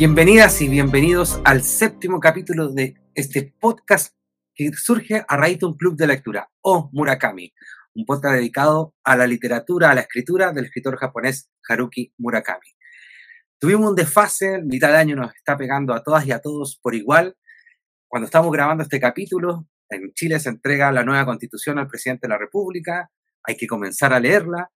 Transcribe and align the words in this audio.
Bienvenidas 0.00 0.62
y 0.62 0.68
bienvenidos 0.68 1.42
al 1.44 1.62
séptimo 1.62 2.20
capítulo 2.20 2.70
de 2.70 2.94
este 3.14 3.54
podcast 3.60 4.16
que 4.54 4.70
surge 4.72 5.22
a 5.28 5.36
raíz 5.36 5.58
de 5.58 5.66
un 5.66 5.76
club 5.76 5.94
de 5.94 6.06
lectura, 6.06 6.50
o 6.62 6.88
Murakami, 6.94 7.52
un 7.94 8.06
podcast 8.06 8.36
dedicado 8.36 8.94
a 9.04 9.14
la 9.14 9.26
literatura, 9.26 9.90
a 9.90 9.94
la 9.94 10.00
escritura 10.00 10.52
del 10.52 10.64
escritor 10.64 10.96
japonés 10.96 11.50
Haruki 11.68 12.14
Murakami. 12.16 12.66
Tuvimos 13.58 13.90
un 13.90 13.94
desfase, 13.94 14.62
mitad 14.62 14.88
de 14.88 14.96
año 14.96 15.16
nos 15.16 15.34
está 15.34 15.54
pegando 15.58 15.92
a 15.92 16.02
todas 16.02 16.24
y 16.24 16.32
a 16.32 16.40
todos 16.40 16.78
por 16.80 16.94
igual. 16.94 17.36
Cuando 18.08 18.24
estamos 18.24 18.50
grabando 18.50 18.84
este 18.84 18.98
capítulo, 18.98 19.66
en 19.90 20.14
Chile 20.14 20.40
se 20.40 20.48
entrega 20.48 20.90
la 20.92 21.04
nueva 21.04 21.26
constitución 21.26 21.78
al 21.78 21.88
presidente 21.88 22.26
de 22.26 22.30
la 22.30 22.38
República, 22.38 23.10
hay 23.44 23.56
que 23.58 23.66
comenzar 23.66 24.14
a 24.14 24.20
leerla 24.20 24.70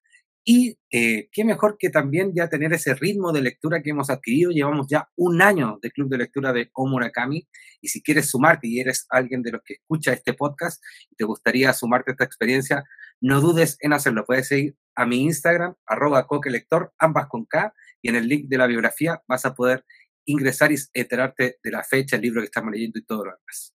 y 0.47 0.79
eh, 0.91 1.31
qué 1.33 1.43
mejor 1.43 1.79
que 1.79 1.89
también 1.89 2.33
ya 2.35 2.51
tener 2.51 2.75
ese 2.75 2.95
ritmo 2.95 3.33
de 3.33 3.41
lectura 3.41 3.83
que 3.83 3.91
hemos 3.91 4.11
adquirido. 4.11 4.51
Llevamos 4.51 4.87
ya 4.89 5.09
un 5.17 5.41
año 5.41 5.79
de 5.81 5.91
club 5.91 6.11
de 6.11 6.19
lectura 6.19 6.53
de 6.53 6.71
Omurakami. 6.75 7.49
Y 7.81 7.89
si 7.89 8.03
quieres 8.03 8.29
sumarte 8.29 8.69
y 8.69 8.79
eres 8.79 9.07
alguien 9.09 9.43
de 9.43 9.53
los 9.53 9.63
que 9.65 9.75
escucha 9.75 10.13
este 10.13 10.35
podcast 10.35 10.83
y 11.11 11.17
te 11.17 11.25
gustaría 11.25 11.73
sumarte 11.73 12.11
a 12.11 12.13
esta 12.13 12.25
experiencia, 12.25 12.85
no 13.23 13.41
dudes 13.41 13.79
en 13.81 13.95
hacerlo. 13.95 14.25
Puedes 14.27 14.49
seguir 14.49 14.77
a 14.95 15.07
mi 15.07 15.23
Instagram, 15.23 15.77
arroba 15.87 16.27
coquelector, 16.27 16.93
ambas 16.99 17.27
con 17.29 17.47
K, 17.47 17.75
y 18.03 18.11
en 18.11 18.17
el 18.17 18.29
link 18.29 18.49
de 18.49 18.59
la 18.59 18.67
biografía 18.67 19.23
vas 19.27 19.47
a 19.47 19.55
poder 19.55 19.85
ingresar 20.27 20.73
y 20.73 20.77
enterarte 20.93 21.59
de 21.63 21.71
la 21.71 21.83
fecha, 21.83 22.17
el 22.17 22.23
libro 22.23 22.43
que 22.43 22.47
estamos 22.47 22.71
leyendo 22.71 22.99
y 22.99 23.05
todo 23.05 23.25
lo 23.25 23.31
demás. 23.33 23.75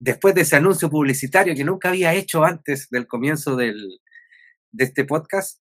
Después 0.00 0.34
de 0.34 0.40
ese 0.40 0.56
anuncio 0.56 0.88
publicitario 0.90 1.54
que 1.54 1.64
nunca 1.64 1.90
había 1.90 2.14
hecho 2.14 2.44
antes 2.44 2.88
del 2.90 3.06
comienzo 3.06 3.56
del, 3.56 4.00
de 4.72 4.84
este 4.84 5.04
podcast 5.04 5.60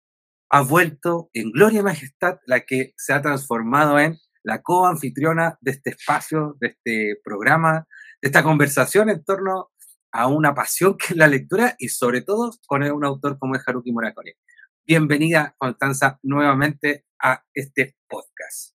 ha 0.51 0.63
vuelto 0.63 1.31
en 1.33 1.51
gloria 1.53 1.81
y 1.81 1.83
majestad 1.83 2.39
la 2.47 2.61
que 2.61 2.95
se 2.97 3.13
ha 3.13 3.23
transformado 3.23 3.99
en 3.99 4.19
la 4.43 4.63
co-anfitriona 4.63 5.59
de 5.61 5.73
este 5.73 5.91
espacio, 5.91 6.57
de 6.61 6.69
este 6.69 7.21
programa, 7.23 7.87
de 8.21 8.29
esta 8.29 8.43
conversación 8.43 9.11
en 9.11 9.25
torno 9.25 9.71
a 10.13 10.29
una 10.29 10.55
pasión 10.55 10.97
que 10.97 11.07
es 11.13 11.17
la 11.17 11.27
lectura 11.27 11.75
y 11.79 11.89
sobre 11.89 12.23
todo 12.23 12.53
con 12.67 12.83
un 12.83 13.05
autor 13.05 13.39
como 13.39 13.57
es 13.57 13.63
Haruki 13.67 13.93
Murakami. 13.93 14.33
Bienvenida, 14.87 15.55
Constanza, 15.59 16.19
nuevamente 16.23 17.05
a 17.23 17.43
este 17.53 17.97
podcast. 18.07 18.75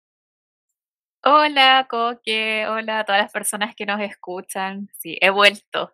Hola, 1.22 1.86
Coque. 1.88 2.66
Hola 2.66 3.00
a 3.00 3.04
todas 3.04 3.22
las 3.22 3.32
personas 3.32 3.74
que 3.74 3.84
nos 3.84 4.00
escuchan. 4.00 4.88
Sí, 4.98 5.18
he 5.20 5.30
vuelto. 5.30 5.90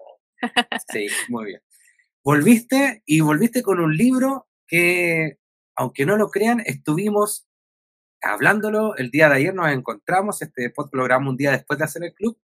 Sí, 0.93 1.09
muy 1.29 1.47
bien 1.47 1.61
volviste 2.25 3.03
y 3.05 3.21
volviste 3.21 3.63
con 3.63 3.81
un 3.81 3.97
libro 3.97 4.49
que, 4.67 5.39
aunque 5.77 6.07
no 6.07 6.17
lo 6.17 6.31
crean, 6.31 6.61
estuvimos 6.65 7.47
hablándolo 8.23 8.97
el 8.97 9.11
día 9.11 9.29
de 9.29 9.37
ayer, 9.37 9.55
nos 9.55 9.71
encontramos, 9.71 10.41
este 10.41 10.71
podcast 10.71 10.95
lo 10.95 11.05
grabamos 11.05 11.33
un 11.33 11.37
día 11.37 11.53
después 11.53 11.79
de 11.79 11.85
hacer 11.85 12.03
el 12.03 12.15
club, 12.15 12.39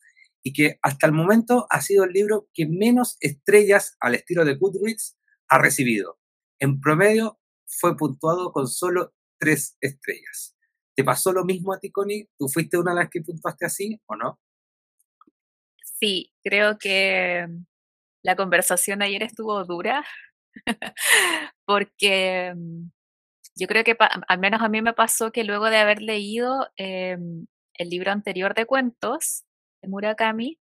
y 0.44 0.52
que 0.52 0.77
hasta 0.81 1.07
el 1.07 1.13
momento 1.13 1.66
ha 1.69 1.81
sido 1.81 2.03
el 2.03 2.11
libro 2.11 2.50
que 2.53 2.67
menos 2.67 3.16
estrellas 3.22 3.95
al 4.02 4.16
estilo 4.16 4.44
de 4.44 4.55
Goodreads 4.55 5.17
ha 5.47 5.57
recibido. 5.57 6.19
En 6.59 6.81
promedio 6.81 7.39
fue 7.66 7.95
puntuado 7.95 8.52
con 8.52 8.67
solo 8.67 9.13
tres 9.38 9.77
estrellas. 9.80 10.57
¿Te 10.95 11.05
pasó 11.05 11.31
lo 11.31 11.45
mismo 11.45 11.72
a 11.72 11.80
ti, 11.80 11.91
Connie? 11.91 12.30
¿Tú 12.38 12.50
fuiste 12.50 12.77
una 12.77 12.91
de 12.91 13.00
las 13.00 13.09
que 13.09 13.22
puntuaste 13.22 13.66
así 13.66 14.02
o 14.05 14.17
no? 14.17 14.39
Sí, 15.83 16.33
creo 16.44 16.77
que 16.77 17.47
la 18.23 18.36
conversación 18.36 19.02
ayer 19.02 19.23
estuvo 19.23 19.64
dura 19.66 20.06
porque 21.66 22.53
mm, 22.56 22.89
yo 23.56 23.67
creo 23.67 23.84
que 23.84 23.95
al 24.00 24.39
menos 24.39 24.62
a 24.62 24.70
mí 24.70 24.81
me 24.81 24.94
pasó 24.94 25.31
que 25.31 25.44
luego 25.44 25.70
de 25.70 25.78
haber 25.78 26.02
leído 26.02 26.70
em, 26.78 27.47
el 27.75 27.90
libro 27.90 28.12
anterior 28.12 28.53
de 28.56 28.66
cuentos 28.66 29.44
de 29.81 29.90
Murakami, 29.90 30.59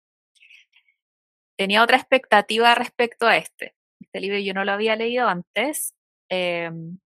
tenía 1.57 1.83
otra 1.83 1.97
expectativa 1.97 2.73
respecto 2.75 3.27
a 3.27 3.37
este. 3.37 3.75
Este 3.99 4.19
libro 4.19 4.39
yo 4.39 4.53
no 4.53 4.65
lo 4.65 4.71
había 4.71 4.95
leído 4.95 5.27
antes. 5.27 5.93
Em, 6.29 6.99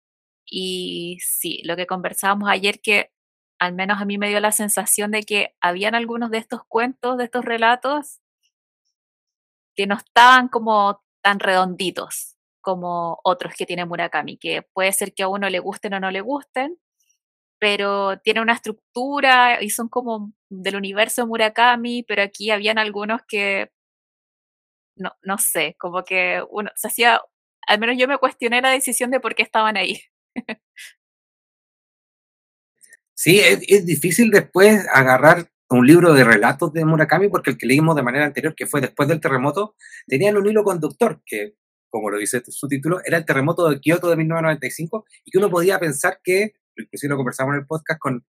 y 0.47 1.19
sí, 1.21 1.63
lo 1.65 1.77
que 1.77 1.87
conversábamos 1.87 2.49
ayer, 2.51 2.81
que 2.81 3.11
al 3.59 3.75
menos 3.75 4.01
a 4.01 4.05
mí 4.05 4.19
me 4.19 4.29
dio 4.29 4.41
la 4.41 4.53
sensación 4.53 5.11
de 5.13 5.23
que 5.23 5.55
habían 5.61 5.95
algunos 5.95 6.31
de 6.31 6.39
estos 6.39 6.63
cuentos, 6.69 7.17
de 7.19 7.25
estos 7.25 7.45
relatos, 7.45 8.21
que 9.75 9.87
no 9.87 9.97
estaban 9.97 10.49
como 10.49 11.03
tan 11.23 11.41
redonditos 11.41 12.37
como 12.63 13.19
otros 13.25 13.55
que 13.55 13.67
tiene 13.67 13.85
Murakami, 13.85 14.39
que 14.39 14.63
puede 14.73 14.93
ser 14.93 15.13
que 15.15 15.25
a 15.25 15.29
uno 15.29 15.51
le 15.51 15.59
gusten 15.59 15.95
o 15.95 16.01
no 16.01 16.11
le 16.11 16.21
gusten, 16.21 16.79
pero 17.59 18.19
tiene 18.21 18.41
una 18.41 18.55
estructura 18.55 19.63
y 19.63 19.71
son 19.71 19.89
como 19.89 20.33
del 20.51 20.77
universo 20.77 21.27
Murakami, 21.27 22.05
pero 22.05 22.23
aquí 22.23 22.51
habían 22.51 22.79
algunos 22.79 23.21
que, 23.29 23.71
no, 24.97 25.13
no 25.23 25.39
sé, 25.39 25.77
como 25.79 26.05
que 26.05 26.43
uno 26.51 26.71
se 26.77 26.89
hacía, 26.89 27.21
al 27.67 27.79
menos 27.81 27.97
yo 27.99 28.09
me 28.09 28.19
cuestioné 28.19 28.63
la 28.63 28.71
decisión 28.71 29.11
de 29.11 29.21
por 29.21 29.35
qué 29.35 29.43
estaban 29.43 29.77
ahí. 29.77 30.01
Sí, 33.15 33.39
es, 33.39 33.61
es 33.69 33.87
difícil 33.87 34.31
después 34.31 34.85
agarrar 34.93 35.49
un 35.79 35.87
libro 35.87 36.13
de 36.13 36.25
relatos 36.25 36.73
de 36.73 36.85
Murakami, 36.85 37.29
porque 37.29 37.51
el 37.51 37.59
que 37.59 37.67
leímos 37.67 37.97
de 37.97 38.03
manera 38.03 38.25
anterior, 38.25 38.55
que 38.55 38.67
fue 38.67 38.81
después 38.81 39.09
del 39.09 39.21
terremoto, 39.21 39.75
tenía 40.07 40.37
un 40.37 40.47
hilo 40.47 40.65
conductor, 40.65 41.23
que, 41.25 41.55
como 41.91 42.11
lo 42.11 42.19
dice 42.19 42.43
su 42.47 42.69
título, 42.69 43.01
era 43.05 43.19
el 43.19 43.25
terremoto 43.25 43.69
de 43.69 43.81
Kioto 43.81 44.11
de 44.11 44.17
1995, 44.17 45.05
y 45.25 45.31
que 45.31 45.39
uno 45.39 45.51
podía 45.51 45.79
pensar 45.79 46.21
que, 46.23 46.55
inclusive 46.77 47.11
lo 47.11 47.17
conversamos 47.17 47.55
en 47.55 47.61
el 47.61 47.67
podcast 47.67 48.01
con 48.01 48.27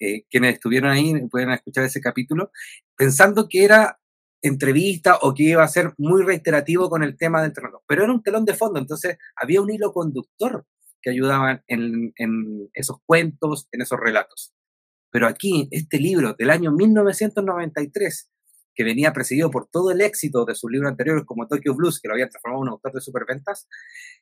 eh, 0.00 0.24
quienes 0.30 0.54
estuvieron 0.54 0.90
ahí, 0.90 1.14
pueden 1.28 1.50
escuchar 1.50 1.84
ese 1.84 2.00
capítulo, 2.00 2.50
pensando 2.96 3.48
que 3.48 3.64
era 3.64 3.98
entrevista 4.42 5.18
o 5.22 5.34
que 5.34 5.44
iba 5.44 5.62
a 5.62 5.68
ser 5.68 5.94
muy 5.98 6.22
reiterativo 6.22 6.90
con 6.90 7.02
el 7.04 7.16
tema 7.16 7.42
del 7.42 7.52
terremoto, 7.52 7.84
pero 7.86 8.02
era 8.02 8.12
un 8.12 8.22
telón 8.22 8.44
de 8.44 8.54
fondo, 8.54 8.80
entonces 8.80 9.16
había 9.36 9.62
un 9.62 9.70
hilo 9.70 9.92
conductor 9.92 10.66
que 11.00 11.10
ayudaba 11.10 11.62
en, 11.66 12.12
en 12.16 12.68
esos 12.74 12.98
cuentos, 13.06 13.68
en 13.72 13.82
esos 13.82 13.98
relatos. 14.00 14.52
Pero 15.12 15.28
aquí, 15.28 15.68
este 15.70 15.98
libro 15.98 16.34
del 16.38 16.50
año 16.50 16.72
1993, 16.72 18.30
que 18.74 18.82
venía 18.82 19.12
presidido 19.12 19.50
por 19.50 19.68
todo 19.68 19.90
el 19.90 20.00
éxito 20.00 20.46
de 20.46 20.54
sus 20.54 20.70
libros 20.72 20.90
anteriores 20.90 21.24
como 21.26 21.46
Tokyo 21.46 21.74
Blues, 21.74 22.00
que 22.00 22.08
lo 22.08 22.14
había 22.14 22.30
transformado 22.30 22.64
en 22.64 22.68
un 22.68 22.72
autor 22.72 22.92
de 22.94 23.00
superventas, 23.02 23.68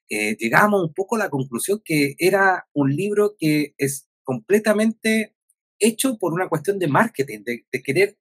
eh, 0.09 0.37
llegamos 0.37 0.83
un 0.83 0.93
poco 0.93 1.15
a 1.15 1.21
la 1.21 1.31
conclusión 1.31 1.81
que 1.85 2.17
era 2.19 2.67
un 2.75 2.95
libro 2.95 3.37
que 3.39 3.75
es 3.79 4.09
completamente 4.25 5.37
hecho 5.79 6.19
por 6.19 6.33
una 6.33 6.49
cuestión 6.49 6.81
de 6.81 6.89
marketing, 6.89 7.45
de, 7.45 7.83
querer 7.85 8.19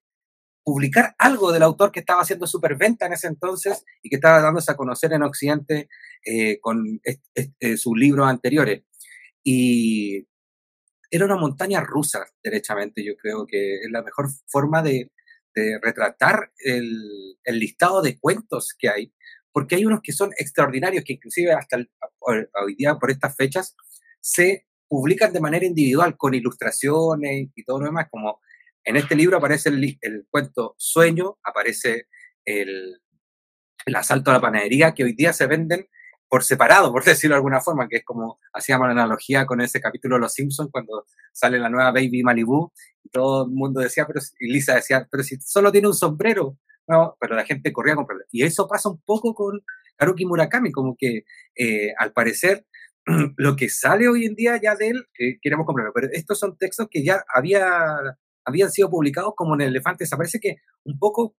publicar 0.64 1.16
algo 1.18 1.52
del 1.52 1.64
autor 1.64 1.92
que 1.92 2.02
estaba 2.02 2.22
haciendo 2.22 2.46
superventa 2.46 3.08
en 3.08 3.14
ese 3.14 3.28
entonces 3.28 3.84
y 4.04 4.10
que 4.10 4.18
estaba 4.18 4.42
dándose 4.42 4.72
a 4.72 4.78
conocer 4.78 5.12
en 5.14 5.24
Occidente 5.24 5.90
eh, 6.24 6.60
con 6.60 7.02
eh, 7.04 7.78
sus 7.78 7.98
libros 7.98 8.28
anteriores. 8.28 8.84
Y 9.44 10.28
era 11.12 11.26
una 11.26 11.36
montaña 11.36 11.82
rusa, 11.82 12.26
derechamente. 12.44 13.04
Yo 13.04 13.16
creo 13.18 13.46
que 13.46 13.76
es 13.76 13.92
la 13.92 14.04
mejor 14.04 14.30
forma 14.48 14.82
de, 14.82 15.12
retratar 15.82 16.54
el, 16.64 17.38
listado 17.48 18.02
de 18.02 18.18
cuentos 18.18 18.74
que 18.80 18.88
hay, 18.88 19.14
porque 19.52 19.76
hay 19.76 19.86
unos 19.86 20.00
que 20.02 20.14
son 20.14 20.32
extraordinarios, 20.38 21.04
que 21.04 21.14
inclusive 21.14 21.52
hasta 21.52 21.86
hoy 22.22 22.76
día, 22.78 22.96
por 22.96 23.12
estas 23.12 23.36
fechas, 23.36 23.76
se 24.22 24.68
publican 24.88 25.34
de 25.34 25.42
manera 25.42 25.66
individual, 25.66 26.16
con 26.16 26.34
ilustraciones 26.34 27.50
y 27.54 27.64
todo 27.66 27.80
lo 27.80 27.88
demás, 27.88 28.08
como 28.10 28.40
en 28.86 28.96
este 28.96 29.16
libro 29.16 29.38
aparece 29.38 29.68
el, 29.68 29.98
el 30.00 30.28
cuento 30.30 30.76
Sueño, 30.78 31.38
aparece 31.44 32.08
el, 32.46 33.02
el, 33.86 33.96
asalto 33.96 34.32
a 34.32 34.36
la 34.36 34.42
panadería, 34.42 34.94
que 34.94 35.04
hoy 35.04 35.14
día 35.14 35.34
se 35.34 35.46
venden 35.46 35.90
por 36.30 36.44
separado, 36.44 36.92
por 36.92 37.04
decirlo 37.06 37.34
de 37.34 37.40
alguna 37.40 37.60
forma, 37.60 37.88
que 37.90 37.98
es 37.98 38.06
como 38.06 38.40
hacíamos 38.54 38.88
la 38.88 38.94
analogía 38.94 39.46
con 39.46 39.60
ese 39.62 39.82
capítulo 39.82 40.16
de 40.16 40.22
Los 40.22 40.34
Simpsons 40.34 40.70
cuando 40.72 41.06
sale 41.34 41.60
la 41.60 41.70
nueva 41.70 41.92
Baby 41.92 42.24
Malibu 42.24 42.72
y 43.04 43.10
todo 43.10 43.46
el 43.46 43.52
mundo 43.52 43.82
decía, 43.82 44.06
pero 44.06 44.22
y 44.40 44.52
Lisa 44.52 44.76
decía, 44.76 45.08
pero 45.12 45.24
si 45.24 45.38
solo 45.42 45.72
tiene 45.72 45.88
un 45.88 45.96
sombrero, 45.96 46.58
no, 46.88 47.18
pero 47.20 47.36
la 47.36 47.46
gente 47.46 47.72
corría 47.74 47.94
a 47.94 47.98
comprarlo. 47.98 48.26
Y 48.32 48.44
eso 48.44 48.68
pasa 48.68 48.90
un 48.90 49.02
poco 49.02 49.34
con 49.34 49.62
Haruki 49.98 50.26
Murakami, 50.26 50.72
como 50.72 50.96
que 50.98 51.24
eh, 51.56 51.94
al 51.98 52.14
parecer 52.14 52.66
lo 53.38 53.56
que 53.56 53.70
sale 53.70 54.08
hoy 54.08 54.26
en 54.26 54.36
día 54.36 54.60
ya 54.62 54.76
de 54.76 54.90
él, 54.90 55.06
eh, 55.20 55.38
queremos 55.42 55.66
comprarlo, 55.66 55.92
pero 55.94 56.08
estos 56.12 56.40
son 56.40 56.58
textos 56.58 56.88
que 56.90 57.04
ya 57.04 57.24
había, 57.34 57.64
habían 58.46 58.72
sido 58.72 58.90
publicados 58.90 59.34
como 59.36 59.56
en 59.56 59.62
Elefantes. 59.62 60.10
Parece 60.10 60.40
que 60.40 60.58
un 60.84 60.98
poco 60.98 61.36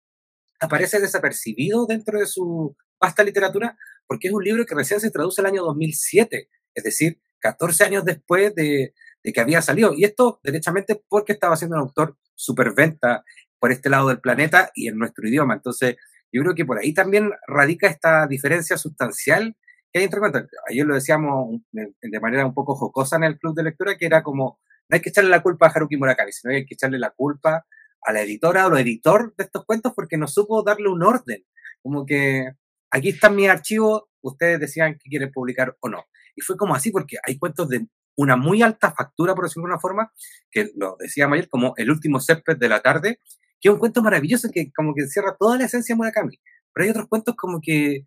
aparece 0.61 1.01
desapercibido 1.01 1.87
dentro 1.87 2.19
de 2.19 2.27
su 2.27 2.77
vasta 3.01 3.25
literatura, 3.25 3.77
porque 4.07 4.29
es 4.29 4.35
un 4.35 4.45
libro 4.45 4.67
que 4.67 4.75
recién 4.75 5.01
se 5.01 5.11
traduce 5.11 5.41
el 5.41 5.47
año 5.47 5.63
2007, 5.63 6.49
es 6.75 6.85
decir, 6.85 7.21
14 7.41 7.85
años 7.85 8.05
después 8.05 8.55
de, 8.55 8.95
que 9.23 9.41
había 9.41 9.63
salido. 9.63 9.95
Y 9.95 10.05
esto, 10.05 10.39
derechamente, 10.43 11.03
porque 11.09 11.33
estaba 11.33 11.57
siendo 11.57 11.77
un 11.77 11.83
autor 11.83 12.17
superventa 12.35 13.25
por 13.59 13.73
este 13.73 13.89
lado 13.89 14.09
del 14.09 14.21
planeta 14.21 14.71
y 14.75 14.89
en 14.89 14.99
nuestro 14.99 15.27
idioma. 15.27 15.55
Entonces, 15.55 15.97
yo 16.33 16.43
creo 16.43 16.55
que 16.55 16.65
por 16.65 16.79
ahí 16.79 16.95
también 16.95 17.33
radica 17.47 17.89
esta 17.89 18.27
diferencia 18.27 18.77
sustancial 18.77 19.57
que 19.93 19.99
hay 19.99 20.05
entre 20.05 20.21
cuentos. 20.21 20.45
Ayer 20.69 20.87
lo 20.87 20.95
decíamos 20.95 21.61
de 21.73 22.21
manera 22.21 22.47
un 22.47 22.55
poco 22.55 22.77
jocosa 22.77 23.17
en 23.17 23.25
el 23.25 23.39
club 23.39 23.55
de 23.57 23.65
lectura, 23.65 23.97
que 23.97 24.07
era 24.07 24.23
como, 24.23 24.61
no 24.89 24.95
hay 24.95 25.01
que 25.01 25.09
echarle 25.09 25.31
la 25.31 25.43
culpa 25.43 25.67
a 25.67 25.71
Haruki 25.71 25.97
Murakami, 25.97 26.33
sino 26.33 26.55
hay 26.55 26.65
que 26.65 26.75
echarle 26.75 26.99
la 26.99 27.11
culpa 27.11 27.67
a 28.03 28.13
la 28.13 28.23
editora 28.23 28.67
o 28.67 28.77
editor 28.77 29.35
de 29.37 29.45
estos 29.45 29.65
cuentos 29.65 29.93
porque 29.95 30.17
no 30.17 30.27
supo 30.27 30.63
darle 30.63 30.89
un 30.89 31.03
orden. 31.03 31.45
Como 31.83 32.07
que 32.07 32.53
aquí 32.91 33.11
están 33.11 33.37
mis 33.37 33.49
archivos, 33.49 34.05
ustedes 34.21 34.61
decían 34.61 34.95
que 34.95 35.11
quieren 35.11 35.33
publicar 35.33 35.77
o 35.81 35.89
no. 35.89 36.05
Y 36.37 36.43
fue 36.43 36.57
como 36.57 36.75
así 36.75 36.91
porque 36.91 37.17
hay 37.23 37.39
cuentos 37.39 37.69
de 37.69 37.87
una 38.17 38.37
muy 38.37 38.63
alta 38.63 38.93
factura, 38.93 39.35
por 39.35 39.45
decirlo 39.45 39.67
de 39.67 39.73
una 39.73 39.81
forma, 39.81 40.13
que 40.51 40.71
lo 40.77 40.97
decía 40.99 41.27
ayer, 41.27 41.49
como 41.49 41.75
El 41.77 41.91
último 41.91 42.21
césped 42.21 42.57
de 42.59 42.69
la 42.69 42.81
tarde, 42.81 43.19
que 43.61 43.69
es 43.69 43.73
un 43.73 43.79
cuento 43.79 44.03
maravilloso 44.03 44.51
que 44.53 44.71
como 44.73 44.95
que 44.95 45.07
cierra 45.07 45.37
toda 45.39 45.57
la 45.57 45.65
esencia 45.65 45.95
de 45.95 45.97
Murakami. 45.97 46.41
Pero 46.73 46.85
hay 46.85 46.91
otros 46.91 47.09
cuentos 47.09 47.35
como 47.37 47.61
que 47.61 48.05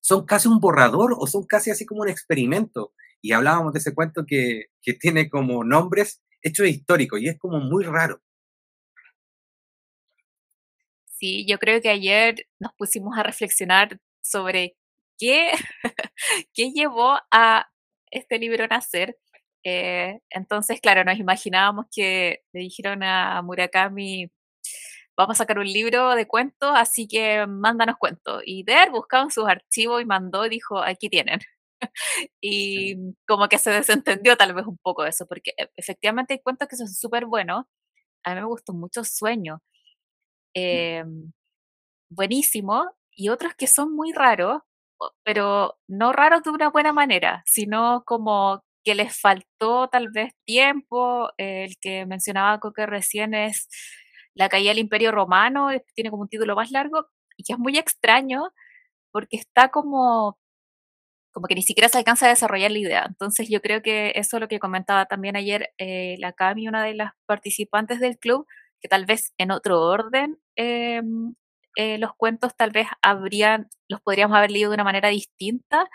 son 0.00 0.26
casi 0.26 0.48
un 0.48 0.60
borrador 0.60 1.14
o 1.18 1.26
son 1.26 1.44
casi 1.46 1.70
así 1.70 1.86
como 1.86 2.02
un 2.02 2.08
experimento. 2.08 2.92
Y 3.22 3.32
hablábamos 3.32 3.72
de 3.72 3.78
ese 3.78 3.94
cuento 3.94 4.26
que, 4.26 4.66
que 4.82 4.94
tiene 4.94 5.30
como 5.30 5.64
nombres 5.64 6.20
hechos 6.42 6.68
históricos 6.68 7.20
y 7.20 7.28
es 7.28 7.38
como 7.38 7.58
muy 7.58 7.84
raro. 7.84 8.20
Sí, 11.24 11.46
yo 11.46 11.58
creo 11.58 11.80
que 11.80 11.88
ayer 11.88 12.46
nos 12.60 12.72
pusimos 12.76 13.16
a 13.16 13.22
reflexionar 13.22 13.98
sobre 14.22 14.76
qué, 15.18 15.52
qué 16.54 16.70
llevó 16.72 17.18
a 17.30 17.66
este 18.10 18.38
libro 18.38 18.64
a 18.64 18.66
nacer. 18.68 19.16
Eh, 19.64 20.20
entonces, 20.28 20.80
claro, 20.82 21.02
nos 21.04 21.18
imaginábamos 21.18 21.86
que 21.90 22.42
le 22.52 22.60
dijeron 22.60 23.02
a 23.02 23.40
Murakami, 23.40 24.30
vamos 25.16 25.36
a 25.36 25.44
sacar 25.44 25.58
un 25.58 25.66
libro 25.66 26.14
de 26.14 26.26
cuentos, 26.28 26.72
así 26.76 27.08
que 27.08 27.46
mándanos 27.46 27.96
cuentos. 27.98 28.42
Y 28.44 28.64
Der 28.64 28.90
buscaba 28.90 29.24
en 29.24 29.30
sus 29.30 29.48
archivos 29.48 30.02
y 30.02 30.06
mandó 30.06 30.44
y 30.46 30.50
dijo, 30.50 30.82
aquí 30.82 31.08
tienen. 31.08 31.40
y 32.42 32.96
como 33.26 33.48
que 33.48 33.58
se 33.58 33.70
desentendió 33.70 34.36
tal 34.36 34.54
vez 34.54 34.66
un 34.66 34.78
poco 34.78 35.06
eso, 35.06 35.26
porque 35.26 35.52
e, 35.58 35.70
efectivamente 35.76 36.34
hay 36.34 36.40
cuentos 36.42 36.68
que 36.68 36.76
son 36.76 36.88
súper 36.88 37.26
buenos. 37.26 37.64
A 38.24 38.34
mí 38.34 38.40
me 38.42 38.46
gustó 38.46 38.74
mucho 38.74 39.04
Sueño. 39.04 39.62
Mm. 40.54 40.60
Em, 40.60 41.32
buenísimo. 42.10 42.86
Y 43.12 43.28
otros 43.30 43.54
que 43.54 43.66
son 43.66 43.94
muy 43.94 44.12
raros, 44.12 44.62
pero 45.24 45.78
no 45.88 46.12
raros 46.12 46.42
de 46.42 46.50
una 46.50 46.70
buena 46.70 46.92
manera, 46.92 47.42
sino 47.46 48.04
como 48.06 48.64
que 48.84 48.94
les 48.94 49.18
faltó 49.20 49.88
tal 49.88 50.10
vez 50.10 50.34
tiempo. 50.46 51.30
El 51.38 51.76
que 51.80 52.06
mencionaba 52.06 52.60
Coque 52.60 52.86
recién 52.86 53.34
es 53.34 53.68
la 54.34 54.48
caída 54.48 54.70
del 54.70 54.80
Imperio 54.80 55.12
Romano, 55.12 55.68
tiene 55.94 56.10
como 56.10 56.22
un 56.22 56.28
título 56.28 56.56
más 56.56 56.70
largo 56.70 57.06
y 57.36 57.44
que 57.44 57.54
es 57.54 57.58
muy 57.58 57.78
extraño 57.78 58.42
porque 59.12 59.36
está 59.36 59.70
como 59.70 60.38
como 61.34 61.48
que 61.48 61.56
ni 61.56 61.62
siquiera 61.62 61.88
se 61.88 61.98
alcanza 61.98 62.26
a 62.26 62.28
desarrollar 62.30 62.70
la 62.70 62.78
idea. 62.78 63.04
Entonces 63.08 63.48
yo 63.50 63.60
creo 63.60 63.82
que 63.82 64.12
eso 64.14 64.36
es 64.36 64.40
lo 64.40 64.48
que 64.48 64.60
comentaba 64.60 65.06
también 65.06 65.36
ayer 65.36 65.70
eh, 65.78 66.16
la 66.20 66.32
Cami, 66.32 66.68
una 66.68 66.84
de 66.84 66.94
las 66.94 67.12
participantes 67.26 67.98
del 68.00 68.18
club, 68.18 68.46
que 68.80 68.88
tal 68.88 69.06
vez 69.06 69.32
en 69.38 69.50
otro 69.50 69.80
orden 69.82 70.38
em, 70.56 71.34
eh, 71.76 71.98
los 71.98 72.14
cuentos 72.16 72.56
tal 72.56 72.70
vez 72.70 72.86
habrían, 73.02 73.68
los 73.88 74.00
podríamos 74.02 74.36
haber 74.36 74.50
leído 74.50 74.70
de 74.70 74.74
una 74.76 74.84
manera 74.84 75.08
distinta, 75.08 75.88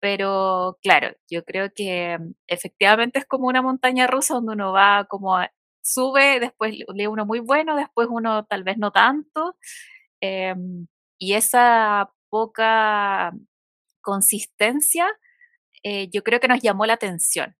pero 0.00 0.78
claro, 0.82 1.14
yo 1.30 1.44
creo 1.44 1.70
que 1.74 2.12
em, 2.14 2.34
efectivamente 2.48 3.20
es 3.20 3.26
como 3.26 3.48
una 3.48 3.62
montaña 3.62 4.06
rusa 4.06 4.34
donde 4.34 4.52
uno 4.54 4.72
va 4.72 5.06
como 5.08 5.38
sube, 5.82 6.40
después 6.40 6.74
lee 6.94 7.06
uno 7.08 7.26
muy 7.26 7.40
bueno, 7.40 7.76
después 7.76 8.08
uno 8.10 8.44
tal 8.46 8.64
vez 8.64 8.78
no 8.78 8.92
tanto. 8.92 9.56
Em, 10.20 10.86
y 11.18 11.34
esa 11.34 12.10
poca 12.30 13.32
consistencia 14.02 15.06
eh, 15.84 16.08
yo 16.12 16.22
creo 16.22 16.40
que 16.40 16.48
nos 16.48 16.60
llamó 16.62 16.86
la 16.86 16.94
atención. 16.94 17.56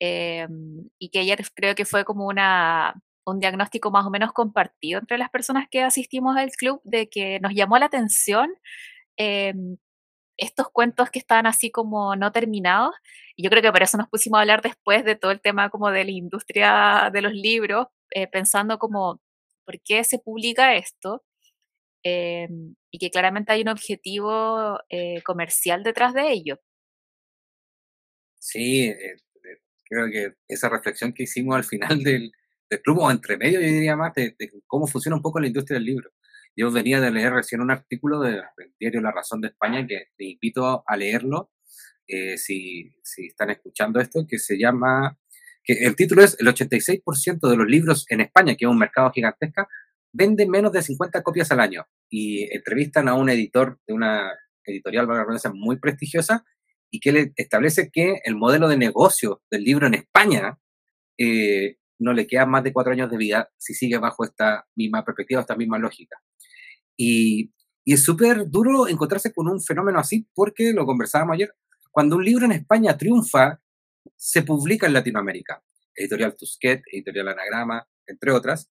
Em, 0.00 0.88
y 0.98 1.10
que 1.10 1.20
ayer 1.20 1.44
creo 1.54 1.74
que 1.74 1.84
fue 1.84 2.04
como 2.04 2.26
una, 2.26 2.94
un 3.30 3.40
diagnóstico 3.40 3.90
más 3.90 4.06
o 4.06 4.10
menos 4.10 4.32
compartido 4.32 5.00
entre 5.00 5.18
las 5.18 5.30
personas 5.30 5.68
que 5.70 5.82
asistimos 5.82 6.36
al 6.36 6.50
club 6.52 6.80
de 6.84 7.08
que 7.08 7.40
nos 7.40 7.54
llamó 7.54 7.78
la 7.78 7.86
atención 7.86 8.50
em, 9.16 9.76
estos 10.36 10.68
cuentos 10.70 11.10
que 11.10 11.18
estaban 11.18 11.46
así 11.46 11.70
como 11.70 12.16
no 12.16 12.32
terminados. 12.32 12.94
Y 13.36 13.44
yo 13.44 13.50
creo 13.50 13.62
que 13.62 13.72
por 13.72 13.82
eso 13.82 13.98
nos 13.98 14.08
pusimos 14.08 14.38
a 14.38 14.40
hablar 14.42 14.62
después 14.62 15.04
de 15.04 15.16
todo 15.16 15.30
el 15.32 15.40
tema 15.40 15.70
como 15.70 15.90
de 15.90 16.04
la 16.04 16.10
industria 16.10 17.10
de 17.12 17.22
los 17.22 17.32
libros, 17.32 17.88
eh, 18.10 18.26
pensando 18.26 18.78
como, 18.78 19.20
¿por 19.64 19.80
qué 19.82 20.04
se 20.04 20.18
publica 20.18 20.74
esto? 20.76 21.24
Em, 22.02 22.74
y 22.90 22.98
que 22.98 23.10
claramente 23.10 23.52
hay 23.52 23.62
un 23.62 23.68
objetivo 23.68 24.78
eh, 24.88 25.22
comercial 25.22 25.82
detrás 25.82 26.14
de 26.14 26.32
ello. 26.32 26.58
Sí, 28.38 28.88
eh, 28.88 29.16
creo 29.84 30.10
que 30.10 30.34
esa 30.48 30.70
reflexión 30.70 31.12
que 31.12 31.24
hicimos 31.24 31.56
al 31.56 31.64
final 31.64 32.02
del, 32.02 32.32
del 32.70 32.80
club, 32.82 32.98
o 33.00 33.10
entre 33.10 33.36
medio, 33.36 33.60
yo 33.60 33.66
diría 33.66 33.96
más, 33.96 34.14
de, 34.14 34.36
cómo 34.66 34.86
funciona 34.86 35.16
un 35.16 35.22
poco 35.22 35.40
la 35.40 35.48
industria 35.48 35.78
del 35.78 35.86
libro. 35.86 36.10
Yo 36.56 36.70
venía 36.70 37.00
de 37.00 37.10
leer 37.10 37.32
recién 37.32 37.60
un 37.60 37.70
artículo 37.70 38.20
del 38.20 38.42
diario 38.78 39.00
La 39.00 39.12
Razón 39.12 39.40
de 39.40 39.48
España 39.48 39.86
que 39.86 40.06
te 40.16 40.24
invito 40.24 40.82
a 40.86 40.96
leerlo 40.96 41.50
eh, 42.06 42.38
si, 42.38 42.92
si, 43.02 43.26
están 43.26 43.50
escuchando 43.50 44.00
esto, 44.00 44.26
que 44.28 44.38
se 44.38 44.58
llama, 44.58 45.18
que 45.62 45.74
el 45.74 45.94
título 45.94 46.22
es 46.22 46.36
El 46.40 46.48
86% 46.48 47.48
de 47.48 47.56
los 47.56 47.66
libros 47.66 48.06
en 48.08 48.20
España, 48.20 48.56
que 48.56 48.64
es 48.64 48.70
un 48.70 48.78
mercado 48.78 49.10
gigantesco, 49.12 49.68
venden 50.12 50.50
menos 50.50 50.72
de 50.72 50.82
50 50.82 51.22
copias 51.22 51.52
al 51.52 51.60
año. 51.60 51.86
Y 52.08 52.52
entrevistan 52.54 53.08
a 53.08 53.14
un 53.14 53.30
editor 53.30 53.78
de 53.86 53.94
una 53.94 54.32
editorial 54.64 55.06
muy 55.54 55.78
prestigiosa 55.78 56.44
y 56.90 57.00
que 57.00 57.12
le 57.12 57.32
establece 57.36 57.90
que 57.92 58.20
el 58.24 58.34
modelo 58.34 58.68
de 58.68 58.76
negocio 58.76 59.42
del 59.50 59.62
libro 59.62 59.86
en 59.86 59.94
España 59.94 60.58
eh, 61.18 61.76
no 62.00 62.12
le 62.12 62.26
queda 62.26 62.46
más 62.46 62.64
de 62.64 62.72
cuatro 62.72 62.92
años 62.92 63.10
de 63.10 63.16
vida 63.16 63.50
si 63.56 63.74
sigue 63.74 63.98
bajo 63.98 64.24
esta 64.24 64.66
misma 64.74 65.04
perspectiva, 65.04 65.40
esta 65.40 65.56
misma 65.56 65.78
lógica. 65.78 66.16
Y, 66.96 67.52
es 67.86 68.04
súper 68.04 68.48
duro 68.48 68.86
encontrarse 68.86 69.32
con 69.32 69.48
un 69.48 69.60
fenómeno 69.60 69.98
así 69.98 70.28
porque, 70.34 70.72
lo 70.72 70.86
conversábamos 70.86 71.34
ayer, 71.34 71.52
cuando 71.90 72.16
un 72.16 72.24
libro 72.24 72.44
en 72.44 72.52
España 72.52 72.96
triunfa, 72.96 73.60
se 74.16 74.42
publica 74.42 74.86
en 74.86 74.92
Latinoamérica. 74.92 75.60
Editorial 75.96 76.36
Tusquet, 76.36 76.82
Editorial 76.86 77.28
Anagrama, 77.28 77.88
entre 78.06 78.30
otras. 78.30 78.70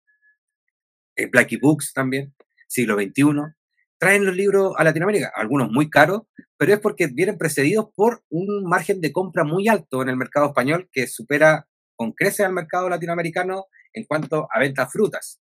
Eh, 1.18 1.26
Blackie 1.26 1.58
Books 1.58 1.92
también, 1.92 2.34
siglo 2.68 2.96
XXI. 2.96 3.54
Traen 3.98 4.26
los 4.26 4.36
libros 4.36 4.74
a 4.78 4.86
Latinoamérica, 4.86 5.34
algunos 5.36 5.70
muy 5.70 5.90
caros, 5.90 6.22
pero 6.56 6.74
es 6.74 6.80
porque 6.80 7.08
vienen 7.08 7.38
precedidos 7.38 7.88
por 7.94 8.24
un 8.30 8.64
margen 8.64 9.02
de 9.02 9.12
compra 9.12 9.44
muy 9.44 9.68
alto 9.68 10.02
en 10.02 10.10
el 10.10 10.16
mercado 10.16 10.48
español 10.48 10.88
que 10.94 11.08
supera 11.08 11.68
con 12.00 12.14
creces 12.14 12.46
al 12.46 12.54
mercado 12.54 12.88
latinoamericano 12.88 13.66
en 13.92 14.06
cuanto 14.06 14.48
a 14.50 14.60
ventas 14.60 14.90
frutas. 14.90 15.42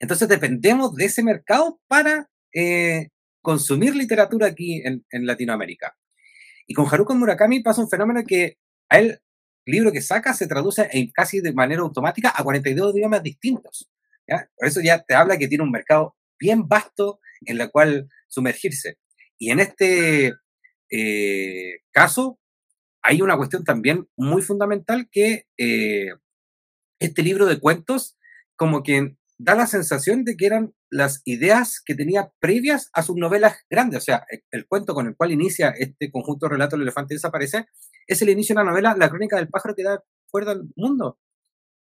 Entonces 0.00 0.28
dependemos 0.28 0.96
de 0.96 1.04
ese 1.04 1.22
mercado 1.22 1.80
para 1.86 2.28
eh, 2.52 3.10
consumir 3.42 3.94
literatura 3.94 4.48
aquí 4.48 4.82
en, 4.84 5.04
Latinoamérica. 5.24 5.96
Y 6.66 6.74
con 6.74 6.92
Haruko 6.92 7.14
Murakami 7.14 7.60
pasa 7.60 7.80
un 7.80 7.88
fenómeno 7.88 8.24
que 8.26 8.58
a 8.88 8.98
él, 8.98 9.20
el 9.66 9.72
libro 9.72 9.92
que 9.92 10.02
saca 10.02 10.34
se 10.34 10.48
traduce 10.48 10.88
en 10.90 11.12
casi 11.12 11.40
de 11.40 11.52
manera 11.52 11.82
automática 11.82 12.32
a 12.34 12.42
42 12.42 12.96
idiomas 12.96 13.22
distintos. 13.22 13.88
Por 14.26 14.66
eso 14.66 14.80
ya 14.82 15.00
te 15.00 15.14
habla 15.14 15.38
que 15.38 15.46
tiene 15.46 15.62
un 15.62 15.70
mercado 15.70 16.16
bien 16.40 16.66
vasto 16.66 17.20
en 17.42 17.60
el 17.60 17.70
cual 17.70 18.08
sumergirse. 18.26 18.98
Y 19.38 19.52
en 19.52 19.60
este 19.60 20.32
eh, 20.90 21.76
caso 21.92 22.40
hay 23.06 23.22
una 23.22 23.36
cuestión 23.36 23.62
también 23.62 24.08
muy 24.16 24.42
fundamental 24.42 25.08
que 25.10 25.46
eh, 25.58 26.10
este 26.98 27.22
libro 27.22 27.46
de 27.46 27.60
cuentos 27.60 28.18
como 28.56 28.82
que 28.82 29.16
da 29.38 29.54
la 29.54 29.68
sensación 29.68 30.24
de 30.24 30.36
que 30.36 30.46
eran 30.46 30.74
las 30.90 31.22
ideas 31.24 31.80
que 31.84 31.94
tenía 31.94 32.32
previas 32.40 32.90
a 32.94 33.02
sus 33.02 33.16
novelas 33.16 33.58
grandes. 33.70 33.98
O 33.98 34.04
sea, 34.04 34.26
el, 34.50 34.66
cuento 34.66 34.92
con 34.92 35.06
el 35.06 35.14
cual 35.14 35.30
inicia 35.30 35.70
este 35.70 36.10
conjunto 36.10 36.46
de 36.46 36.50
relatos 36.54 36.74
El 36.74 36.82
elefante 36.82 37.14
desaparece 37.14 37.66
es 38.08 38.22
el 38.22 38.30
inicio 38.30 38.54
de 38.54 38.64
la 38.64 38.70
novela 38.70 38.96
La 38.98 39.08
crónica 39.08 39.36
del 39.36 39.48
pájaro 39.48 39.76
que 39.76 39.84
da 39.84 40.02
fuerza 40.28 40.50
al 40.52 40.64
mundo. 40.74 41.18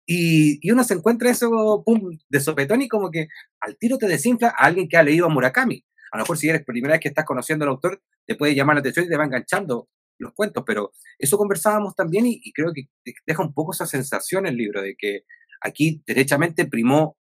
Y, 0.06 0.60
y, 0.62 0.70
uno 0.70 0.84
se 0.84 0.94
encuentra 0.94 1.32
eso, 1.32 1.82
pum, 1.84 2.20
de 2.30 2.40
sopetón 2.40 2.84
y 2.84 2.88
como 2.88 3.10
que 3.10 3.30
al 3.62 3.78
tiro 3.78 3.98
te 3.98 4.08
desinfla 4.08 4.50
a 4.50 4.66
alguien 4.66 4.88
que 4.88 4.98
ha 4.98 5.04
leído 5.04 5.26
a 5.26 5.30
Murakami. 5.30 5.84
A 6.12 6.18
lo 6.18 6.24
mejor 6.24 6.38
si 6.38 6.50
eres 6.50 6.64
primera 6.64 6.94
vez 6.94 7.02
que 7.02 7.08
estás 7.08 7.26
conociendo 7.26 7.66
al 7.66 7.72
autor, 7.72 8.04
te 8.28 8.36
puede 8.36 8.54
llamar 8.54 8.76
la 8.76 8.82
atención 8.82 9.06
y 9.06 9.10
te 9.10 9.18
va 9.18 9.26
enganchando 9.26 9.90
los 10.18 10.34
cuentos, 10.34 10.64
pero 10.66 10.92
eso 11.20 11.38
conversábamos 11.38 11.96
también 11.96 12.26
y, 12.28 12.52
creo 12.54 12.72
que 12.74 12.88
deja 13.26 13.44
un 13.44 13.54
poco 13.54 13.74
esa 13.74 13.86
sensación 13.86 14.46
el 14.46 14.58
libro 14.58 14.82
de 14.82 14.96
que 14.96 15.24
aquí 15.62 16.04
derechamente 16.06 16.66
primó 16.66 17.18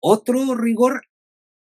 otro 0.00 0.54
rigor 0.54 1.02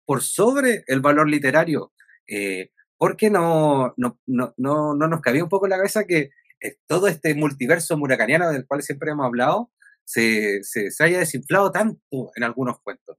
por 0.04 0.22
sobre 0.22 0.84
el 0.86 1.00
valor 1.00 1.28
literario, 1.28 1.92
eh, 2.28 2.70
porque 2.98 3.30
no, 3.30 3.94
no, 3.96 4.20
no, 4.26 4.54
no, 4.56 4.94
nos 4.94 5.20
cabía 5.20 5.44
un 5.44 5.48
poco 5.48 5.66
en 5.66 5.70
la 5.70 5.76
cabeza 5.76 6.04
que 6.04 6.30
eh, 6.60 6.76
todo 6.86 7.08
este 7.08 7.34
multiverso 7.34 7.96
muracaniano 7.96 8.50
del 8.50 8.66
cual 8.66 8.82
siempre 8.82 9.10
hemos 9.10 9.26
hablado 9.26 9.70
se, 10.04 10.62
se, 10.62 10.90
haya 11.00 11.18
desinflado 11.18 11.70
tanto 11.70 12.30
en 12.34 12.44
algunos 12.44 12.80
cuentos. 12.80 13.16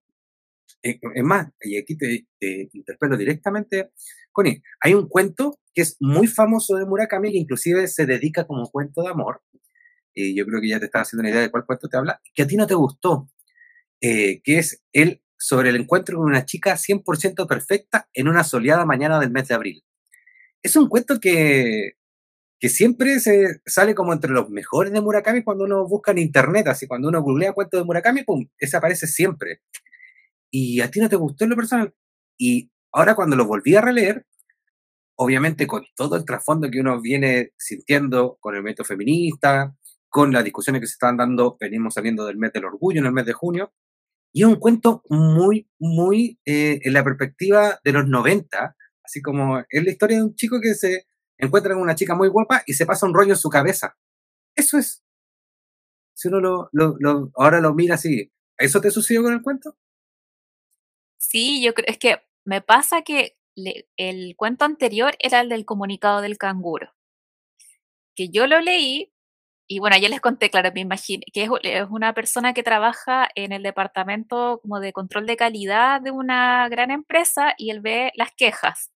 Eh, 0.83 1.00
es 1.15 1.23
más, 1.23 1.50
y 1.62 1.77
aquí 1.77 1.97
te, 1.97 2.27
interpelo 2.73 3.15
directamente, 3.17 3.91
Connie, 4.31 4.62
hay 4.81 4.93
un 4.93 5.07
cuento 5.07 5.59
que 5.74 5.82
es 5.82 5.98
muy 6.00 6.27
famoso 6.27 6.75
de 6.75 6.86
Murakami, 6.86 7.32
que 7.32 7.38
inclusive 7.38 7.88
se 7.88 8.06
dedica 8.06 8.46
como 8.46 8.70
cuento 8.70 9.01
de 9.01 9.10
amor, 9.10 9.42
y 10.13 10.36
yo 10.36 10.46
creo 10.46 10.62
que 10.62 10.70
ya 10.70 10.80
te 10.80 10.86
estás 10.86 11.08
haciendo 11.08 11.22
una 11.22 11.32
idea 11.32 11.42
de 11.42 11.51
cuál 11.51 11.65
cuento 11.65 11.88
te 11.88 11.98
habla, 11.98 12.22
que 12.34 12.44
a 12.44 12.48
ti 12.48 12.56
no 12.56 12.68
te 12.68 12.75
gustó, 12.75 13.30
eh, 14.01 14.42
que 14.44 14.60
es 14.60 14.84
el 14.94 15.22
sobre 15.38 15.70
el 15.70 15.75
encuentro 15.75 16.18
con 16.18 16.27
una 16.27 16.46
chica 16.46 16.77
100% 16.77 17.48
perfecta 17.48 18.08
en 18.13 18.30
una 18.30 18.46
soleada 18.46 18.86
mañana 18.86 19.20
del 19.20 19.32
mes 19.32 19.48
de 19.50 19.56
abril. 19.56 19.84
Es 20.62 20.77
un 20.77 20.88
cuento 20.88 21.20
que, 21.20 21.98
que 22.60 22.70
siempre 22.70 23.20
se 23.20 23.62
sale 23.65 23.94
como 23.94 24.13
entre 24.13 24.32
los 24.32 24.50
mejores 24.50 24.94
de 24.94 25.01
Murakami 25.01 25.44
cuando 25.44 25.65
uno 25.65 25.86
busca 25.86 26.12
en 26.12 26.20
internet, 26.20 26.68
así 26.68 26.88
cuando 26.88 27.10
uno 27.10 27.22
googlea 27.22 27.51
cuentos 27.51 27.82
de 27.82 27.84
Murakami, 27.84 28.24
pum, 28.24 28.48
ese 28.58 28.77
aparece 28.77 29.06
siempre. 29.06 29.62
Y 30.50 30.80
a 30.80 30.89
ti 30.89 31.01
no 31.01 31.10
te 31.10 31.18
gustó 31.18 31.44
en 31.44 31.50
lo 31.50 31.58
personal. 31.58 31.94
Y 32.38 32.72
ahora 32.94 33.15
cuando 33.15 33.36
lo 33.36 33.46
volví 33.46 33.75
a 33.75 33.82
releer, 33.82 34.25
obviamente 35.24 35.68
con 35.68 35.86
todo 35.96 36.15
el 36.15 36.25
trasfondo 36.25 36.70
que 36.70 36.80
uno 36.80 37.00
viene 37.01 37.51
sintiendo 37.58 38.38
con 38.39 38.56
el 38.56 38.63
método 38.63 38.86
feminista, 38.86 39.75
con 40.10 40.32
las 40.32 40.44
discusiones 40.44 40.82
que 40.82 40.88
se 40.88 40.94
están 40.94 41.18
dando, 41.18 41.58
venimos 41.60 41.94
saliendo 41.94 42.25
del 42.25 42.38
mes 42.38 42.53
del 42.53 42.65
orgullo 42.65 43.00
en 43.00 43.08
el 43.08 43.13
mes 43.13 43.25
de 43.25 43.34
junio, 43.34 43.74
y 44.32 44.42
es 44.42 44.48
un 44.48 44.58
cuento 44.58 45.03
muy, 45.10 45.70
muy 45.80 46.39
eh, 46.46 46.80
en 46.84 46.94
la 46.94 47.03
perspectiva 47.03 47.80
de 47.84 47.92
los 47.94 48.08
90, 48.08 48.75
así 49.03 49.22
como 49.22 49.60
es 49.70 49.84
la 49.84 49.92
historia 49.92 50.18
de 50.18 50.24
un 50.24 50.36
chico 50.36 50.60
que 50.62 50.74
se 50.74 51.08
encuentra 51.38 51.74
con 51.74 51.84
una 51.84 51.96
chica 51.96 52.15
muy 52.15 52.30
guapa 52.30 52.63
y 52.65 52.74
se 52.74 52.86
pasa 52.86 53.06
un 53.06 53.13
rollo 53.13 53.32
en 53.32 53.38
su 53.38 53.50
cabeza. 53.50 53.96
Eso 54.56 54.77
es. 54.77 55.03
Si 56.15 56.27
uno 56.27 56.39
lo, 56.39 56.70
lo, 56.72 57.32
ahora 57.36 57.60
lo 57.60 57.74
mira 57.74 57.96
así, 57.96 58.32
¿eso 58.58 58.82
te 58.82 58.92
sucedió 58.92 59.24
con 59.24 59.34
el 59.34 59.42
cuento? 59.42 59.77
Sí, 61.18 61.63
yo 61.63 61.74
creo, 61.74 61.86
es 61.88 61.98
que 61.98 62.18
me 62.46 62.62
pasa 62.62 63.01
que 63.01 63.38
el 63.55 64.36
cuento 64.36 64.65
anterior 64.65 65.15
era 65.19 65.41
el 65.41 65.50
del 65.50 65.65
comunicado 65.65 66.22
del 66.22 66.38
canguro, 66.38 66.93
que 68.15 68.29
yo 68.29 68.48
lo 68.48 68.62
leí 68.62 69.13
y 69.67 69.79
bueno, 69.79 69.98
ya 69.98 70.10
les 70.10 70.22
conté, 70.22 70.50
claro, 70.50 70.72
me 70.74 70.81
imagino 70.81 71.24
que 71.33 71.43
es, 71.43 71.89
una 71.89 72.13
persona 72.13 72.53
que 72.53 72.63
trabaja 72.63 73.29
en 73.36 73.51
el 73.53 73.63
departamento 73.63 74.60
como 74.62 74.79
de 74.79 74.93
control 74.93 75.25
de 75.25 75.38
calidad 75.38 76.01
de 76.01 76.12
una 76.12 76.67
gran 76.69 76.91
empresa 76.91 77.55
y 77.57 77.72
él 77.72 77.81
ve 77.81 78.12
las 78.15 78.31
quejas. 78.36 78.91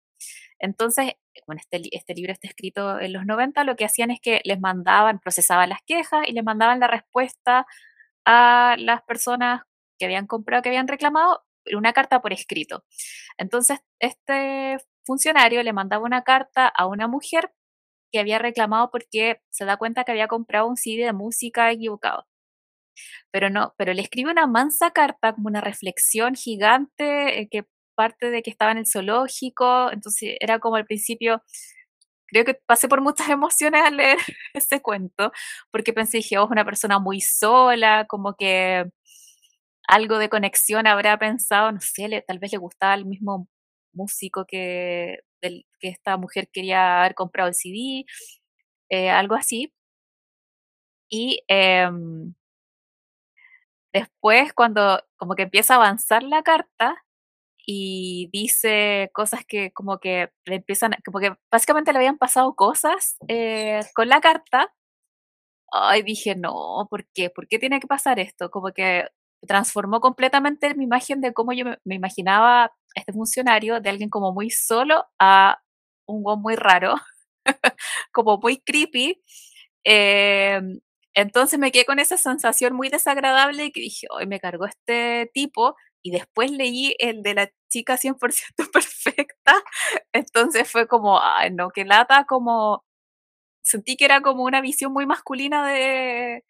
Entonces, 0.58 1.12
bueno, 1.46 1.61
este, 1.61 1.82
este 1.96 2.14
libro 2.14 2.32
está 2.32 2.49
escrito 2.49 2.99
en 3.00 3.12
los 3.12 3.26
90, 3.26 3.64
lo 3.64 3.76
que 3.76 3.84
hacían 3.84 4.11
es 4.11 4.20
que 4.20 4.40
les 4.44 4.61
mandaban, 4.61 5.20
procesaban 5.20 5.68
las 5.68 5.80
quejas 5.87 6.26
y 6.28 6.32
les 6.32 6.44
mandaban 6.44 6.80
la 6.80 6.88
respuesta 6.88 7.66
a 8.25 8.76
las 8.78 9.02
personas 9.02 9.62
que 9.99 10.06
habían 10.06 10.26
comprado, 10.26 10.62
que 10.62 10.70
habían 10.70 10.88
reclamado, 10.88 11.43
una 11.76 11.92
carta 11.92 12.21
por 12.21 12.33
escrito. 12.33 12.85
Entonces, 13.38 13.80
este 14.00 14.78
funcionario 15.04 15.62
le 15.62 15.73
mandaba 15.73 16.04
una 16.04 16.23
carta 16.23 16.68
a 16.68 16.87
una 16.87 17.09
mujer 17.09 17.52
que 18.12 18.21
había 18.21 18.38
reclamado 18.38 18.90
porque 18.90 19.40
se 19.50 19.64
da 19.64 19.76
cuenta 19.76 20.04
que 20.04 20.12
había 20.12 20.28
comprado 20.28 20.68
un 20.68 20.76
CD 20.76 21.04
de 21.04 21.12
música 21.12 21.71
equivocado. 21.73 22.26
Pero 23.33 23.50
no, 23.50 23.75
pero 23.76 23.92
le 23.92 24.02
escribe 24.02 24.30
una 24.30 24.47
mansa 24.47 24.92
carta, 24.92 25.33
como 25.35 25.49
una 25.49 25.61
reflexión 25.61 26.35
gigante 26.35 27.40
eh, 27.40 27.49
que 27.50 27.64
parte 27.97 28.30
de 28.30 28.42
que 28.42 28.50
estaba 28.50 28.73
en 28.73 28.78
el 28.78 28.87
zoológico, 28.87 29.90
entonces 29.92 30.37
era 30.40 30.59
como 30.59 30.76
al 30.76 30.87
principio, 30.87 31.42
creo 32.28 32.44
que 32.44 32.54
pasé 32.66 32.88
por 32.88 33.00
muchas 33.00 33.28
emociones 33.30 33.83
al 33.85 33.97
leer 33.97 34.18
ese 34.54 34.83
cuento, 34.83 35.33
porque 35.71 35.92
pensé, 35.92 36.18
dije, 36.18 36.38
oh, 36.38 36.44
es 36.44 36.50
una 36.50 36.64
persona 36.64 36.99
muy 36.99 37.21
sola, 37.21 38.06
como 38.09 38.35
que 38.37 38.87
algo 39.88 40.19
de 40.19 40.29
conexión 40.29 40.87
habrá 40.87 41.19
pensado, 41.19 41.73
no 41.73 41.81
sé, 41.81 42.25
tal 42.26 42.38
vez 42.38 42.53
le 42.53 42.59
gustaba 42.59 42.95
el 42.95 43.07
mismo 43.07 43.49
músico 43.93 44.45
que, 44.47 45.19
que 45.41 45.88
esta 45.88 46.17
mujer 46.17 46.49
quería 46.53 47.00
haber 47.00 47.14
comprado 47.14 47.49
el 47.49 47.55
CD, 47.55 48.05
eh, 48.91 49.11
algo 49.11 49.35
así. 49.37 49.73
Y 51.11 51.43
em, 51.49 52.35
después, 53.93 54.53
cuando 54.53 55.00
como 55.17 55.35
que 55.35 55.43
empieza 55.45 55.75
a 55.75 55.76
avanzar 55.79 56.23
la 56.23 56.43
carta 56.43 56.97
y 57.67 58.31
dice 58.33 59.11
cosas 59.14 59.45
que 59.47 59.73
como 59.73 59.99
que 60.00 60.31
le 60.47 60.57
empiezan, 60.57 60.93
como 61.05 61.21
básicamente 61.50 61.93
le 61.93 61.99
habían 61.99 62.19
pasado 62.19 62.55
cosas 62.57 63.17
eh, 63.29 63.81
con 63.95 64.09
la 64.09 64.21
carta, 64.21 64.75
ay, 65.73 66.03
dije, 66.03 66.37
no, 66.37 66.87
¿por 66.91 67.07
qué? 67.14 67.31
¿Por 67.31 67.49
qué 67.49 67.59
tiene 67.59 67.81
que 67.81 67.87
pasar 67.88 68.19
esto? 68.21 68.50
Como 68.50 68.73
que 68.73 69.09
transformó 69.46 70.00
completamente 70.00 70.74
mi 70.74 70.84
imagen 70.84 71.20
de 71.20 71.32
cómo 71.32 71.52
yo 71.52 71.64
me, 71.84 71.94
imaginaba 71.94 72.72
este 72.94 73.12
funcionario, 73.12 73.80
de 73.80 73.90
alguien 73.90 74.10
como 74.10 74.32
muy 74.32 74.50
solo 74.50 75.06
a 75.18 75.60
un 76.06 76.22
guau 76.22 76.36
muy 76.38 76.56
raro, 76.56 76.94
como 78.12 78.38
muy 78.38 78.58
creepy. 78.60 79.22
Em, 79.84 80.80
entonces 81.14 81.58
me 81.58 81.72
quedé 81.72 81.84
con 81.84 81.98
esa 82.00 82.16
sensación 82.16 82.74
muy 82.74 82.88
desagradable 82.88 83.72
que 83.72 83.80
dije, 83.80 84.06
hoy 84.10 84.26
me 84.26 84.40
cargó 84.40 84.66
este 84.66 85.30
tipo. 85.34 85.76
Y 86.02 86.10
después 86.10 86.50
leí 86.50 86.94
el 86.98 87.22
de 87.22 87.34
la 87.34 87.50
chica 87.70 87.96
100% 87.96 88.18
perfecta. 88.72 89.62
Entonces 90.12 90.70
fue 90.70 90.86
como, 90.88 91.20
ay, 91.20 91.50
no, 91.52 91.70
que 91.70 91.84
lata, 91.84 92.24
como. 92.26 92.84
Sentí 93.62 93.96
que 93.96 94.06
era 94.06 94.20
como 94.22 94.44
una 94.44 94.60
visión 94.60 94.92
muy 94.92 95.06
masculina 95.06 95.66
de, 95.68 96.44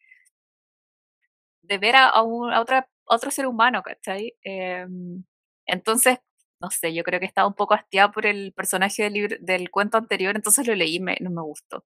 de 1.66 1.78
ver 1.78 1.96
a, 1.96 2.22
otra, 2.22 2.88
otro 3.04 3.30
ser 3.30 3.46
humano, 3.46 3.82
¿cachai? 3.82 4.34
Em, 4.42 5.24
entonces, 5.66 6.18
no 6.60 6.70
sé, 6.70 6.94
yo 6.94 7.04
creo 7.04 7.20
que 7.20 7.26
estaba 7.26 7.48
un 7.48 7.54
poco 7.54 7.74
hastiada 7.74 8.10
por 8.12 8.26
el 8.26 8.52
personaje 8.52 9.02
del, 9.04 9.12
libro, 9.14 9.36
del 9.40 9.70
cuento 9.70 9.98
anterior, 9.98 10.36
entonces 10.36 10.66
lo 10.66 10.74
leí 10.74 10.96
y 10.96 11.00
no 11.00 11.30
me 11.30 11.42
gustó. 11.42 11.84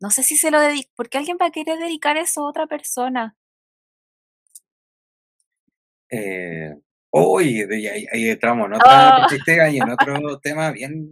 No 0.00 0.10
sé 0.10 0.22
si 0.22 0.36
se 0.36 0.50
lo 0.50 0.60
dedico, 0.60 0.90
porque 0.96 1.18
alguien 1.18 1.38
va 1.40 1.46
a 1.46 1.52
querer 1.52 1.78
dedicar 1.78 2.16
eso 2.16 2.42
a 2.42 2.50
otra 2.50 2.66
persona. 2.66 3.36
Eh, 6.10 6.74
uy, 7.10 7.62
ahí, 7.62 8.06
ahí, 8.12 8.28
entramos 8.28 8.66
en 8.66 8.74
otra 8.74 9.26
oh. 9.26 9.70
y 9.70 9.78
en 9.78 9.90
otro 9.90 10.40
tema 10.42 10.72
bien 10.72 11.08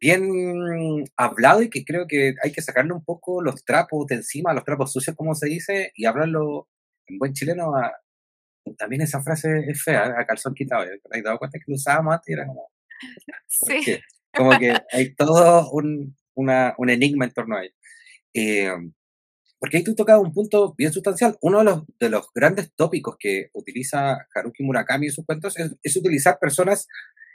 bien 0.00 1.04
hablado 1.16 1.62
y 1.62 1.70
que 1.70 1.84
creo 1.84 2.06
que 2.06 2.34
hay 2.42 2.52
que 2.52 2.62
sacarle 2.62 2.92
un 2.92 3.04
poco 3.04 3.42
los 3.42 3.64
trapos 3.64 4.06
de 4.06 4.16
encima, 4.16 4.54
los 4.54 4.64
trapos 4.64 4.92
sucios, 4.92 5.16
como 5.16 5.34
se 5.34 5.48
dice, 5.48 5.92
y 5.94 6.06
hablarlo 6.06 6.68
en 7.06 7.18
buen 7.18 7.32
chileno. 7.32 7.72
también 8.76 9.02
esa 9.02 9.22
frase 9.22 9.64
es 9.68 9.82
fea, 9.82 10.14
a 10.18 10.26
calzón 10.26 10.54
quitado. 10.54 10.84
¿Te 10.84 11.18
has 11.18 11.24
dado 11.24 11.38
cuenta 11.38 11.58
que 11.58 11.64
lo 11.68 11.74
usábamos 11.76 12.14
antes 12.14 12.28
y 12.28 12.32
era 12.32 12.46
como. 12.46 12.70
Sí. 13.46 13.98
Como 14.34 14.58
que 14.58 14.76
hay 14.92 15.14
todo 15.14 15.70
un, 15.70 16.16
una, 16.34 16.74
un 16.78 16.90
enigma 16.90 17.24
en 17.24 17.32
torno 17.32 17.56
a 17.56 17.64
ello. 17.64 17.74
Eh, 18.34 18.70
porque 19.58 19.78
ahí 19.78 19.84
tú 19.84 19.94
tocado 19.94 20.20
un 20.20 20.32
punto 20.32 20.74
bien 20.76 20.92
sustancial. 20.92 21.36
Uno 21.40 21.58
de 21.58 21.64
los, 21.64 21.82
de 21.98 22.10
los 22.10 22.28
grandes 22.32 22.72
tópicos 22.74 23.16
que 23.18 23.50
utiliza 23.54 24.26
Haruki 24.34 24.62
Murakami 24.62 25.06
en 25.06 25.12
sus 25.12 25.24
cuentos 25.24 25.58
es, 25.58 25.74
es 25.82 25.96
utilizar 25.96 26.38
personas 26.38 26.86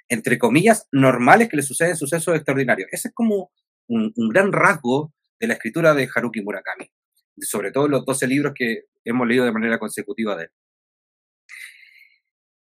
entre 0.09 0.37
comillas, 0.37 0.87
normales 0.91 1.49
que 1.49 1.57
le 1.57 1.63
suceden 1.63 1.95
sucesos 1.95 2.35
extraordinarios. 2.35 2.89
Ese 2.91 3.09
es 3.09 3.13
como 3.13 3.51
un, 3.87 4.13
gran 4.29 4.51
rasgo 4.51 5.13
de 5.39 5.47
la 5.47 5.53
escritura 5.53 5.93
de 5.93 6.09
Haruki 6.13 6.41
Murakami, 6.41 6.89
sobre 7.41 7.71
todo 7.71 7.87
los 7.87 8.05
12 8.05 8.27
libros 8.27 8.53
que 8.55 8.83
hemos 9.03 9.27
leído 9.27 9.45
de 9.45 9.51
manera 9.51 9.79
consecutiva 9.79 10.35
de 10.35 10.43
él. 10.45 10.49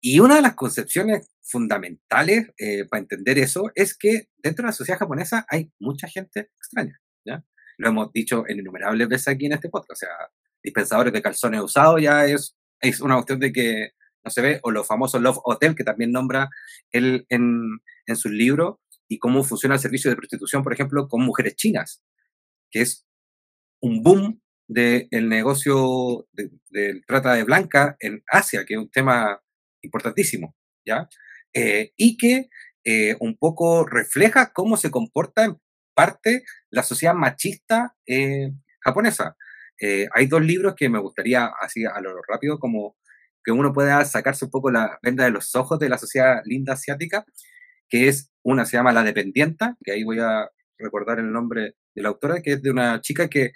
Y 0.01 0.19
una 0.19 0.35
de 0.35 0.41
las 0.41 0.55
concepciones 0.55 1.29
fundamentales 1.41 2.49
eh, 2.57 2.85
para 2.85 3.01
entender 3.01 3.39
eso 3.39 3.71
es 3.73 3.97
que 3.97 4.27
dentro 4.37 4.63
de 4.63 4.67
la 4.67 4.73
sociedad 4.73 4.99
japonesa 4.99 5.45
hay 5.47 5.71
mucha 5.79 6.07
gente 6.07 6.51
extraña. 6.57 6.99
¿ya? 7.25 7.45
Lo 7.77 7.89
hemos 7.89 8.11
dicho 8.11 8.43
en 8.47 8.59
innumerables 8.59 9.07
veces 9.07 9.29
aquí 9.29 9.45
en 9.45 9.53
este 9.53 9.69
podcast. 9.69 9.91
O 9.91 9.95
sea, 9.95 10.09
dispensadores 10.61 11.13
de 11.13 11.21
calzones 11.21 11.61
usados 11.61 12.01
ya 12.01 12.25
es, 12.25 12.57
es 12.81 12.99
una 12.99 13.15
cuestión 13.15 13.39
de 13.39 13.53
que 13.53 13.91
no 14.23 14.31
se 14.31 14.41
ve, 14.41 14.59
o 14.63 14.71
los 14.71 14.87
famosos 14.87 15.21
Love 15.21 15.39
Hotel, 15.43 15.75
que 15.75 15.83
también 15.83 16.11
nombra 16.11 16.49
él 16.91 17.25
en, 17.29 17.79
en 18.05 18.15
sus 18.15 18.31
libros, 18.31 18.77
y 19.07 19.19
cómo 19.19 19.43
funciona 19.43 19.75
el 19.75 19.81
servicio 19.81 20.09
de 20.09 20.17
prostitución, 20.17 20.63
por 20.63 20.73
ejemplo, 20.73 21.07
con 21.07 21.21
mujeres 21.21 21.55
chinas, 21.55 22.01
que 22.71 22.81
es 22.81 23.05
un 23.81 24.01
boom 24.01 24.41
del 24.67 25.29
negocio 25.29 26.27
del 26.31 27.05
trata 27.05 27.33
de 27.33 27.43
blanca 27.43 27.95
en 27.99 28.23
Asia, 28.27 28.65
que 28.65 28.75
es 28.75 28.79
un 28.79 28.89
tema 28.89 29.39
importantísimo, 29.81 30.55
¿ya? 30.85 31.07
Eh, 31.53 31.91
y 31.97 32.17
que 32.17 32.49
eh, 32.85 33.15
un 33.19 33.37
poco 33.37 33.85
refleja 33.85 34.51
cómo 34.53 34.77
se 34.77 34.89
comporta 34.89 35.45
en 35.45 35.57
parte 35.93 36.43
la 36.69 36.81
sociedad 36.81 37.13
machista 37.13 37.95
eh, 38.07 38.51
japonesa. 38.81 39.35
hay 40.13 40.27
dos 40.27 40.41
libros 40.41 40.75
que 40.75 40.87
me 40.89 40.99
gustaría, 40.99 41.51
así 41.59 41.83
a 41.85 41.99
lo 41.99 42.21
rápido, 42.27 42.57
como 42.57 42.95
que 43.43 43.51
uno 43.51 43.73
pueda 43.73 44.03
sacarse 44.05 44.45
un 44.45 44.51
poco 44.51 44.71
la 44.71 44.99
venda 45.01 45.25
de 45.25 45.31
los 45.31 45.55
ojos 45.55 45.79
de 45.79 45.89
la 45.89 45.97
sociedad 45.97 46.41
linda 46.45 46.73
asiática, 46.73 47.25
que 47.89 48.07
es 48.07 48.31
una 48.43 48.65
se 48.65 48.77
llama 48.77 48.93
La 48.93 49.03
Dependienta, 49.03 49.77
que 49.83 49.91
ahí 49.91 50.03
voy 50.03 50.19
a 50.19 50.49
recordar 50.77 51.19
el 51.19 51.31
nombre 51.31 51.75
de 51.95 52.01
la 52.01 52.09
autora, 52.09 52.41
que 52.41 52.53
es 52.53 52.61
de 52.61 52.71
una 52.71 53.01
chica 53.01 53.29
que 53.29 53.51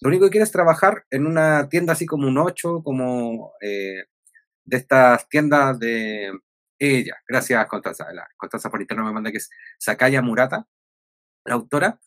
lo 0.00 0.08
único 0.08 0.24
que 0.24 0.30
quiere 0.30 0.44
es 0.44 0.52
trabajar 0.52 1.04
en 1.10 1.26
una 1.26 1.68
tienda 1.68 1.92
así 1.92 2.06
como 2.06 2.26
un 2.26 2.38
8, 2.38 2.82
como 2.82 3.52
eh, 3.60 4.04
de 4.64 4.76
estas 4.76 5.28
tiendas 5.28 5.78
de 5.78 6.32
Ella, 6.78 7.16
gracias 7.28 7.66
Constanza. 7.66 8.10
La, 8.12 8.26
Constanza 8.36 8.70
por 8.70 8.80
interno 8.80 9.04
me 9.04 9.12
manda 9.12 9.30
que 9.30 9.38
es 9.38 9.50
Sakaya 9.78 10.22
Murata, 10.22 10.66
la 11.44 11.54
autora, 11.54 12.00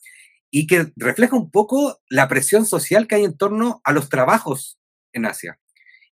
y 0.49 0.65
que 0.65 0.91
refleja 0.95 1.35
un 1.35 1.51
poco 1.51 2.01
la 2.09 2.27
presión 2.27 2.65
social 2.65 3.07
que 3.07 3.15
hay 3.15 3.25
en 3.25 3.37
torno 3.37 3.81
a 3.83 3.93
los 3.93 4.09
trabajos 4.09 4.79
en 5.13 5.25
Asia. 5.25 5.59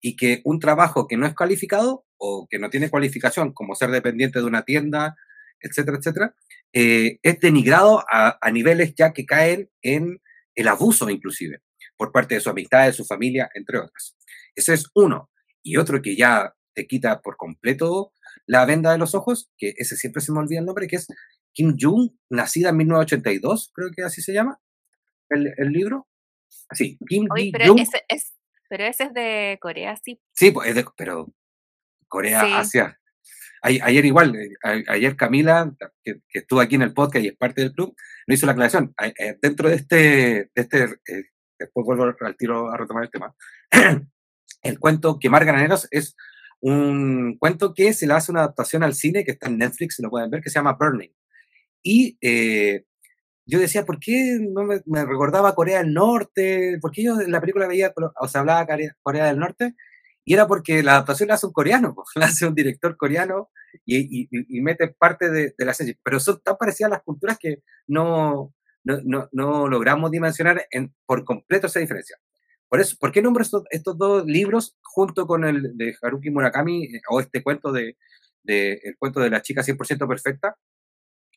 Y 0.01 0.15
que 0.15 0.41
un 0.46 0.60
trabajo 0.60 1.08
que 1.08 1.18
no 1.18 1.25
es 1.25 1.36
calificado 1.36 2.06
o 2.18 2.48
que 2.50 2.60
no 2.60 2.70
tiene 2.70 2.89
cualificación, 2.89 3.53
como 3.53 3.75
ser 3.75 3.91
dependiente 3.91 4.39
de 4.39 4.46
una 4.46 4.63
tienda, 4.63 5.15
etcétera, 5.62 5.98
etcétera, 5.98 6.36
eh, 6.74 7.20
es 7.24 7.39
denigrado 7.39 8.03
a, 8.12 8.38
a, 8.39 8.51
niveles 8.51 8.94
ya 8.96 9.12
que 9.12 9.25
caen 9.25 9.70
en 9.82 10.22
el 10.56 10.68
abuso 10.68 11.10
inclusive, 11.10 11.62
por 11.98 12.12
parte 12.12 12.36
de 12.36 12.41
su 12.41 12.50
amistad, 12.50 12.86
de 12.86 12.94
su 12.94 13.06
familia, 13.06 13.50
entre 13.53 13.79
otras. 13.79 14.15
Ese 14.56 14.74
es 14.74 14.86
uno. 14.94 15.29
Y 15.63 15.77
otro 15.77 16.01
que 16.01 16.15
ya 16.15 16.53
te 16.74 16.88
quita 16.88 17.22
por 17.22 17.38
completo 17.38 18.13
la 18.46 18.65
venda 18.65 18.91
de 18.91 18.98
los 18.98 19.15
ojos, 19.15 19.51
que 19.58 19.74
ese 19.77 19.96
siempre 19.96 20.22
se 20.22 20.32
me 20.32 20.39
olvida 20.39 20.60
el 20.60 20.65
nombre, 20.65 20.88
que 20.88 20.96
es 20.96 21.08
Kim 21.53 21.75
Jong, 21.79 22.12
nacida 22.29 22.70
en 22.70 22.77
1982, 22.77 23.72
creo 23.74 23.89
que 23.96 24.03
así 24.03 24.22
se 24.22 24.34
llama, 24.34 24.60
el, 25.29 25.53
el 25.58 25.70
libro. 25.72 26.08
Sí, 26.72 26.98
Kim 27.08 27.27
Oye, 27.32 27.51
pero, 27.51 27.75
ese 27.77 28.01
es, 28.08 28.34
pero 28.70 28.86
ese 28.86 29.04
es 29.06 29.14
de 29.14 29.58
Corea, 29.62 29.98
sí. 30.04 30.22
Sí, 30.34 30.52
pues 30.52 30.70
es 30.70 30.76
de, 30.76 30.86
pero 30.96 31.28
Corea, 32.08 32.42
sí. 32.42 32.52
Asia. 32.54 33.00
Ayer 33.62 34.06
igual, 34.06 34.36
eh, 34.38 34.50
ayer 34.88 35.18
Camila, 35.18 35.70
que, 36.02 36.22
que, 36.30 36.40
estuvo 36.40 36.62
aquí 36.62 36.76
en 36.76 36.84
el 36.84 36.94
podcast 36.94 37.26
y 37.26 37.28
es 37.28 37.36
parte 37.36 37.62
del 37.62 37.74
club, 37.74 37.94
no 38.26 38.34
hizo 38.34 38.46
la 38.46 38.54
aclaración. 38.54 38.94
Eh, 39.02 39.38
dentro 39.42 39.68
de 39.68 39.76
este, 39.76 39.96
de 39.96 40.50
este 40.56 40.84
eh, 40.84 41.26
después 41.60 41.86
vuelvo 41.86 42.14
al 42.22 42.38
tiro 42.38 42.72
a 42.72 42.78
retomar 42.78 43.04
el 43.04 43.10
tema, 43.10 43.36
el 44.64 44.80
cuento 44.80 45.20
Quemar 45.20 45.44
Granaderos 45.44 45.90
es 45.92 46.16
un 46.62 47.38
cuento 47.38 47.74
que 47.74 47.94
se 47.94 48.08
le 48.08 48.14
hace 48.14 48.32
una 48.32 48.42
adaptación 48.42 48.84
al 48.84 48.94
cine, 48.94 49.24
que 49.24 49.32
está 49.32 49.48
en 49.48 49.58
Netflix, 49.58 50.00
lo 50.00 50.10
pueden 50.10 50.30
ver, 50.30 50.42
que 50.42 50.50
se 50.50 50.60
llama 50.60 50.78
Burning. 50.80 51.12
Y 51.82 52.18
eh, 52.22 52.86
yo 53.50 53.60
decía, 53.60 53.86
¿por 53.86 54.00
qué 54.00 54.38
no 54.39 54.63
me, 54.63 55.06
recordaba 55.06 55.56
Corea 55.56 55.79
del 55.79 55.94
Norte? 55.94 56.77
¿Por 56.82 56.91
qué 56.91 57.03
yo 57.03 57.20
en 57.20 57.32
la 57.32 57.41
película 57.41 57.68
veía, 57.68 57.91
o 58.22 58.27
sea, 58.27 58.41
hablaba 58.41 58.68
Corea 59.01 59.25
del 59.25 59.39
Norte? 59.39 59.75
Y 60.24 60.34
era 60.36 60.48
porque 60.48 60.84
la 60.84 60.91
adaptación 60.94 61.29
la 61.29 61.36
hace 61.36 61.48
un 61.48 61.53
coreano, 61.53 61.96
la 62.15 62.27
hace 62.27 62.46
un 62.46 62.53
director 62.53 62.96
coreano 62.96 63.50
y, 63.86 64.29
mete 64.62 64.89
parte 64.89 65.32
de, 65.32 65.53
la 65.58 65.74
serie. 65.74 65.98
Pero 66.03 66.20
son 66.20 66.39
tan 66.44 66.58
parecidas 66.58 66.91
las 66.91 67.01
culturas 67.01 67.38
que 67.39 67.63
no, 67.88 68.53
no, 68.84 69.00
no, 69.03 69.29
no 69.32 69.68
logramos 69.68 70.12
dimensionar 70.12 70.68
en, 70.70 70.94
por 71.08 71.25
completo 71.25 71.68
esa 71.68 71.79
diferencia. 71.79 72.18
Por 72.70 72.79
eso, 72.79 72.98
¿por 73.00 73.12
qué 73.12 73.24
nombro 73.24 73.41
estos, 73.41 73.63
estos 73.72 73.98
dos 73.98 74.25
libros 74.25 74.77
junto 74.84 75.25
con 75.25 75.44
el 75.44 75.75
de 75.75 75.96
Haruki 76.00 76.29
Murakami 76.29 76.84
eh, 76.84 77.01
o 77.10 77.20
este 77.20 77.41
cuento 77.41 77.72
de, 77.72 77.98
de, 78.44 78.74
el 78.84 78.96
cuento 79.00 79.22
de 79.22 79.32
la 79.32 79.41
chica 79.41 79.63
100% 79.63 80.08
perfecta 80.08 80.56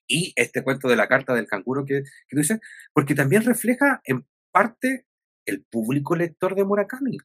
y 0.06 0.32
este 0.36 0.62
cuento 0.62 0.88
de 0.88 0.96
la 0.96 1.08
carta 1.08 1.34
del 1.34 1.46
canguro 1.46 1.84
que, 1.84 2.02
que 2.02 2.36
tú 2.36 2.38
dices? 2.38 2.60
Porque 2.92 3.14
también 3.14 3.44
refleja 3.44 4.00
en 4.04 4.26
parte 4.52 5.06
el 5.46 5.64
público 5.64 6.14
lector 6.16 6.54
de 6.54 6.64
Murakami. 6.64 7.18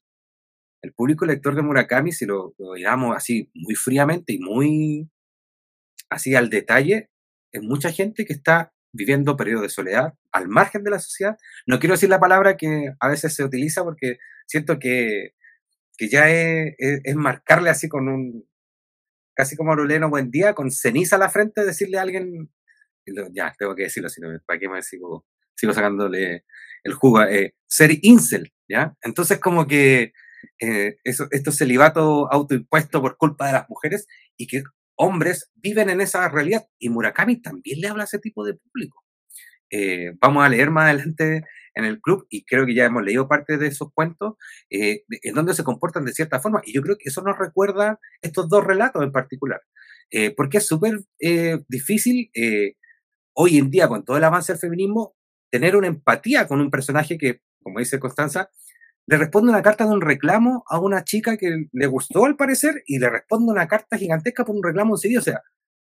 El 0.81 0.93
público 0.93 1.25
lector 1.25 1.55
de 1.55 1.63
Murakami, 1.63 2.11
si 2.11 2.25
lo, 2.25 2.55
lo 2.57 3.13
así 3.13 3.49
muy 3.53 3.75
fríamente 3.75 4.33
y 4.33 4.39
muy 4.39 5.09
así 6.09 6.35
al 6.35 6.49
detalle, 6.49 7.09
es 7.51 7.61
mucha 7.61 7.91
gente 7.91 8.25
que 8.25 8.33
está 8.33 8.73
viviendo 8.93 9.37
periodos 9.37 9.63
de 9.63 9.69
soledad, 9.69 10.13
al 10.31 10.47
margen 10.47 10.83
de 10.83 10.91
la 10.91 10.99
sociedad. 10.99 11.37
No 11.65 11.79
quiero 11.79 11.93
decir 11.93 12.09
la 12.09 12.19
palabra 12.19 12.57
que 12.57 12.93
a 12.99 13.07
veces 13.07 13.35
se 13.35 13.43
utiliza 13.43 13.83
porque 13.83 14.17
siento 14.45 14.79
que, 14.79 15.33
que 15.97 16.09
ya 16.09 16.29
es, 16.29 17.15
marcarle 17.15 17.69
así 17.69 17.89
con 17.89 18.07
un, 18.07 18.47
casi 19.35 19.55
como 19.55 19.71
Aureliano 19.71 20.09
Buen 20.09 20.31
Día, 20.31 20.53
con 20.53 20.71
ceniza 20.71 21.17
a 21.17 21.19
la 21.19 21.29
frente, 21.29 21.65
decirle 21.65 21.99
a 21.99 22.01
alguien, 22.01 22.49
ya, 23.33 23.53
tengo 23.57 23.75
que 23.75 23.83
decirlo, 23.83 24.09
sino 24.09 24.29
para 24.45 24.59
qué 24.59 24.69
me 24.69 24.81
sigo, 24.81 25.25
sigo 25.55 25.73
sacándole 25.73 26.45
el 26.83 26.93
jugo, 26.93 27.23
eh, 27.23 27.53
ser 27.67 27.91
incel, 28.01 28.51
¿ya? 28.67 28.95
Entonces 29.01 29.39
como 29.39 29.67
que 29.67 30.13
eh, 30.59 30.97
eso, 31.03 31.27
estos 31.31 31.57
celibato 31.57 32.31
autoimpuesto 32.31 33.01
por 33.01 33.17
culpa 33.17 33.47
de 33.47 33.53
las 33.53 33.69
mujeres 33.69 34.07
y 34.37 34.47
que 34.47 34.63
hombres 34.95 35.51
viven 35.55 35.89
en 35.89 36.01
esa 36.01 36.27
realidad 36.29 36.65
y 36.79 36.89
Murakami 36.89 37.41
también 37.41 37.81
le 37.81 37.87
habla 37.87 38.03
a 38.03 38.05
ese 38.05 38.19
tipo 38.19 38.45
de 38.45 38.55
público. 38.55 39.03
Eh, 39.69 40.13
vamos 40.21 40.45
a 40.45 40.49
leer 40.49 40.71
más 40.71 40.85
adelante 40.85 41.43
en 41.77 41.85
el 41.85 42.01
club 42.01 42.25
y 42.29 42.45
creo 42.45 42.65
que 42.65 42.73
ya 42.73 42.85
hemos 42.85 43.03
leído 43.03 43.27
parte 43.27 43.57
de 43.57 43.67
esos 43.67 43.89
cuentos 43.93 44.35
eh, 44.69 45.03
en 45.09 45.35
donde 45.35 45.53
se 45.53 45.63
comportan 45.63 46.05
de 46.05 46.13
cierta 46.13 46.39
forma 46.39 46.61
y 46.65 46.73
yo 46.73 46.81
creo 46.81 46.95
que 46.97 47.09
eso 47.09 47.21
nos 47.21 47.37
recuerda 47.37 47.99
estos 48.21 48.49
dos 48.49 48.63
relatos 48.63 49.03
en 49.03 49.11
particular 49.11 49.61
eh, 50.09 50.33
porque 50.35 50.59
es 50.59 50.67
súper 50.67 51.01
eh, 51.19 51.59
difícil 51.67 52.31
hoy 53.37 53.57
en 53.57 53.69
día 53.69 53.87
con 53.87 54.03
todo 54.03 54.17
el 54.17 54.23
avance 54.23 54.51
del 54.51 54.59
feminismo 54.59 55.15
tener 55.51 55.75
una 55.75 55.87
empatía 55.87 56.47
con 56.47 56.59
un 56.59 56.71
personaje 56.71 57.17
que 57.17 57.41
como 57.61 57.79
dice 57.79 57.99
Constanza 57.99 58.49
le 59.07 59.17
responde 59.17 59.49
una 59.49 59.61
carta 59.61 59.85
de 59.85 59.91
un 59.91 60.01
reclamo 60.01 60.65
a 60.67 60.79
una 60.79 61.03
chica 61.03 61.37
que 61.37 61.67
le 61.71 61.87
gustó 61.87 62.25
al 62.25 62.35
parecer 62.35 62.83
y 62.85 62.99
le 62.99 63.09
responde 63.09 63.51
una 63.51 63.67
carta 63.67 63.97
gigantesca 63.97 64.43
por 64.43 64.55
un 64.55 64.63
reclamo 64.63 64.95
en 64.95 64.97
serio. 64.97 65.19
O 65.19 65.23
sea, 65.23 65.41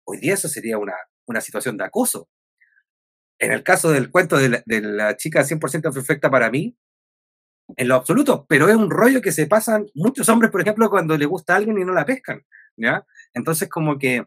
hoy 0.06 0.18
día 0.18 0.34
eso 0.34 0.48
sería 0.48 0.80
una, 0.80 0.96
una 1.28 1.40
situación 1.40 1.78
de 1.78 1.86
acoso. 1.86 2.30
En 3.40 3.52
el 3.52 3.64
caso 3.64 3.92
del 3.92 4.10
cuento 4.10 4.38
de 4.38 4.50
la, 4.50 4.64
de 4.66 4.82
la 4.82 5.18
chica 5.18 5.44
100% 5.44 5.94
perfecta 5.94 6.32
para 6.32 6.50
mí, 6.50 6.76
en 7.78 7.88
lo 7.88 7.96
absoluto, 7.96 8.46
pero 8.50 8.68
es 8.70 8.76
un 8.76 8.90
rollo 8.90 9.22
que 9.22 9.32
se 9.32 9.46
pasan 9.46 9.86
muchos 9.94 10.28
hombres, 10.28 10.52
por 10.52 10.62
ejemplo, 10.62 10.90
cuando 10.90 11.16
le 11.18 11.26
gusta 11.26 11.54
a 11.54 11.58
alguien 11.58 11.80
y 11.80 11.86
no 11.86 11.94
la 11.94 12.06
pescan, 12.06 12.44
¿ya? 12.76 13.06
Entonces, 13.34 13.70
como 13.70 13.98
que 13.98 14.26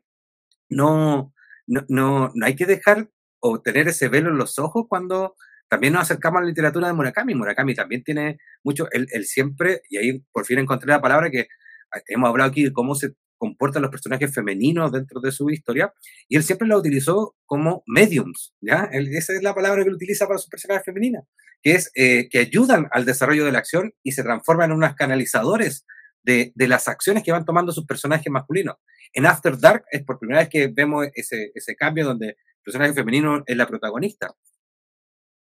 no, 0.70 1.34
no, 1.66 1.84
no, 1.88 2.32
no 2.34 2.46
hay 2.46 2.56
que 2.56 2.66
dejar 2.66 3.10
o 3.46 3.61
tener 3.61 3.88
ese 3.88 4.09
velo 4.09 4.30
en 4.30 4.38
los 4.38 4.59
ojos 4.59 4.87
cuando 4.88 5.37
también 5.68 5.92
nos 5.92 6.02
acercamos 6.02 6.38
a 6.38 6.42
la 6.42 6.48
literatura 6.48 6.87
de 6.87 6.94
Murakami. 6.94 7.35
Murakami 7.35 7.74
también 7.74 8.02
tiene 8.02 8.38
mucho, 8.62 8.88
él, 8.90 9.07
él, 9.11 9.26
siempre, 9.26 9.83
y 9.90 9.98
ahí 9.98 10.24
por 10.33 10.46
fin 10.46 10.61
encontré 10.61 10.88
la 10.88 11.02
palabra 11.02 11.30
que 11.30 11.48
ah, 11.92 12.00
hemos 12.09 12.30
hablado 12.30 12.50
aquí 12.50 12.64
de 12.64 12.72
cómo 12.72 12.94
se 12.94 13.12
comportan 13.37 13.83
los 13.83 13.90
personajes 13.90 14.33
femeninos 14.33 14.92
dentro 14.92 15.20
de 15.20 15.30
su 15.30 15.50
historia, 15.50 15.92
y 16.26 16.37
él 16.37 16.42
siempre 16.42 16.66
la 16.66 16.78
utilizó 16.78 17.37
como 17.44 17.83
mediums, 17.87 18.54
¿ya? 18.62 18.88
Él, 18.90 19.14
esa 19.14 19.35
es 19.35 19.42
la 19.42 19.54
palabra 19.54 19.83
que 19.83 19.90
él 19.90 19.94
utiliza 19.96 20.26
para 20.26 20.38
sus 20.38 20.48
personajes 20.48 20.87
femeninas, 20.87 21.24
que 21.62 21.72
es 21.72 21.90
eh, 21.96 22.28
que 22.30 22.38
ayudan 22.38 22.88
al 22.92 23.04
desarrollo 23.04 23.44
de 23.44 23.52
la 23.52 23.59
acción 23.59 23.92
y 24.02 24.12
se 24.12 24.22
transforman 24.22 24.70
en 24.70 24.76
unos 24.78 24.94
canalizadores 24.94 25.85
de, 26.22 26.52
de, 26.54 26.68
las 26.68 26.88
acciones 26.88 27.22
que 27.22 27.33
van 27.33 27.44
tomando 27.44 27.72
sus 27.72 27.85
personajes 27.85 28.33
masculinos. 28.33 28.76
En 29.12 29.26
After 29.26 29.59
Dark 29.59 29.85
es 29.90 30.02
por 30.02 30.18
primera 30.18 30.40
vez 30.40 30.48
que 30.48 30.68
vemos 30.68 31.07
ese, 31.14 31.76
cambio 31.76 32.07
donde 32.07 32.37
personaje 32.64 32.94
femenino 32.94 33.42
es 33.46 33.57
la 33.57 33.66
protagonista 33.66 34.35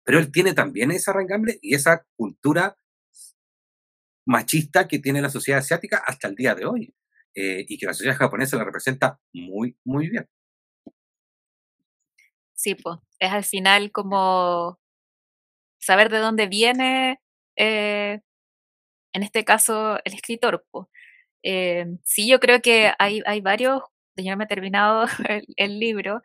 pero 0.08 0.20
él 0.20 0.32
tiene 0.32 0.54
también 0.54 0.90
esa 0.92 1.12
arrangambre 1.12 1.60
y 1.62 1.76
esa 1.76 2.06
cultura 2.16 2.78
machista 4.26 4.88
que 4.88 5.00
tiene 5.00 5.22
la 5.22 5.30
sociedad 5.30 5.60
asiática 5.60 6.02
hasta 6.08 6.30
el 6.30 6.36
día 6.36 6.56
de 6.56 6.66
hoy 6.66 6.96
eh, 7.36 7.66
y 7.68 7.78
que 7.78 7.88
la 7.88 7.94
sociedad 7.94 8.16
japonesa 8.16 8.56
la 8.56 8.64
representa 8.64 9.20
muy, 9.34 9.78
muy 9.84 10.10
bien. 10.10 10.30
Sí, 12.54 12.76
pues 12.76 13.00
es 13.20 13.32
al 13.32 13.44
final 13.44 13.92
como 13.92 14.80
saber 15.78 16.10
de 16.10 16.20
dónde 16.20 16.48
viene, 16.48 17.20
eh, 17.58 18.22
en 19.12 19.24
este 19.24 19.44
caso, 19.44 20.00
el 20.06 20.14
escritor. 20.14 20.66
Pues. 20.72 20.88
Eh, 21.44 21.86
sí, 22.06 22.30
yo 22.30 22.40
creo 22.40 22.62
que 22.62 22.94
hay, 22.98 23.22
hay 23.26 23.42
varios, 23.42 23.82
ya 24.16 24.38
me 24.38 24.46
he 24.46 24.48
terminado 24.48 25.06
el, 25.28 25.46
el 25.58 25.80
libro, 25.82 26.22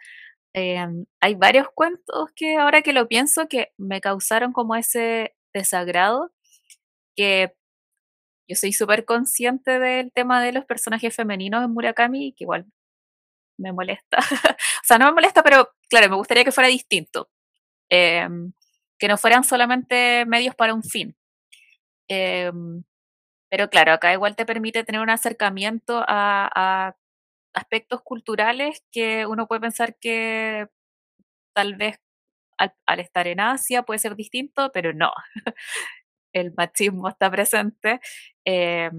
eh, 0.54 0.86
hay 1.20 1.34
varios 1.34 1.68
cuentos 1.74 2.30
que 2.36 2.56
ahora 2.56 2.82
que 2.82 2.92
lo 2.92 3.08
pienso 3.08 3.48
que 3.48 3.72
me 3.78 4.00
causaron 4.00 4.52
como 4.52 4.76
ese 4.76 5.34
desagrado, 5.54 6.32
que 7.16 7.54
yo 8.48 8.56
soy 8.56 8.72
súper 8.72 9.04
consciente 9.04 9.78
del 9.78 10.12
tema 10.12 10.42
de 10.42 10.52
los 10.52 10.64
personajes 10.66 11.14
femeninos 11.14 11.64
en 11.64 11.72
Murakami, 11.72 12.34
que 12.34 12.44
igual 12.44 12.66
me 13.58 13.72
molesta. 13.72 14.18
o 14.82 14.84
sea, 14.84 14.98
no 14.98 15.06
me 15.06 15.12
molesta, 15.12 15.42
pero 15.42 15.70
claro, 15.88 16.10
me 16.10 16.16
gustaría 16.16 16.44
que 16.44 16.52
fuera 16.52 16.68
distinto. 16.68 17.30
Eh, 17.90 18.28
que 18.98 19.08
no 19.08 19.18
fueran 19.18 19.44
solamente 19.44 20.24
medios 20.26 20.54
para 20.54 20.74
un 20.74 20.82
fin. 20.84 21.16
Eh, 22.08 22.52
pero 23.50 23.68
claro, 23.70 23.92
acá 23.92 24.12
igual 24.12 24.36
te 24.36 24.46
permite 24.46 24.84
tener 24.84 25.00
un 25.00 25.10
acercamiento 25.10 26.04
a 26.06 26.96
aspectos 27.54 28.02
culturales 28.02 28.84
que 28.92 29.26
uno 29.26 29.46
puede 29.46 29.60
pensar 29.60 29.96
que 29.98 30.68
tal 31.54 31.76
vez 31.76 32.00
al, 32.58 33.00
estar 33.00 33.26
en 33.26 33.40
Asia 33.40 33.82
puede 33.82 33.98
ser 33.98 34.16
distinto, 34.16 34.70
pero 34.72 34.92
no. 34.92 35.12
El 36.32 36.54
machismo 36.56 37.08
está 37.08 37.30
presente. 37.30 38.00
Eh, 38.44 38.90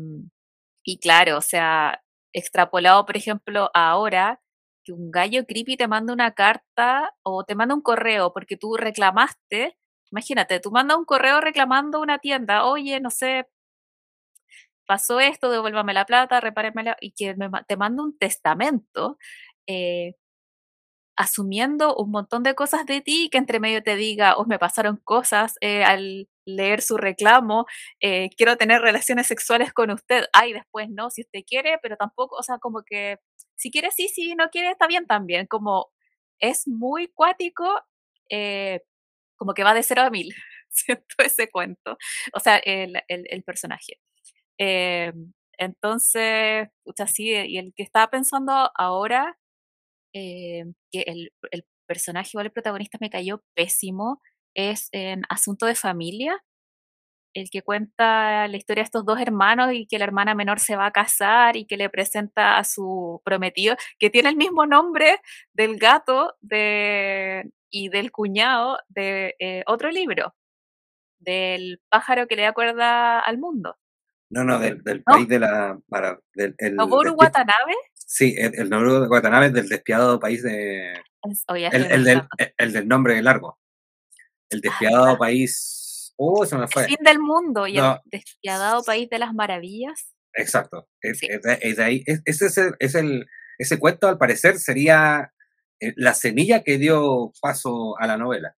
y 0.84 1.00
claro, 1.00 1.38
o 1.38 1.42
sea, 1.42 2.04
extrapolado, 2.34 3.06
por 3.06 3.18
ejemplo, 3.18 3.72
ahora, 3.74 4.42
que 4.84 4.94
un 4.94 5.12
gallo 5.12 5.46
creepy 5.46 5.78
te 5.78 5.88
manda 5.88 6.14
una 6.14 6.34
carta 6.34 7.14
o 7.24 7.46
te 7.46 7.56
manda 7.56 7.76
un 7.76 7.82
correo 7.82 8.34
porque 8.34 8.58
tú 8.58 8.76
reclamaste, 8.78 9.78
imagínate, 10.12 10.60
tú 10.60 10.72
mandas 10.72 10.98
un 10.98 11.06
correo 11.06 11.42
reclamando 11.42 12.02
una 12.02 12.20
tienda, 12.20 12.66
oye, 12.66 13.00
no 13.00 13.10
sé, 13.10 13.48
pasó 14.86 15.20
esto, 15.20 15.50
devuélvame 15.50 15.94
la 15.94 16.06
plata, 16.06 16.40
repárenmela, 16.42 16.98
y 17.02 17.12
que 17.12 17.36
te 17.68 17.78
manda 17.78 18.04
un 18.04 18.18
testamento 18.18 19.18
eh, 19.68 20.16
asumiendo 21.16 21.96
un 21.96 22.12
montón 22.12 22.44
de 22.44 22.56
cosas 22.56 22.86
de 22.86 23.02
ti 23.02 23.30
que 23.32 23.38
entre 23.38 23.60
medio 23.60 23.84
te 23.84 23.96
diga, 23.96 24.36
oh, 24.38 24.46
me 24.46 24.58
pasaron 24.60 24.98
cosas 25.04 25.56
eh, 25.62 25.84
al 25.84 26.28
leer 26.46 26.82
su 26.82 26.98
reclamo, 26.98 27.66
eh, 28.02 28.30
quiero 28.36 28.58
tener 28.58 28.82
relaciones 28.82 29.28
sexuales 29.28 29.74
con 29.74 29.92
usted, 29.92 30.26
ay, 30.34 30.54
después 30.54 30.90
no, 30.90 31.10
si 31.12 31.22
usted 31.22 31.42
quiere, 31.48 31.78
pero 31.84 31.98
tampoco, 31.98 32.36
o 32.38 32.44
sea, 32.44 32.58
como 32.60 32.84
que 32.84 33.20
si 33.56 33.72
quiere 33.72 33.92
sí, 33.92 34.10
si 34.10 34.36
no 34.36 34.50
quiere 34.50 34.72
está 34.72 34.88
bien 34.88 35.06
también, 35.08 35.46
como 35.48 35.92
es 36.40 36.68
muy 36.68 37.08
cuático, 37.10 37.66
como 39.38 39.54
que 39.54 39.64
va 39.64 39.74
de 39.74 39.84
cero 39.84 40.04
a 40.04 40.10
mil, 40.10 40.34
siento 40.70 41.16
ese 41.20 41.50
cuento, 41.50 41.98
o 42.34 42.40
sea, 42.40 42.58
el, 42.58 43.02
el, 43.08 43.44
personaje. 43.44 44.00
Entonces, 44.58 46.70
sí, 47.08 47.30
y 47.30 47.58
el 47.58 47.74
que 47.76 47.84
estaba 47.84 48.10
pensando 48.10 48.72
ahora 48.76 49.38
eh, 50.14 50.66
que 50.92 51.02
el, 51.08 51.32
personaje 51.88 52.38
o 52.38 52.42
el 52.42 52.52
protagonista 52.52 52.98
me 53.02 53.10
cayó 53.10 53.44
pésimo 53.56 54.22
es 54.56 54.90
en 54.94 55.24
Asunto 55.30 55.66
de 55.66 55.76
Familia, 55.76 56.42
el 57.36 57.50
que 57.50 57.64
cuenta 57.64 58.48
la 58.48 58.58
historia 58.58 58.84
de 58.84 58.86
estos 58.86 59.06
dos 59.06 59.20
hermanos 59.20 59.74
y 59.74 59.88
que 59.88 60.00
la 60.00 60.06
hermana 60.06 60.36
menor 60.36 60.60
se 60.60 60.76
va 60.76 60.88
a 60.88 60.92
casar 60.92 61.58
y 61.58 61.66
que 61.66 61.78
le 61.78 61.90
presenta 61.90 62.58
a 62.58 62.64
su 62.64 63.22
prometido, 63.26 63.76
que 64.00 64.10
tiene 64.10 64.30
el 64.30 64.38
mismo 64.38 64.66
nombre 64.66 65.20
del 65.54 65.78
gato 65.78 66.36
de, 66.42 67.52
y 67.72 67.90
del 67.90 68.12
cuñado 68.12 68.78
de 68.88 69.36
eh, 69.40 69.64
otro 69.68 69.92
libro, 69.92 70.36
del 71.20 71.82
pájaro 71.90 72.28
que 72.28 72.36
le 72.38 72.46
acuerda 72.46 73.20
al 73.20 73.40
mundo. 73.40 73.76
No, 74.30 74.44
no, 74.44 74.60
del, 74.60 75.04
país 75.04 75.28
de 75.28 75.40
la... 75.40 75.78
Para, 75.88 76.20
del, 76.34 76.56
el, 76.58 76.76
Watanabe? 76.80 77.76
Sí, 77.94 78.36
el, 78.38 78.54
el 78.60 78.70
de 78.70 79.08
Watanabe 79.08 79.48
es 79.48 79.54
del 79.54 79.70
despiadado 79.70 80.20
país 80.20 80.42
de... 80.42 80.94
el, 81.48 82.04
del, 82.04 82.24
el, 82.58 82.74
del, 82.74 82.88
nombre 82.88 83.22
largo. 83.22 83.60
El 84.50 84.62
despiadado 84.62 85.18
país... 85.18 86.14
Oh, 86.18 86.46
se 86.46 86.58
me 86.58 86.68
fue. 86.68 86.84
El 86.84 86.90
fin 86.90 86.98
del 87.04 87.20
mundo 87.20 87.68
y 87.68 87.78
el 87.78 87.98
despiadado 88.06 88.84
país 88.84 89.10
de 89.10 89.20
las 89.20 89.34
maravillas. 89.34 90.14
Exacto. 90.34 90.88
Es, 91.02 91.20
es, 91.22 91.80
ahí. 91.80 92.04
ese, 92.06 92.46
es 92.46 92.58
el, 92.58 92.76
es 92.80 92.96
el, 92.96 93.26
ese 93.58 93.80
cuento, 93.80 94.08
al 94.08 94.18
parecer, 94.18 94.58
sería 94.60 95.32
eh, 95.80 95.94
la 95.96 96.14
semilla 96.14 96.64
que 96.64 96.78
dio 96.78 97.32
paso 97.42 97.96
a 98.00 98.08
la 98.08 98.18
novela. 98.18 98.56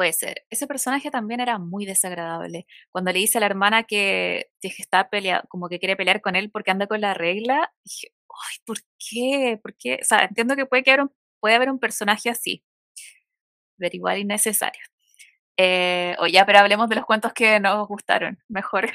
Puede 0.00 0.14
ser. 0.14 0.46
Ese 0.48 0.66
personaje 0.66 1.10
también 1.10 1.40
era 1.40 1.58
muy 1.58 1.84
desagradable. 1.84 2.66
Cuando 2.90 3.12
le 3.12 3.18
dice 3.18 3.36
a 3.36 3.40
la 3.40 3.46
hermana 3.48 3.84
que, 3.84 4.46
está 4.62 5.10
peleando, 5.10 5.46
como 5.50 5.68
que 5.68 5.78
quiere 5.78 5.94
pelear 5.94 6.22
con 6.22 6.36
él 6.36 6.50
porque 6.50 6.70
anda 6.70 6.86
con 6.86 7.02
la 7.02 7.12
regla, 7.12 7.70
dije, 7.84 8.08
ay, 8.30 8.56
¿por 8.64 8.78
qué? 8.98 9.60
¿Por 9.62 9.76
qué? 9.76 9.98
O 10.00 10.04
sea, 10.06 10.24
entiendo 10.24 10.56
que 10.56 10.64
puede, 10.64 10.90
haber 10.90 11.02
un, 11.02 11.12
puede 11.38 11.54
haber 11.54 11.70
un 11.70 11.78
personaje 11.78 12.30
así, 12.30 12.64
pero 13.76 13.94
igual 13.94 14.16
innecesario. 14.20 14.80
Eh, 15.58 16.16
o 16.18 16.26
ya, 16.26 16.46
pero 16.46 16.60
hablemos 16.60 16.88
de 16.88 16.96
los 16.96 17.04
cuentos 17.04 17.34
que 17.34 17.60
nos 17.60 17.86
gustaron, 17.86 18.38
mejor. 18.48 18.90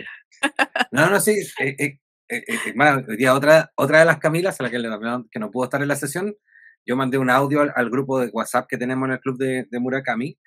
No, 0.92 1.08
no, 1.12 1.20
sí. 1.20 1.36
Eh, 1.60 2.00
eh, 2.30 3.30
otra, 3.30 3.72
otra 3.76 4.00
de 4.00 4.06
las 4.06 4.18
Camilas, 4.18 4.60
a 4.60 4.64
la 4.64 4.72
que, 4.72 4.82
que 5.30 5.40
no 5.40 5.52
pudo 5.52 5.66
estar 5.66 5.84
en 5.84 5.88
la 5.88 5.98
sesión, 5.98 6.36
yo 6.84 6.96
mandé 6.96 7.20
un 7.20 7.30
audio 7.30 7.62
al, 7.62 7.90
grupo 7.92 8.20
de 8.20 8.32
WhatsApp 8.34 8.66
que 8.68 8.78
tenemos 8.80 9.08
en 9.08 9.14
el 9.14 9.20
club 9.20 9.38
de, 9.38 9.68
de 9.70 9.80
Murakami, 9.80 10.40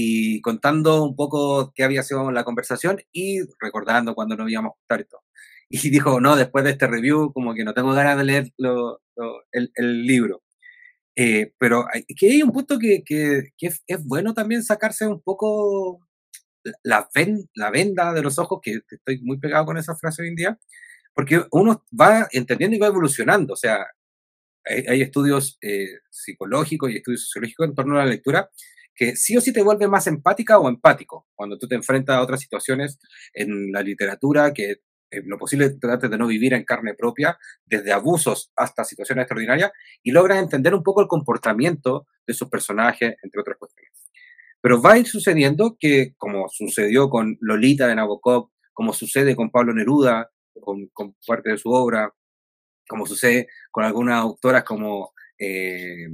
y 0.00 0.40
contando 0.42 1.02
un 1.02 1.16
poco 1.16 1.72
qué 1.74 1.82
había 1.82 2.04
sido 2.04 2.30
la 2.30 2.44
conversación 2.44 3.00
y 3.10 3.40
recordando 3.58 4.14
cuando 4.14 4.36
nos 4.36 4.48
íbamos 4.48 4.70
a 4.70 4.76
juntar 4.78 5.00
esto. 5.00 5.24
Y 5.70 5.90
dijo, 5.90 6.20
no, 6.20 6.36
después 6.36 6.64
de 6.64 6.70
este 6.70 6.86
review, 6.86 7.32
como 7.32 7.52
que 7.52 7.64
no 7.64 7.74
tengo 7.74 7.92
ganas 7.92 8.16
de 8.16 8.24
leer 8.24 8.52
el, 9.52 9.70
el, 9.74 10.06
libro. 10.06 10.42
Eh, 11.16 11.52
pero 11.58 11.84
hay, 11.92 12.04
que 12.04 12.30
hay 12.30 12.42
un 12.42 12.52
punto 12.52 12.78
que, 12.78 13.02
que, 13.04 13.50
es, 13.58 14.04
bueno 14.04 14.32
también 14.32 14.62
sacarse 14.62 15.06
un 15.06 15.20
poco 15.20 15.98
la, 16.84 17.08
la 17.54 17.70
venda 17.70 18.14
de 18.14 18.22
los 18.22 18.38
ojos, 18.38 18.60
que 18.62 18.80
estoy 18.88 19.20
muy 19.22 19.38
pegado 19.38 19.66
con 19.66 19.76
esa 19.76 19.96
frase 19.96 20.22
hoy 20.22 20.28
en 20.28 20.36
día, 20.36 20.58
porque 21.12 21.44
uno 21.50 21.84
va 21.92 22.28
entendiendo 22.30 22.76
y 22.76 22.80
va 22.80 22.86
evolucionando. 22.86 23.52
O 23.52 23.56
sea, 23.56 23.84
hay, 24.64 25.02
estudios 25.02 25.58
eh, 25.60 25.98
psicológicos 26.08 26.90
y 26.90 26.96
estudios 26.96 27.24
sociológicos 27.24 27.68
en 27.68 27.74
torno 27.74 27.96
a 27.96 28.04
la 28.04 28.10
lectura 28.10 28.48
que 28.98 29.14
sí 29.14 29.36
o 29.36 29.40
sí 29.40 29.52
te 29.52 29.62
vuelve 29.62 29.86
más 29.86 30.08
empática 30.08 30.58
o 30.58 30.68
empático 30.68 31.28
cuando 31.36 31.56
tú 31.56 31.68
te 31.68 31.76
enfrentas 31.76 32.16
a 32.16 32.22
otras 32.22 32.40
situaciones 32.40 32.98
en 33.32 33.70
la 33.70 33.80
literatura 33.80 34.52
que 34.52 34.80
lo 35.24 35.38
posible 35.38 35.70
trates 35.70 36.10
de 36.10 36.18
no 36.18 36.26
vivir 36.26 36.52
en 36.52 36.64
carne 36.64 36.94
propia, 36.94 37.38
desde 37.64 37.92
abusos 37.92 38.52
hasta 38.56 38.84
situaciones 38.84 39.22
extraordinarias, 39.22 39.70
y 40.02 40.10
logras 40.10 40.38
entender 40.38 40.74
un 40.74 40.82
poco 40.82 41.00
el 41.00 41.08
comportamiento 41.08 42.06
de 42.26 42.34
sus 42.34 42.48
personajes, 42.48 43.14
entre 43.22 43.40
otras 43.40 43.56
cuestiones. 43.56 44.10
Pero 44.60 44.82
va 44.82 44.92
a 44.92 44.98
ir 44.98 45.06
sucediendo 45.06 45.76
que, 45.78 46.14
como 46.18 46.48
sucedió 46.50 47.08
con 47.08 47.38
Lolita 47.40 47.86
de 47.86 47.94
Nabokov, 47.94 48.50
como 48.74 48.92
sucede 48.92 49.34
con 49.34 49.50
Pablo 49.50 49.72
Neruda, 49.72 50.30
con, 50.60 50.90
parte 51.26 51.50
de 51.50 51.58
su 51.58 51.70
obra, 51.70 52.12
como 52.86 53.06
sucede 53.06 53.48
con 53.70 53.84
algunas 53.84 54.20
autoras 54.20 54.64
como 54.64 55.12
eh, 55.38 56.08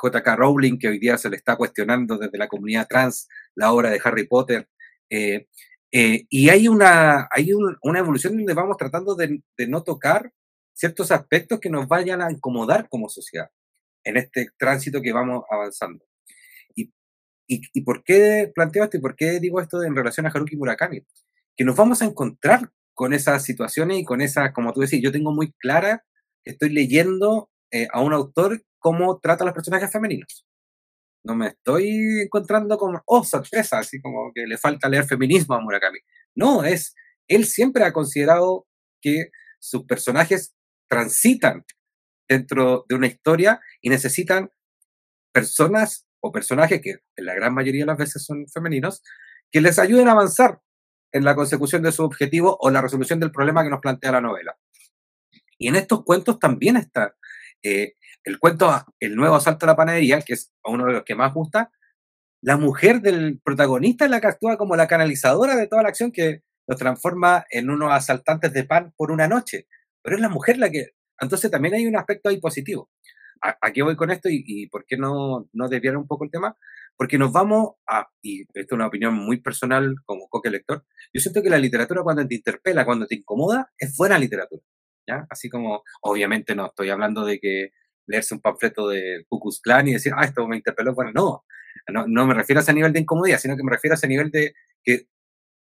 J.K. 0.00 0.36
Rowling, 0.36 0.78
que 0.78 0.88
hoy 0.88 0.98
día 0.98 1.18
se 1.18 1.28
le 1.28 1.36
está 1.36 1.56
cuestionando 1.56 2.16
desde 2.16 2.38
la 2.38 2.48
comunidad 2.48 2.86
trans 2.88 3.28
la 3.54 3.72
obra 3.72 3.90
de 3.90 4.00
Harry 4.02 4.26
Potter. 4.26 4.66
Eh, 5.10 5.46
eh, 5.92 6.24
y 6.30 6.48
hay, 6.48 6.68
una, 6.68 7.28
hay 7.30 7.52
una 7.52 7.98
evolución 7.98 8.34
donde 8.36 8.54
vamos 8.54 8.78
tratando 8.78 9.14
de, 9.14 9.42
no 9.68 9.82
tocar 9.82 10.32
ciertos 10.72 11.10
aspectos 11.10 11.60
que 11.60 11.68
nos 11.68 11.86
vayan 11.86 12.22
a 12.22 12.30
incomodar 12.30 12.88
como 12.88 13.10
sociedad 13.10 13.50
en 14.04 14.16
este 14.16 14.48
tránsito 14.56 15.02
que 15.02 15.12
vamos 15.12 15.44
avanzando. 15.50 16.02
¿Y, 16.74 16.90
y, 17.46 17.80
por 17.82 18.04
qué 18.04 18.50
planteo 18.54 18.84
esto 18.84 18.96
y 18.96 19.00
por 19.00 19.16
qué 19.16 19.40
digo 19.40 19.60
esto 19.60 19.82
en 19.82 19.94
relación 19.96 20.24
a 20.24 20.30
Haruki 20.30 20.56
Murakami? 20.56 21.04
Que 21.56 21.64
nos 21.64 21.76
vamos 21.76 22.00
a 22.00 22.06
encontrar 22.06 22.70
con 22.94 23.12
esas 23.12 23.44
situaciones 23.44 23.98
y 23.98 24.04
con 24.04 24.20
esas, 24.20 24.52
como 24.52 24.72
tú 24.72 24.80
decís, 24.80 25.02
yo 25.02 25.10
tengo 25.10 25.32
muy 25.34 25.52
clara 25.54 26.04
que 26.44 26.52
estoy 26.52 26.70
leyendo 26.70 27.50
eh, 27.72 27.88
a 27.92 28.00
un 28.00 28.12
autor 28.12 28.62
cómo 28.80 29.20
trata 29.20 29.44
a 29.44 29.46
los 29.46 29.54
personajes 29.54 29.90
femeninos. 29.92 30.46
No 31.22 31.36
me 31.36 31.48
estoy 31.48 32.22
encontrando 32.24 32.78
como, 32.78 33.02
oh, 33.06 33.22
sorpresa, 33.24 33.78
así 33.78 34.00
como 34.00 34.32
que 34.34 34.46
le 34.46 34.58
falta 34.58 34.88
leer 34.88 35.04
feminismo 35.04 35.54
a 35.54 35.60
Murakami. 35.60 35.98
No, 36.34 36.64
es, 36.64 36.94
él 37.28 37.44
siempre 37.44 37.84
ha 37.84 37.92
considerado 37.92 38.66
que 39.00 39.30
sus 39.60 39.84
personajes 39.84 40.56
transitan 40.88 41.64
dentro 42.28 42.86
de 42.88 42.94
una 42.94 43.06
historia 43.06 43.60
y 43.80 43.90
necesitan 43.90 44.50
personas 45.32 46.06
o 46.20 46.32
personajes 46.32 46.80
que 46.80 46.96
en 47.16 47.26
la 47.26 47.34
gran 47.34 47.54
mayoría 47.54 47.82
de 47.82 47.86
las 47.86 47.98
veces 47.98 48.24
son 48.24 48.46
femeninos, 48.48 49.02
que 49.50 49.60
les 49.60 49.78
ayuden 49.78 50.08
a 50.08 50.12
avanzar 50.12 50.60
en 51.12 51.24
la 51.24 51.34
consecución 51.34 51.82
de 51.82 51.92
su 51.92 52.04
objetivo 52.04 52.56
o 52.60 52.70
la 52.70 52.82
resolución 52.82 53.20
del 53.20 53.32
problema 53.32 53.62
que 53.62 53.70
nos 53.70 53.80
plantea 53.80 54.12
la 54.12 54.20
novela. 54.20 54.56
Y 55.58 55.68
en 55.68 55.76
estos 55.76 56.04
cuentos 56.04 56.38
también 56.38 56.76
está 56.76 57.14
eh, 57.62 57.94
el 58.24 58.38
cuento 58.38 58.70
El 58.98 59.16
nuevo 59.16 59.36
asalto 59.36 59.66
a 59.66 59.68
la 59.68 59.76
panadería, 59.76 60.22
que 60.22 60.34
es 60.34 60.52
uno 60.64 60.86
de 60.86 60.92
los 60.92 61.04
que 61.04 61.14
más 61.14 61.32
gusta, 61.32 61.70
la 62.42 62.56
mujer 62.56 63.00
del 63.00 63.40
protagonista 63.44 64.04
es 64.04 64.10
la 64.10 64.20
que 64.20 64.28
actúa 64.28 64.56
como 64.56 64.76
la 64.76 64.88
canalizadora 64.88 65.56
de 65.56 65.66
toda 65.66 65.82
la 65.82 65.88
acción 65.88 66.10
que 66.10 66.42
los 66.66 66.78
transforma 66.78 67.44
en 67.50 67.68
unos 67.68 67.92
asaltantes 67.92 68.52
de 68.52 68.64
pan 68.64 68.92
por 68.96 69.10
una 69.10 69.28
noche. 69.28 69.66
Pero 70.02 70.16
es 70.16 70.22
la 70.22 70.28
mujer 70.28 70.58
la 70.58 70.70
que... 70.70 70.90
Entonces 71.20 71.50
también 71.50 71.74
hay 71.74 71.86
un 71.86 71.96
aspecto 71.96 72.30
ahí 72.30 72.40
positivo. 72.40 72.90
¿A, 73.42 73.72
qué 73.72 73.82
voy 73.82 73.96
con 73.96 74.10
esto 74.10 74.28
y, 74.30 74.68
por 74.68 74.84
qué 74.84 74.98
no, 74.98 75.48
no 75.52 75.68
desviar 75.68 75.96
un 75.96 76.06
poco 76.06 76.24
el 76.24 76.30
tema? 76.30 76.56
Porque 76.96 77.18
nos 77.18 77.32
vamos 77.32 77.70
a, 77.88 78.06
y 78.22 78.42
esto 78.42 78.52
es 78.54 78.72
una 78.72 78.86
opinión 78.86 79.14
muy 79.14 79.40
personal 79.40 79.94
como 80.04 80.28
coque 80.28 80.50
lector, 80.50 80.84
yo 81.12 81.20
siento 81.20 81.42
que 81.42 81.48
la 81.48 81.58
literatura 81.58 82.02
cuando 82.02 82.26
te 82.26 82.34
interpela, 82.34 82.84
cuando 82.84 83.06
te 83.06 83.14
incomoda, 83.14 83.70
es 83.78 83.96
buena 83.96 84.18
literatura. 84.18 84.62
¿ya? 85.08 85.26
Así 85.30 85.48
como, 85.48 85.82
obviamente 86.02 86.54
no 86.54 86.66
estoy 86.66 86.90
hablando 86.90 87.24
de 87.24 87.40
que 87.40 87.70
leerse 88.06 88.34
un 88.34 88.40
panfleto 88.40 88.88
de 88.88 89.24
Ku 89.28 89.40
Klux 89.40 89.60
y 89.84 89.92
decir, 89.92 90.12
ah, 90.16 90.24
esto 90.24 90.46
me 90.46 90.56
interpeló. 90.56 90.94
Bueno, 90.94 91.12
no, 91.14 91.44
no, 91.88 92.06
no 92.06 92.26
me 92.26 92.34
refiero 92.34 92.60
a 92.60 92.62
ese 92.62 92.74
nivel 92.74 92.92
de 92.92 93.00
incomodidad, 93.00 93.38
sino 93.38 93.56
que 93.56 93.64
me 93.64 93.70
refiero 93.70 93.94
a 93.94 93.98
ese 93.98 94.08
nivel 94.08 94.30
de 94.30 94.54
que 94.82 95.06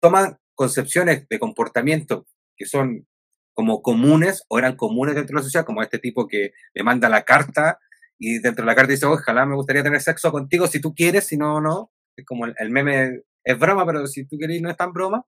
toma 0.01 0.39
concepciones 0.55 1.29
de 1.29 1.39
comportamiento 1.39 2.27
que 2.57 2.67
son 2.67 3.07
como 3.55 3.83
comunes 3.83 4.45
o 4.49 4.59
eran 4.59 4.77
comunes 4.77 5.15
dentro 5.15 5.35
de 5.35 5.41
la 5.41 5.45
sociedad, 5.45 5.67
como 5.67 5.83
este 5.83 5.99
tipo 5.99 6.27
que 6.27 6.53
le 6.75 6.83
manda 6.83 7.09
la 7.09 7.23
carta 7.23 7.79
y 8.19 8.39
dentro 8.39 8.65
de 8.65 8.67
la 8.67 8.75
carta 8.75 8.93
dice, 8.93 9.07
ojalá 9.07 9.45
me 9.47 9.57
gustaría 9.57 9.83
tener 9.83 10.01
sexo 10.01 10.31
contigo 10.31 10.67
si 10.67 10.81
tú 10.81 10.95
quieres, 10.95 11.27
si 11.27 11.37
no, 11.37 11.61
no. 11.61 11.93
Es 12.17 12.25
como 12.25 12.47
el, 12.47 12.71
meme, 12.71 13.23
es 13.45 13.59
broma, 13.59 13.85
pero 13.85 14.07
si 14.07 14.25
tú 14.27 14.37
quieres 14.39 14.63
no 14.63 14.71
es 14.71 14.77
tan 14.77 14.93
broma. 14.93 15.27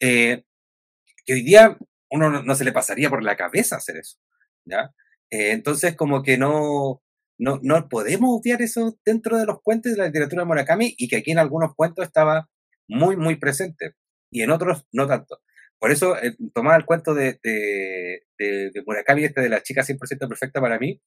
Eh, 0.00 0.44
que 1.24 1.34
hoy 1.34 1.42
día 1.42 1.78
uno 2.10 2.30
no, 2.30 2.42
no, 2.42 2.54
se 2.54 2.64
le 2.64 2.72
pasaría 2.72 3.08
por 3.08 3.22
la 3.22 3.36
cabeza 3.36 3.76
hacer 3.76 3.96
eso, 3.98 4.18
¿ya? 4.64 4.92
Eh, 5.32 5.52
entonces, 5.52 5.96
como 5.96 6.22
que 6.22 6.36
no, 6.36 7.02
no, 7.38 7.58
no 7.62 7.88
podemos 7.88 8.30
obviar 8.38 8.60
eso 8.60 8.98
dentro 9.04 9.38
de 9.38 9.46
los 9.46 9.62
cuentos 9.62 9.92
de 9.92 9.98
la 9.98 10.06
literatura 10.06 10.42
de 10.42 10.46
Murakami 10.46 10.94
y 10.98 11.08
que 11.08 11.16
aquí 11.16 11.30
en 11.30 11.38
algunos 11.38 11.74
cuentos 11.74 12.04
estaba 12.06 12.50
muy, 12.86 13.16
muy 13.16 13.36
presente 13.36 13.94
y 14.30 14.42
en 14.42 14.50
otros 14.50 14.86
no 14.92 15.06
tanto. 15.06 15.40
por 15.78 15.90
eso 15.90 16.16
eh, 16.18 16.36
tomaba 16.54 16.76
el 16.76 16.84
cuento 16.84 17.14
de, 17.14 17.40
de, 17.42 18.22
de, 18.38 18.82
Murakami, 18.86 19.24
este 19.24 19.40
de 19.40 19.48
la 19.48 19.62
chica 19.62 19.82
100% 19.82 20.28
perfecta 20.28 20.60
para 20.60 20.78
mí, 20.78 21.00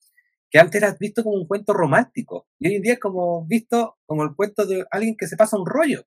que 0.49 0.59
antes 0.59 0.81
era 0.81 0.95
visto 0.99 1.23
como 1.23 1.37
un 1.37 1.47
cuento 1.47 1.73
romántico 1.73 2.47
y 2.59 2.69
hoy 2.69 2.75
en 2.75 2.81
día 2.81 2.93
es 2.93 2.99
como 2.99 3.45
visto 3.45 3.97
como 4.07 4.23
el 4.23 4.35
cuento 4.35 4.65
de 4.65 4.85
alguien 4.89 5.15
que 5.17 5.27
se 5.27 5.37
pasa 5.37 5.57
un 5.57 5.67
rollo, 5.67 6.03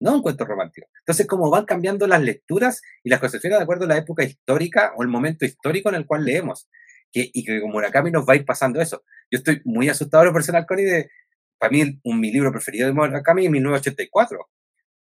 no 0.00 0.16
un 0.16 0.22
cuento 0.22 0.44
romántico. 0.44 0.88
Entonces, 1.00 1.26
como 1.26 1.48
van 1.50 1.64
cambiando 1.64 2.06
las 2.06 2.20
lecturas 2.20 2.82
y 3.02 3.08
las 3.08 3.20
concepciones 3.20 3.58
de 3.58 3.62
acuerdo 3.62 3.84
a 3.86 3.88
la 3.88 3.96
época 3.96 4.22
histórica 4.22 4.92
o 4.96 5.02
el 5.02 5.08
momento 5.08 5.46
histórico 5.46 5.88
en 5.88 5.94
el 5.94 6.06
cual 6.06 6.24
leemos, 6.24 6.68
que, 7.12 7.30
y 7.32 7.44
que 7.44 7.60
como 7.60 7.74
Murakami 7.74 8.10
nos 8.10 8.28
va 8.28 8.34
a 8.34 8.36
ir 8.36 8.44
pasando 8.44 8.80
eso. 8.80 9.04
Yo 9.30 9.38
estoy 9.38 9.60
muy 9.64 9.88
asustado 9.88 10.24
lo 10.24 10.32
personal, 10.32 10.66
Connie, 10.66 10.84
de, 10.84 11.10
para 11.58 11.70
mí 11.70 12.00
un, 12.02 12.20
mi 12.20 12.32
libro 12.32 12.50
preferido 12.50 12.86
de 12.86 12.92
Murakami 12.92 13.44
es 13.44 13.50
1984, 13.50 14.38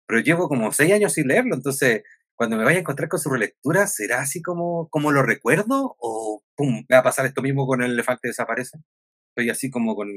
pero 0.07 0.21
llevo 0.21 0.47
como 0.47 0.71
seis 0.71 0.93
años 0.93 1.13
sin 1.13 1.27
leerlo, 1.27 1.55
entonces 1.55 2.03
cuando 2.35 2.57
me 2.57 2.65
vaya 2.65 2.77
a 2.77 2.81
encontrar 2.81 3.09
con 3.09 3.19
su 3.19 3.29
relectura, 3.29 3.87
¿será 3.87 4.19
así 4.19 4.41
como, 4.41 4.89
como 4.89 5.11
lo 5.11 5.23
recuerdo? 5.23 5.95
¿O 5.99 6.43
pum, 6.55 6.85
va 6.91 6.99
a 6.99 7.03
pasar 7.03 7.25
esto 7.25 7.41
mismo 7.41 7.65
con 7.65 7.81
el 7.81 7.91
elefante 7.91 8.27
desaparece? 8.27 8.77
Estoy 9.29 9.49
así 9.49 9.71
como 9.71 9.95
con 9.95 10.09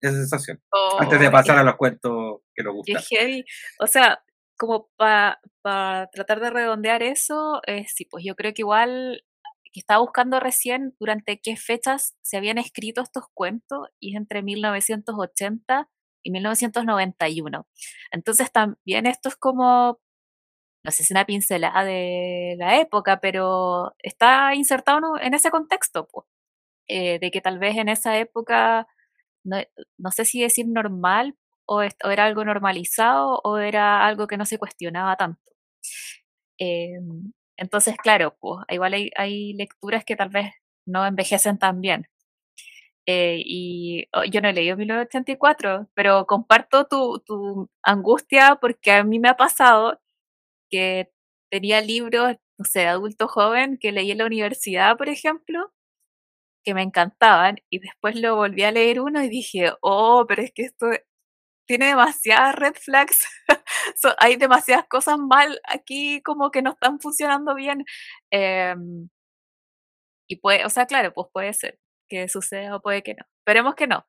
esa 0.00 0.14
sensación. 0.14 0.62
antes 0.98 1.20
de 1.20 1.30
pasar 1.30 1.58
a 1.58 1.62
los 1.62 1.76
cuentos 1.76 2.40
que 2.54 2.62
nos 2.62 2.74
gustan. 2.74 3.02
O 3.80 3.86
sea, 3.86 4.18
como 4.56 4.88
para 4.96 5.38
tratar 6.12 6.40
de 6.40 6.50
redondear 6.50 7.02
eso, 7.02 7.60
eh, 7.66 7.84
sí, 7.86 8.06
pues 8.06 8.24
yo 8.24 8.34
creo 8.34 8.54
que 8.54 8.62
igual 8.62 9.22
que 9.72 9.80
estaba 9.80 10.00
buscando 10.00 10.40
recién 10.40 10.94
durante 10.98 11.40
qué 11.40 11.56
fechas 11.56 12.16
se 12.22 12.36
habían 12.36 12.58
escrito 12.58 13.02
estos 13.02 13.24
cuentos 13.34 13.88
y 14.00 14.14
es 14.14 14.16
entre 14.16 14.42
1980 14.42 15.88
y 16.22 16.30
1991. 16.30 17.66
Entonces 18.12 18.52
también 18.52 19.06
esto 19.06 19.28
es 19.28 19.36
como 19.36 20.00
no 20.84 20.92
sé 20.92 21.04
si 21.04 21.12
una 21.12 21.26
pincelada 21.26 21.84
de 21.84 22.56
la 22.58 22.80
época, 22.80 23.20
pero 23.20 23.94
está 23.98 24.54
insertado 24.54 25.18
en 25.20 25.34
ese 25.34 25.50
contexto, 25.50 26.08
pues, 26.08 26.26
de 26.88 27.30
que 27.32 27.40
tal 27.40 27.58
vez 27.58 27.76
en 27.76 27.88
esa 27.88 28.18
época, 28.18 28.86
no, 29.44 30.10
sé 30.10 30.24
si 30.24 30.40
decir 30.42 30.66
normal 30.68 31.36
o, 31.66 31.82
era 31.82 32.24
algo 32.26 32.44
normalizado 32.44 33.40
o 33.44 33.58
era 33.58 34.06
algo 34.06 34.26
que 34.26 34.36
no 34.38 34.46
se 34.46 34.58
cuestionaba 34.58 35.16
tanto. 35.16 35.52
Em, 36.58 37.32
entonces, 37.58 37.96
claro, 37.98 38.36
pues 38.40 38.64
igual 38.70 38.94
hay, 39.16 39.54
lecturas 39.54 40.04
que 40.04 40.16
tal 40.16 40.30
vez 40.30 40.54
no 40.86 41.06
envejecen 41.06 41.58
tan 41.58 41.80
bien. 41.80 42.08
Eh, 43.06 43.42
y 43.44 44.06
oh, 44.12 44.24
yo 44.24 44.40
no 44.40 44.48
he 44.48 44.52
leído 44.52 44.76
1984, 44.76 45.88
pero 45.94 46.26
comparto 46.26 46.86
tu, 46.86 47.20
tu 47.26 47.70
angustia 47.82 48.58
porque 48.60 48.92
a 48.92 49.04
mí 49.04 49.18
me 49.18 49.28
ha 49.30 49.36
pasado 49.36 50.00
que 50.70 51.10
tenía 51.50 51.80
libros, 51.82 52.36
no 52.58 52.64
sé, 52.66 52.86
adulto 52.86 53.28
joven 53.28 53.78
que 53.78 53.92
leí 53.92 54.12
en 54.12 54.18
la 54.18 54.26
universidad, 54.26 54.96
por 54.98 55.08
ejemplo, 55.08 55.72
que 56.64 56.74
me 56.74 56.82
encantaban 56.82 57.58
y 57.70 57.80
después 57.80 58.16
lo 58.20 58.36
volví 58.36 58.62
a 58.64 58.72
leer 58.72 59.00
uno 59.00 59.22
y 59.24 59.28
dije, 59.28 59.72
oh, 59.82 60.26
pero 60.28 60.42
es 60.42 60.52
que 60.52 60.64
esto 60.64 60.88
tiene 61.66 61.86
demasiadas 61.88 62.54
red 62.56 62.74
flags, 62.74 63.26
hay 64.18 64.36
demasiadas 64.36 64.86
cosas 64.88 65.18
mal 65.18 65.60
aquí 65.64 66.22
como 66.22 66.50
que 66.50 66.62
no 66.62 66.72
están 66.72 67.00
funcionando 67.00 67.54
bien. 67.54 67.84
Em, 68.30 69.08
y 70.28 70.36
puede, 70.36 70.64
o 70.64 70.70
sea, 70.70 70.86
claro, 70.86 71.12
pues 71.14 71.28
puede 71.32 71.52
ser 71.54 71.78
que 72.08 72.28
suceda 72.28 72.76
o 72.76 72.82
puede 72.82 73.02
que 73.02 73.14
no. 73.14 73.24
Esperemos 73.40 73.74
que 73.74 73.86
no. 73.86 74.06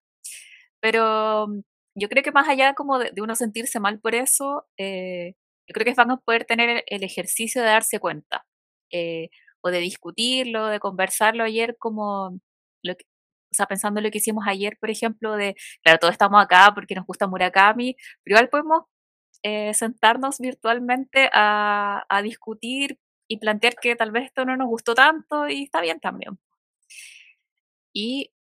Pero 0.81 1.47
mm, 1.47 1.61
yo 1.95 2.09
creo 2.09 2.23
que 2.23 2.31
más 2.31 2.49
allá 2.49 2.73
como 2.75 2.99
de, 2.99 3.11
uno 3.21 3.35
sentirse 3.35 3.79
mal 3.79 3.99
por 3.99 4.15
eso, 4.15 4.67
eh, 4.77 5.35
yo 5.67 5.73
creo 5.73 5.85
que 5.85 5.91
es 5.91 5.97
bueno 5.97 6.21
poder 6.25 6.45
tener 6.45 6.83
el 6.87 7.03
ejercicio 7.03 7.61
de 7.61 7.69
darse 7.69 7.99
cuenta 7.99 8.45
eh, 8.91 9.29
o 9.61 9.71
de 9.71 9.79
discutirlo, 9.79 10.67
de 10.67 10.79
conversarlo 10.79 11.43
ayer 11.43 11.77
como, 11.79 12.39
lo 12.83 12.93
o 12.93 13.55
sea, 13.55 13.65
pensando 13.67 13.99
en 13.99 14.05
lo 14.05 14.11
que 14.11 14.19
hicimos 14.19 14.45
ayer, 14.47 14.77
por 14.79 14.89
ejemplo, 14.91 15.35
de, 15.35 15.55
claro, 15.83 15.99
todos 15.99 16.13
estamos 16.13 16.41
acá 16.43 16.71
porque 16.75 16.95
nos 16.95 17.05
gusta 17.05 17.27
Murakami, 17.27 17.95
pero 18.23 18.35
igual 18.37 18.49
podemos 18.49 18.83
eh, 19.43 19.73
sentarnos 19.73 20.39
virtualmente 20.39 21.29
a, 21.33 22.05
a, 22.09 22.21
discutir 22.21 22.99
y 23.27 23.37
plantear 23.37 23.75
que 23.75 23.95
tal 23.95 24.11
vez 24.11 24.25
esto 24.25 24.45
no 24.45 24.57
nos 24.57 24.67
gustó 24.67 24.95
tanto 24.95 25.47
y 25.47 25.63
está 25.63 25.81
bien 25.81 25.99
también. 25.99 26.39
Y 27.93 28.31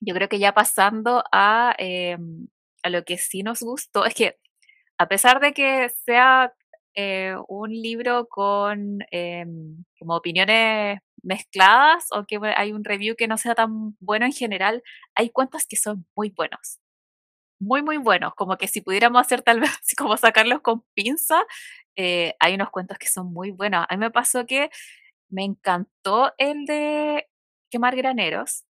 yo 0.00 0.14
creo 0.14 0.28
que 0.28 0.38
ya 0.38 0.54
pasando 0.54 1.24
a, 1.32 1.74
em, 1.78 2.48
a 2.82 2.90
lo 2.90 3.04
que 3.04 3.18
sí 3.18 3.42
nos 3.42 3.62
gustó, 3.62 4.06
es 4.06 4.14
que 4.14 4.38
a 4.98 5.08
pesar 5.08 5.40
de 5.40 5.52
que 5.54 5.88
sea 6.04 6.54
eh, 6.94 7.34
un 7.48 7.70
libro 7.70 8.28
con 8.28 8.98
como 9.98 10.16
opiniones 10.16 11.00
mezcladas 11.22 12.06
o 12.12 12.24
que 12.26 12.38
hay 12.56 12.72
un 12.72 12.84
review 12.84 13.16
que 13.16 13.28
no 13.28 13.36
sea 13.38 13.54
tan 13.54 13.96
bueno 14.00 14.26
en 14.26 14.32
general, 14.32 14.82
hay 15.14 15.30
cuentos 15.30 15.66
que 15.68 15.76
son 15.76 16.06
muy 16.16 16.30
buenos. 16.30 16.80
Muy, 17.60 17.82
muy 17.82 17.98
buenos. 17.98 18.34
Como 18.34 18.56
que 18.56 18.68
si 18.68 18.80
pudiéramos 18.80 19.20
hacer 19.20 19.42
tal 19.42 19.60
vez 19.60 19.70
como 19.96 20.16
sacarlos 20.16 20.60
con 20.62 20.82
pinza, 20.94 21.44
eh, 21.96 22.34
hay 22.40 22.54
unos 22.54 22.70
cuentos 22.70 22.98
que 22.98 23.08
son 23.08 23.32
muy 23.32 23.50
buenos. 23.50 23.84
A 23.88 23.96
mí 23.96 24.00
me 24.00 24.10
pasó 24.10 24.46
que 24.46 24.70
me 25.28 25.44
encantó 25.44 26.32
el 26.38 26.64
de 26.66 27.28
Quemar 27.70 27.96
Graneros. 27.96 28.64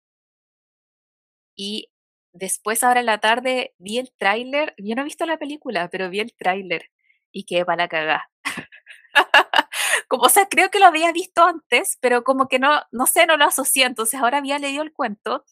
Y 1.55 1.89
después, 2.33 2.83
ahora 2.83 2.99
en 3.01 3.07
la 3.07 3.17
tarde, 3.19 3.73
vi 3.79 3.97
el 3.99 4.11
tráiler. 4.17 4.73
Yo 4.77 4.95
no 4.95 5.01
he 5.01 5.05
visto 5.05 5.25
la 5.25 5.37
película, 5.37 5.89
pero 5.89 6.09
vi 6.09 6.19
el 6.19 6.33
tráiler 6.35 6.91
y 7.31 7.45
quedé 7.45 7.65
para 7.65 7.83
la 7.83 7.87
cagada. 7.89 8.31
como, 10.07 10.23
o 10.23 10.29
sea, 10.29 10.47
creo 10.49 10.69
que 10.71 10.79
lo 10.79 10.85
había 10.87 11.11
visto 11.11 11.45
antes, 11.45 11.97
pero 12.01 12.23
como 12.23 12.47
que 12.47 12.59
no, 12.59 12.81
no 12.91 13.07
sé, 13.07 13.25
no 13.27 13.37
lo 13.37 13.45
asocié. 13.45 13.85
Entonces 13.85 14.19
ahora 14.19 14.37
había 14.39 14.59
leído 14.59 14.83
el 14.83 14.93
cuento 14.93 15.45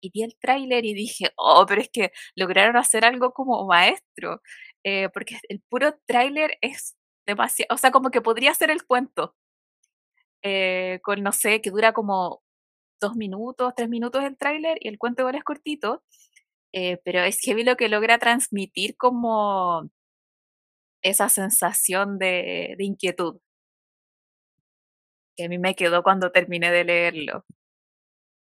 y 0.00 0.10
vi 0.10 0.22
el 0.22 0.36
tráiler 0.38 0.84
y 0.84 0.94
dije, 0.94 1.32
oh, 1.36 1.64
pero 1.68 1.80
es 1.80 1.90
que 1.90 2.12
lograron 2.36 2.76
hacer 2.76 3.04
algo 3.04 3.32
como 3.32 3.66
maestro, 3.66 4.42
eh, 4.84 5.08
porque 5.10 5.38
el 5.48 5.60
puro 5.68 5.98
tráiler 6.06 6.58
es 6.60 6.96
demasiado, 7.26 7.74
o 7.74 7.78
sea, 7.78 7.90
como 7.90 8.10
que 8.10 8.20
podría 8.22 8.54
ser 8.54 8.70
el 8.70 8.84
cuento, 8.86 9.36
eh, 10.42 11.00
con, 11.02 11.22
no 11.22 11.32
sé, 11.32 11.60
que 11.60 11.70
dura 11.70 11.92
como 11.92 12.42
dos 13.00 13.16
minutos, 13.16 13.74
tres 13.76 13.88
minutos 13.88 14.24
el 14.24 14.36
tráiler 14.36 14.78
y 14.80 14.88
el 14.88 14.98
cuento 14.98 15.22
igual 15.22 15.36
es 15.36 15.44
cortito, 15.44 16.02
eh, 16.72 16.98
pero 17.04 17.20
es 17.24 17.40
heavy 17.40 17.64
lo 17.64 17.76
que 17.76 17.88
logra 17.88 18.18
transmitir 18.18 18.96
como 18.96 19.90
esa 21.02 21.28
sensación 21.28 22.18
de, 22.18 22.76
inquietud 22.78 23.40
que 25.36 25.44
a 25.44 25.48
mí 25.48 25.58
me 25.58 25.74
quedó 25.74 26.02
cuando 26.02 26.32
terminé 26.32 26.70
de 26.70 26.84
leerlo. 26.84 27.44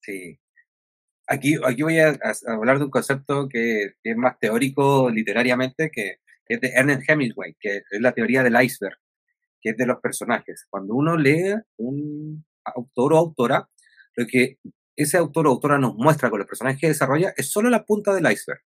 Sí. 0.01 0.42
Aquí, 1.27 1.57
aquí 1.65 1.83
voy 1.83 1.99
a, 1.99 2.19
hablar 2.47 2.79
de 2.79 2.85
un 2.85 2.91
concepto 2.91 3.49
que, 3.49 3.95
es 4.03 4.17
más 4.17 4.39
teórico 4.39 5.11
literariamente, 5.11 5.91
que, 5.91 6.17
es 6.47 6.61
de 6.61 6.69
Ernest 6.69 7.09
Hemingway, 7.09 7.57
que 7.59 7.79
es 7.79 8.01
la 8.01 8.13
teoría 8.13 8.43
del 8.43 8.61
iceberg, 8.63 8.99
que 9.61 9.71
es 9.71 9.77
de 9.77 9.87
los 9.87 10.01
personajes. 10.01 10.67
Cuando 10.69 10.95
uno 10.95 11.17
lee 11.17 11.55
un 11.79 12.45
autor 12.65 13.15
o 13.15 13.17
autora, 13.17 13.71
lo 14.17 14.27
que 14.27 14.59
ese 14.95 15.17
autor 15.17 15.47
o 15.47 15.51
autora 15.51 15.79
nos 15.79 15.95
muestra 15.95 16.29
con 16.29 16.41
los 16.41 16.49
personajes 16.49 16.81
que 16.81 16.89
desarrolla 16.89 17.33
es 17.37 17.51
solo 17.51 17.71
la 17.71 17.85
punta 17.87 18.13
del 18.15 18.31
iceberg. 18.31 18.61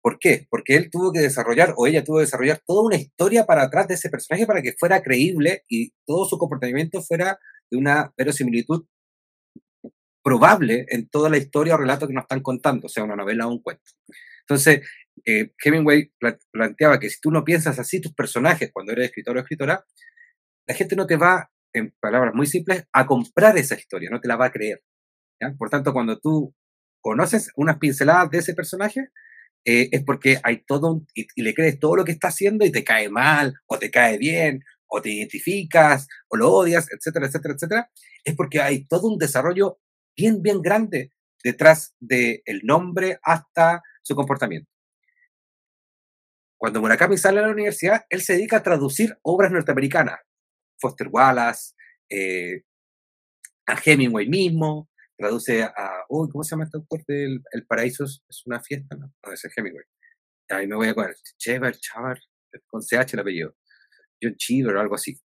¿Por 0.00 0.18
qué? 0.18 0.46
Porque 0.50 0.76
él 0.76 0.90
tuvo 0.90 1.10
que 1.12 1.20
desarrollar, 1.20 1.72
o 1.76 1.86
ella 1.86 2.04
tuvo 2.04 2.18
que 2.18 2.24
desarrollar 2.24 2.60
toda 2.66 2.84
una 2.84 2.96
historia 2.96 3.46
para 3.46 3.62
atrás 3.62 3.88
de 3.88 3.94
ese 3.94 4.10
personaje 4.10 4.46
para 4.46 4.60
que 4.60 4.74
fuera 4.78 5.02
creíble 5.02 5.64
y 5.66 5.94
todo 6.06 6.26
su 6.26 6.36
comportamiento 6.36 7.02
fuera 7.02 7.38
de 7.70 7.78
una 7.78 8.12
verosimilitud 8.16 8.84
probable 10.24 10.86
en 10.88 11.08
toda 11.08 11.28
la 11.28 11.36
historia 11.36 11.74
o 11.74 11.76
relato 11.76 12.08
que 12.08 12.14
nos 12.14 12.24
están 12.24 12.40
contando, 12.40 12.88
sea 12.88 13.04
una 13.04 13.14
novela 13.14 13.46
o 13.46 13.50
un 13.50 13.62
cuento. 13.62 13.92
Entonces, 14.40 14.80
eh, 15.24 15.52
Hemingway 15.62 16.10
planteaba 16.50 16.98
que 16.98 17.10
si 17.10 17.20
tú 17.20 17.30
no 17.30 17.44
piensas 17.44 17.78
así 17.78 18.00
tus 18.00 18.14
personajes 18.14 18.70
cuando 18.72 18.92
eres 18.92 19.06
escritor 19.06 19.36
o 19.36 19.40
escritora, 19.40 19.84
la 20.66 20.74
gente 20.74 20.96
no 20.96 21.06
te 21.06 21.16
va, 21.16 21.50
en 21.74 21.94
palabras 22.00 22.34
muy 22.34 22.46
simples, 22.46 22.84
a 22.92 23.06
comprar 23.06 23.56
esa 23.58 23.74
historia, 23.74 24.08
no 24.10 24.20
te 24.20 24.28
la 24.28 24.36
va 24.36 24.46
a 24.46 24.52
creer. 24.52 24.82
Por 25.58 25.68
tanto, 25.68 25.92
cuando 25.92 26.18
tú 26.18 26.54
conoces 27.02 27.50
unas 27.56 27.78
pinceladas 27.78 28.30
de 28.30 28.38
ese 28.38 28.54
personaje, 28.54 29.08
eh, 29.66 29.88
es 29.92 30.02
porque 30.04 30.40
hay 30.42 30.64
todo 30.64 31.02
y, 31.14 31.26
le 31.42 31.52
crees 31.52 31.78
todo 31.78 31.96
lo 31.96 32.04
que 32.04 32.12
está 32.12 32.28
haciendo 32.28 32.64
y 32.64 32.72
te 32.72 32.82
cae 32.82 33.10
mal, 33.10 33.54
o 33.66 33.78
te 33.78 33.90
cae 33.90 34.16
bien, 34.16 34.62
o 34.86 35.02
te 35.02 35.10
identificas, 35.10 36.06
o 36.28 36.36
lo 36.36 36.50
odias, 36.50 36.88
etcétera, 36.90 37.26
etcétera, 37.26 37.54
etcétera, 37.54 37.90
es 38.24 38.34
porque 38.34 38.60
hay 38.60 38.86
todo 38.86 39.08
un 39.08 39.18
desarrollo 39.18 39.78
bien, 40.16 40.42
bien 40.42 40.62
grande 40.62 41.12
detrás 41.42 41.94
del 42.00 42.42
nombre 42.62 43.18
hasta 43.22 43.82
su 44.02 44.14
comportamiento. 44.14 44.70
Cuando 46.56 46.80
Murakami 46.80 47.18
sale 47.18 47.40
a 47.40 47.46
la 47.46 47.52
universidad, 47.52 48.04
él 48.08 48.22
se 48.22 48.34
dedica 48.34 48.58
a 48.58 48.62
traducir 48.62 49.18
obras 49.22 49.52
norteamericanas. 49.52 50.20
Foster 50.80 51.08
Wallace, 51.08 51.74
eh, 52.08 52.62
a 53.66 53.78
Hemingway 53.84 54.28
mismo, 54.28 54.88
traduce 55.16 55.62
a, 55.62 56.04
uy, 56.08 56.28
¿cómo 56.30 56.42
se 56.42 56.50
llama 56.50 56.64
este 56.64 56.78
autor 56.78 57.04
del 57.06 57.42
El 57.52 57.66
Paraíso 57.66 58.04
es 58.04 58.42
una 58.46 58.60
fiesta? 58.60 58.96
No, 58.96 59.12
no 59.22 59.32
es 59.32 59.46
Hemingway. 59.56 59.84
Ahí 60.50 60.66
me 60.66 60.76
voy 60.76 60.88
a 60.88 60.90
acordar, 60.90 61.14
Chever, 61.38 61.76
Chavar, 61.76 62.18
con 62.66 62.82
CH 62.82 63.14
el 63.14 63.20
apellido, 63.20 63.54
John 64.22 64.36
Cheever 64.36 64.76
o 64.76 64.80
algo 64.80 64.94
así. 64.94 65.18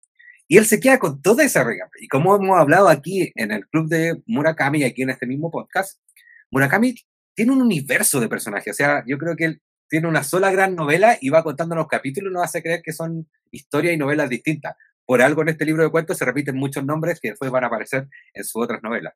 Y 0.51 0.57
él 0.57 0.65
se 0.65 0.79
queda 0.79 0.97
con 0.97 1.21
toda 1.21 1.43
esa 1.43 1.63
regla. 1.63 1.87
Y 2.01 2.07
como 2.07 2.35
hemos 2.35 2.59
hablado 2.59 2.89
aquí 2.89 3.31
en 3.35 3.51
el 3.51 3.67
club 3.67 3.87
de 3.87 4.19
Murakami, 4.25 4.83
aquí 4.83 5.03
en 5.03 5.11
este 5.11 5.27
mismo 5.27 5.51
podcast, 5.51 6.01
Murakami 6.49 6.95
tiene 7.35 7.51
un 7.51 7.61
universo 7.61 8.19
de 8.19 8.27
personajes. 8.27 8.73
O 8.73 8.75
sea, 8.75 9.03
yo 9.05 9.19
creo 9.19 9.35
que 9.35 9.45
él 9.45 9.61
tiene 9.87 10.07
una 10.07 10.23
sola 10.23 10.51
gran 10.51 10.75
novela 10.75 11.19
y 11.21 11.29
va 11.29 11.43
contando 11.43 11.75
los 11.75 11.87
capítulos 11.87 12.31
y 12.31 12.33
nos 12.33 12.43
hace 12.43 12.63
creer 12.63 12.81
que 12.83 12.93
son 12.93 13.29
historias 13.51 13.93
y 13.93 13.97
novelas 13.97 14.27
distintas. 14.27 14.75
Por 15.05 15.21
algo 15.21 15.43
en 15.43 15.49
este 15.49 15.65
libro 15.65 15.83
de 15.83 15.91
cuentos 15.91 16.17
se 16.17 16.25
repiten 16.25 16.55
muchos 16.55 16.83
nombres 16.83 17.19
que 17.21 17.29
después 17.29 17.51
van 17.51 17.65
a 17.65 17.67
aparecer 17.67 18.07
en 18.33 18.43
sus 18.43 18.63
otras 18.63 18.81
novelas. 18.81 19.13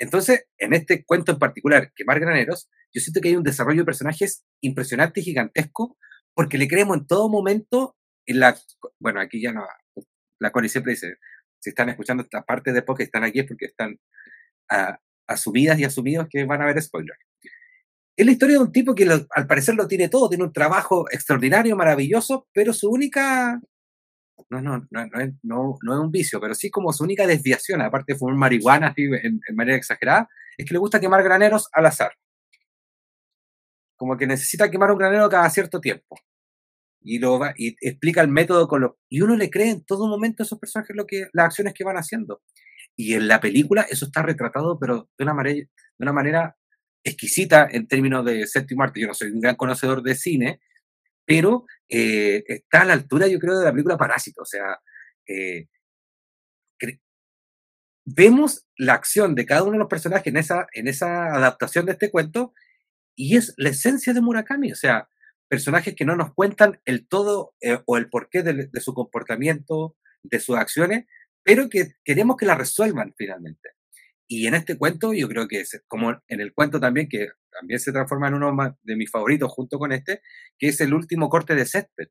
Entonces, 0.00 0.46
en 0.58 0.72
este 0.72 1.04
cuento 1.04 1.30
en 1.30 1.38
particular, 1.38 1.92
Quemar 1.94 2.18
Graneros, 2.18 2.68
yo 2.92 3.00
siento 3.00 3.20
que 3.20 3.28
hay 3.28 3.36
un 3.36 3.44
desarrollo 3.44 3.82
de 3.82 3.86
personajes 3.86 4.44
impresionante 4.60 5.20
y 5.20 5.24
gigantesco 5.24 5.96
porque 6.34 6.58
le 6.58 6.66
creemos 6.66 6.96
en 6.96 7.06
todo 7.06 7.28
momento 7.28 7.96
en 8.26 8.40
la... 8.40 8.58
Bueno, 8.98 9.20
aquí 9.20 9.40
ya 9.40 9.52
no... 9.52 9.64
La 10.42 10.50
Connie 10.50 10.68
siempre 10.68 10.92
dice, 10.92 11.18
si 11.60 11.70
están 11.70 11.88
escuchando 11.88 12.24
esta 12.24 12.42
parte 12.42 12.72
de 12.72 12.84
que 12.84 13.04
están 13.04 13.22
aquí 13.22 13.38
es 13.38 13.46
porque 13.46 13.66
están 13.66 13.98
asumidas 15.28 15.78
y 15.78 15.84
asumidos 15.84 16.26
que 16.28 16.44
van 16.44 16.60
a 16.60 16.64
haber 16.64 16.82
spoilers. 16.82 17.18
Es 18.16 18.26
la 18.26 18.32
historia 18.32 18.56
de 18.56 18.64
un 18.64 18.72
tipo 18.72 18.94
que 18.94 19.04
al 19.04 19.46
parecer 19.46 19.74
lo 19.74 19.86
tiene 19.86 20.08
todo, 20.08 20.28
tiene 20.28 20.44
un 20.44 20.52
trabajo 20.52 21.06
extraordinario, 21.10 21.76
maravilloso, 21.76 22.46
pero 22.52 22.72
su 22.72 22.90
única, 22.90 23.60
no, 24.50 24.60
no, 24.60 24.86
no, 24.90 25.06
no, 25.06 25.20
es, 25.20 25.32
no, 25.42 25.78
no 25.82 25.94
es 25.94 26.00
un 26.00 26.10
vicio, 26.10 26.40
pero 26.40 26.54
sí 26.54 26.70
como 26.70 26.92
su 26.92 27.04
única 27.04 27.26
desviación, 27.26 27.80
aparte 27.80 28.12
de 28.12 28.18
fumar 28.18 28.36
marihuana 28.36 28.88
así, 28.88 29.04
en, 29.04 29.40
manera 29.54 29.78
exagerada, 29.78 30.28
es 30.58 30.66
que 30.66 30.74
le 30.74 30.78
gusta 30.78 31.00
quemar 31.00 31.22
graneros 31.22 31.68
al 31.72 31.86
azar. 31.86 32.12
Como 33.96 34.16
que 34.16 34.26
necesita 34.26 34.70
quemar 34.70 34.90
un 34.90 34.98
granero 34.98 35.28
cada 35.30 35.48
cierto 35.48 35.80
tiempo. 35.80 36.18
Y, 37.04 37.18
lo 37.18 37.40
y 37.56 37.76
explica 37.80 38.20
el 38.20 38.28
método 38.28 38.68
con 38.68 38.80
lo... 38.82 38.98
Y 39.08 39.20
uno 39.22 39.36
le 39.36 39.50
cree 39.50 39.70
en 39.70 39.84
todo 39.84 40.06
momento 40.06 40.42
a 40.42 40.46
esos 40.46 40.58
personajes 40.58 40.94
lo 40.96 41.06
que, 41.06 41.28
las 41.32 41.46
acciones 41.46 41.74
que 41.74 41.84
van 41.84 41.96
haciendo. 41.96 42.42
Y 42.96 43.14
en 43.14 43.28
la 43.28 43.40
película 43.40 43.82
eso 43.82 44.06
está 44.06 44.22
retratado, 44.22 44.78
pero 44.78 45.08
de 45.18 45.24
una 45.24 45.34
manera, 45.34 45.56
de 45.56 45.68
una 45.98 46.12
manera 46.12 46.56
exquisita 47.04 47.68
en 47.70 47.88
términos 47.88 48.24
de 48.24 48.46
séptimo 48.46 48.82
arte. 48.82 49.00
Yo 49.00 49.08
no 49.08 49.14
soy 49.14 49.30
un 49.30 49.40
gran 49.40 49.56
conocedor 49.56 50.02
de 50.02 50.14
cine, 50.14 50.60
pero 51.26 51.64
eh, 51.88 52.44
está 52.46 52.82
a 52.82 52.84
la 52.84 52.92
altura, 52.92 53.26
yo 53.26 53.38
creo, 53.38 53.58
de 53.58 53.64
la 53.64 53.72
película 53.72 53.96
Parásito. 53.96 54.42
O 54.42 54.46
sea, 54.46 54.78
eh, 55.26 55.66
vemos 58.04 58.66
la 58.76 58.94
acción 58.94 59.34
de 59.34 59.46
cada 59.46 59.62
uno 59.62 59.72
de 59.72 59.78
los 59.78 59.88
personajes 59.88 60.26
en 60.26 60.36
esa, 60.36 60.66
en 60.72 60.88
esa 60.88 61.34
adaptación 61.34 61.86
de 61.86 61.92
este 61.92 62.10
cuento 62.10 62.52
y 63.14 63.36
es 63.36 63.54
la 63.56 63.70
esencia 63.70 64.12
de 64.12 64.20
Murakami. 64.20 64.72
O 64.72 64.76
sea, 64.76 65.08
personajes 65.52 65.94
que 65.94 66.06
no 66.06 66.16
nos 66.16 66.32
cuentan 66.32 66.80
el 66.86 67.06
todo 67.06 67.54
eh, 67.60 67.78
o 67.84 67.98
el 67.98 68.08
porqué 68.08 68.42
de, 68.42 68.70
su 68.80 68.94
comportamiento, 68.94 69.94
de 70.22 70.40
sus 70.40 70.56
acciones, 70.56 71.04
pero 71.42 71.68
que 71.68 71.88
queremos 72.04 72.38
que 72.38 72.46
la 72.46 72.54
resuelvan 72.54 73.12
finalmente. 73.18 73.68
Y 74.26 74.46
en 74.46 74.54
este 74.54 74.78
cuento, 74.78 75.12
yo 75.12 75.28
creo 75.28 75.48
que 75.48 75.60
es 75.60 75.82
como 75.88 76.18
en 76.26 76.40
el 76.40 76.54
cuento 76.54 76.80
también, 76.80 77.06
que 77.06 77.28
también 77.50 77.80
se 77.80 77.92
transforma 77.92 78.28
en 78.28 78.34
uno 78.36 78.78
de 78.82 78.96
mis 78.96 79.10
favoritos 79.10 79.52
junto 79.52 79.78
con 79.78 79.92
este, 79.92 80.22
que 80.58 80.68
es 80.68 80.80
el 80.80 80.94
último 80.94 81.28
corte 81.28 81.54
de 81.54 81.66
césped. 81.66 82.08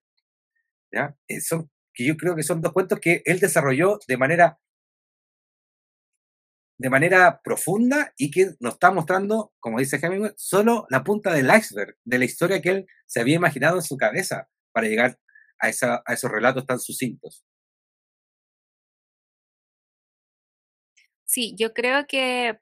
¿ya? 0.93 1.15
Eh, 1.27 1.41
son, 1.41 1.71
que 1.95 2.06
yo 2.06 2.17
creo 2.17 2.36
que 2.36 2.43
son 2.43 2.62
dos 2.62 2.73
cuentos 2.73 2.99
que 2.99 3.23
él 3.25 3.39
desarrolló 3.39 3.97
de 4.08 4.17
manera 4.17 4.60
de 6.82 6.89
manera 6.89 7.41
profunda 7.44 8.12
y 8.17 8.32
que 8.32 8.56
nos 8.60 8.74
está 8.74 8.89
mostrando, 8.89 9.54
como 9.60 9.78
dice 9.78 10.00
Hemingway, 10.02 10.32
solo 10.36 10.88
la 10.89 11.04
punta 11.04 11.32
del 11.32 11.46
iceberg 11.56 11.96
de 12.04 12.17
la 12.17 12.26
historia 12.26 12.60
que 12.60 12.70
él 12.70 12.88
se 13.06 13.22
había 13.22 13.36
imaginado 13.36 13.76
en 13.76 13.84
su 13.84 13.98
cabeza 13.98 14.50
para 14.72 14.88
llegar 14.88 15.20
a, 15.60 15.70
esos 15.70 16.32
relatos 16.32 16.65
tan 16.65 16.80
sucintos. 16.80 17.46
Sí, 21.24 21.56
yo 21.56 21.72
creo 21.76 22.08
que 22.08 22.60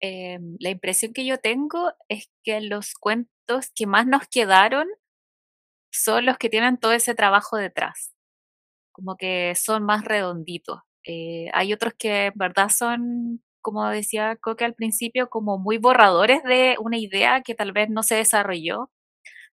em, 0.00 0.56
la 0.60 0.68
impresión 0.68 1.14
que 1.14 1.24
yo 1.24 1.38
tengo 1.38 1.94
es 2.10 2.30
que 2.44 2.60
los 2.60 2.92
cuentos 2.92 3.70
que 3.74 3.86
más 3.86 4.06
nos 4.06 4.28
quedaron 4.28 4.88
son 5.90 6.26
los 6.26 6.36
que 6.36 6.50
tienen 6.50 6.76
todo 6.76 6.92
ese 6.92 7.14
trabajo 7.14 7.56
detrás, 7.56 8.14
como 8.92 9.16
que 9.16 9.54
son 9.54 9.84
más 9.84 10.04
redonditos. 10.04 10.80
Eh, 11.04 11.48
hay 11.52 11.72
otros 11.72 11.94
que 11.98 12.26
en 12.26 12.34
verdad 12.36 12.68
son, 12.70 13.42
como 13.60 13.88
decía 13.88 14.36
Coque 14.36 14.64
al 14.64 14.74
principio, 14.74 15.30
como 15.30 15.58
muy 15.58 15.78
borradores 15.78 16.42
de 16.44 16.76
una 16.80 16.98
idea 16.98 17.42
que 17.42 17.54
tal 17.54 17.72
vez 17.72 17.90
no 17.90 18.02
se 18.02 18.16
desarrolló 18.16 18.90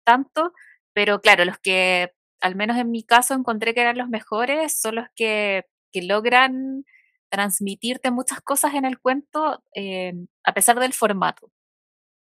tanto, 0.04 0.54
pero 0.94 1.22
claro, 1.22 1.46
los 1.46 1.60
que 1.60 2.12
al 2.42 2.56
menos 2.56 2.78
en 2.78 2.92
mi 2.92 3.04
caso 3.04 3.34
encontré 3.34 3.74
que 3.74 3.82
eran 3.82 3.98
los 3.98 4.10
mejores 4.10 4.80
son 4.80 4.96
los 4.96 5.08
que, 5.16 5.66
que 5.92 6.04
logran 6.04 6.86
transmitirte 7.30 8.12
muchas 8.12 8.42
cosas 8.42 8.74
en 8.76 8.86
el 8.86 9.00
cuento 9.00 9.64
eh, 9.76 10.14
a 10.44 10.54
pesar 10.54 10.80
del 10.80 10.94
formato. 10.94 11.52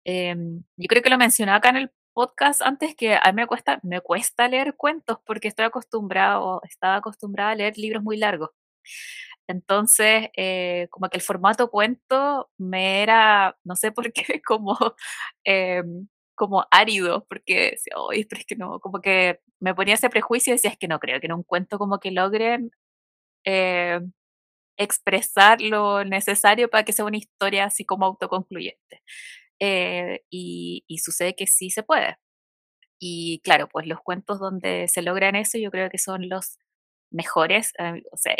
Em, 0.05 0.63
yo 0.77 0.87
creo 0.87 1.01
que 1.03 1.09
lo 1.09 1.17
mencionaba 1.17 1.57
acá 1.57 1.69
en 1.69 1.77
el 1.77 1.91
podcast 2.13 2.61
antes 2.61 2.95
que 2.95 3.15
a 3.15 3.31
mí 3.31 3.41
me 3.41 3.47
cuesta, 3.47 3.79
me 3.83 4.01
cuesta 4.01 4.47
leer 4.47 4.75
cuentos 4.77 5.19
porque 5.25 5.47
estoy 5.49 5.65
acostumbrado, 5.65 6.61
estaba 6.63 6.97
acostumbrada 6.97 7.51
a 7.51 7.55
leer 7.55 7.77
libros 7.77 8.03
muy 8.03 8.17
largos. 8.17 8.51
Entonces, 9.47 10.29
eh, 10.37 10.87
como 10.91 11.09
que 11.09 11.17
el 11.17 11.23
formato 11.23 11.69
cuento 11.69 12.49
me 12.57 13.03
era, 13.03 13.57
no 13.63 13.75
sé 13.75 13.91
por 13.91 14.11
qué, 14.13 14.23
como, 14.45 14.77
em, 15.43 16.07
como 16.35 16.65
árido, 16.71 17.25
porque 17.29 17.71
decía, 17.71 17.93
pero 18.29 18.39
es 18.39 18.45
que 18.45 18.55
no, 18.55 18.79
como 18.79 19.01
que 19.01 19.39
me 19.59 19.75
ponía 19.75 19.95
ese 19.95 20.09
prejuicio 20.09 20.51
y 20.53 20.55
decía, 20.57 20.71
es 20.71 20.77
que 20.77 20.87
no 20.87 20.99
creo 20.99 21.19
que 21.19 21.27
en 21.27 21.33
un 21.33 21.43
cuento 21.43 21.77
como 21.79 21.99
que 21.99 22.11
logren 22.11 22.71
eh, 23.45 24.01
expresar 24.77 25.61
lo 25.61 26.03
necesario 26.05 26.69
para 26.69 26.85
que 26.85 26.93
sea 26.93 27.05
una 27.05 27.17
historia 27.17 27.65
así 27.65 27.85
como 27.85 28.05
autoconcluyente. 28.05 29.01
Eh, 29.59 30.23
y, 30.29 30.83
sucede 30.99 31.35
que 31.35 31.47
sí 31.47 31.69
se 31.69 31.83
puede. 31.83 32.17
Y 32.99 33.41
claro, 33.43 33.67
pues 33.69 33.87
los 33.87 34.01
cuentos 34.01 34.39
donde 34.39 34.87
se 34.87 35.01
logran 35.01 35.35
eso 35.35 35.57
yo 35.57 35.71
creo 35.71 35.89
que 35.89 35.97
son 35.99 36.29
los 36.29 36.59
mejores. 37.11 37.73
Eh, 37.79 38.03
o 38.11 38.17
sea, 38.17 38.33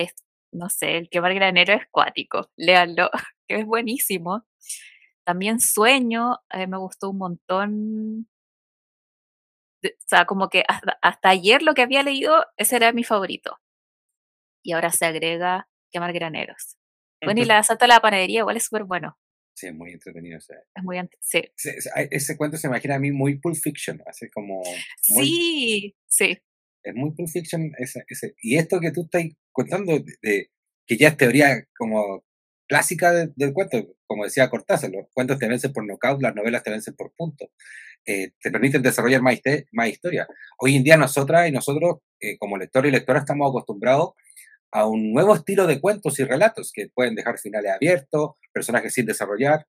no 0.55 0.69
sé, 0.69 0.97
el 0.97 1.09
que 1.09 1.19
va 1.19 1.29
granero 1.29 1.73
es 1.73 1.83
cuático, 1.91 2.49
léanlo, 2.55 3.09
que 3.47 3.59
es 3.59 3.65
buenísimo. 3.65 4.45
También 5.25 5.59
Sueño, 5.59 6.37
eh, 6.51 6.67
me 6.67 6.77
gustó 6.77 7.09
un 7.09 7.17
montón. 7.17 8.27
O 9.83 9.89
sea, 10.07 10.25
como 10.25 10.49
que 10.49 10.63
hasta, 10.67 10.97
hasta 11.01 11.29
ayer 11.29 11.61
lo 11.61 11.73
que 11.73 11.81
había 11.81 12.03
leído, 12.03 12.45
ese 12.57 12.75
era 12.75 12.91
mi 12.91 13.03
favorito. 13.03 13.59
Y 14.63 14.73
ahora 14.73 14.91
se 14.91 15.05
agrega 15.05 15.67
quemar 15.91 16.13
graneros. 16.13 16.77
Bueno, 17.23 17.41
y 17.41 17.45
la 17.45 17.63
salta 17.63 17.85
a 17.85 17.87
la 17.87 17.99
panadería 17.99 18.39
igual 18.39 18.57
es 18.57 18.65
súper 18.65 18.83
bueno. 18.83 19.17
Sí, 19.55 19.67
es 19.67 19.73
muy 19.73 19.91
entretenido. 19.91 20.37
es 20.37 20.83
muy 20.83 20.97
sí. 21.21 21.43
Ese, 22.11 22.37
cuento 22.37 22.57
se 22.57 22.67
imagina 22.67 22.95
a 22.95 22.99
mí 22.99 23.11
muy 23.11 23.39
Pulp 23.39 23.55
Fiction, 23.55 24.01
así 24.05 24.29
como... 24.29 24.61
sí, 25.01 25.95
sí. 26.07 26.37
Es 26.86 26.95
muy 26.95 27.12
Pulp 27.12 27.30
Fiction. 27.30 27.71
Ese, 27.78 28.04
ese. 28.08 28.36
Y 28.41 28.58
esto 28.58 28.80
que 28.80 28.91
tú 28.91 29.04
estás 29.04 29.24
contando, 29.52 29.93
de, 30.21 30.50
que 30.88 30.98
ya 30.98 31.10
es 31.10 31.17
teoría 31.17 31.65
como 31.78 32.24
clásica 32.67 33.12
del 33.12 33.54
cuento, 33.54 33.95
como 34.08 34.24
decía 34.24 34.50
Cortázar, 34.50 34.91
los 34.91 35.06
cuentos 35.13 35.38
te 35.38 35.48
vencen 35.48 35.74
por 35.74 35.86
nocaut, 35.86 36.21
las 36.21 36.36
novelas 36.36 36.63
te 36.63 36.71
vencen 36.71 36.95
por 36.95 37.13
puntos. 37.15 37.50
Eh, 38.06 38.32
te 38.39 38.52
permiten 38.52 38.82
desarrollar 38.82 39.21
más, 39.21 39.39
más 39.71 39.89
historia. 39.89 40.28
Hoy 40.60 40.76
en 40.76 40.84
día 40.84 40.98
nosotras 40.98 41.50
y 41.50 41.52
nosotros, 41.52 41.98
eh, 42.19 42.38
como 42.38 42.58
lectores 42.58 42.89
y 42.89 42.95
lectoras, 42.95 43.24
estamos 43.24 43.50
acostumbrados 43.50 44.12
a 44.71 44.86
un 44.88 45.13
nuevo 45.13 45.34
estilo 45.34 45.67
de 45.67 45.80
cuentos 45.80 46.19
y 46.19 46.24
relatos 46.24 46.71
que 46.74 46.89
pueden 46.93 47.15
dejar 47.15 47.39
finales 47.39 47.71
abiertos, 47.71 48.32
personajes 48.54 48.93
sin 48.93 49.06
desarrollar 49.06 49.65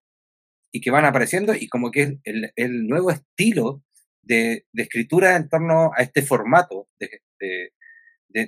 y 0.73 0.81
que 0.81 0.91
van 0.91 1.05
apareciendo 1.05 1.55
y 1.55 1.69
como 1.69 1.91
que 1.91 2.03
es 2.03 2.53
el, 2.57 2.87
nuevo 2.87 3.11
estilo 3.11 3.83
de, 4.27 4.67
escritura 4.75 5.37
en 5.37 5.49
torno 5.49 5.93
a 5.97 6.03
este 6.03 6.23
formato 6.23 6.89
de, 6.99 7.23
de, 7.39 7.71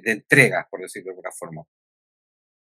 entrega, 0.05 0.67
por 0.71 0.81
decirlo 0.81 1.07
de 1.07 1.11
alguna 1.13 1.31
forma. 1.31 1.65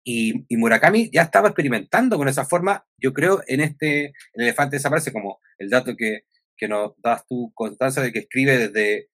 Y, 0.05 0.47
Murakami 0.57 1.11
ya 1.13 1.23
estaba 1.23 1.49
experimentando 1.49 2.17
con 2.17 2.29
esa 2.29 2.45
forma, 2.45 2.87
yo 2.97 3.13
creo, 3.13 3.43
en 3.47 3.61
este 3.61 4.07
El 4.33 4.45
elefante 4.45 4.77
desaparece, 4.77 5.13
como 5.13 5.41
el 5.59 5.69
dato 5.69 5.95
que, 5.97 6.25
que 6.57 6.69
nos 6.69 6.95
das 6.99 7.27
tú, 7.27 7.53
Constanza, 7.55 8.01
de 8.01 8.13
que 8.13 8.21
escribe 8.21 8.57
desde 8.57 9.09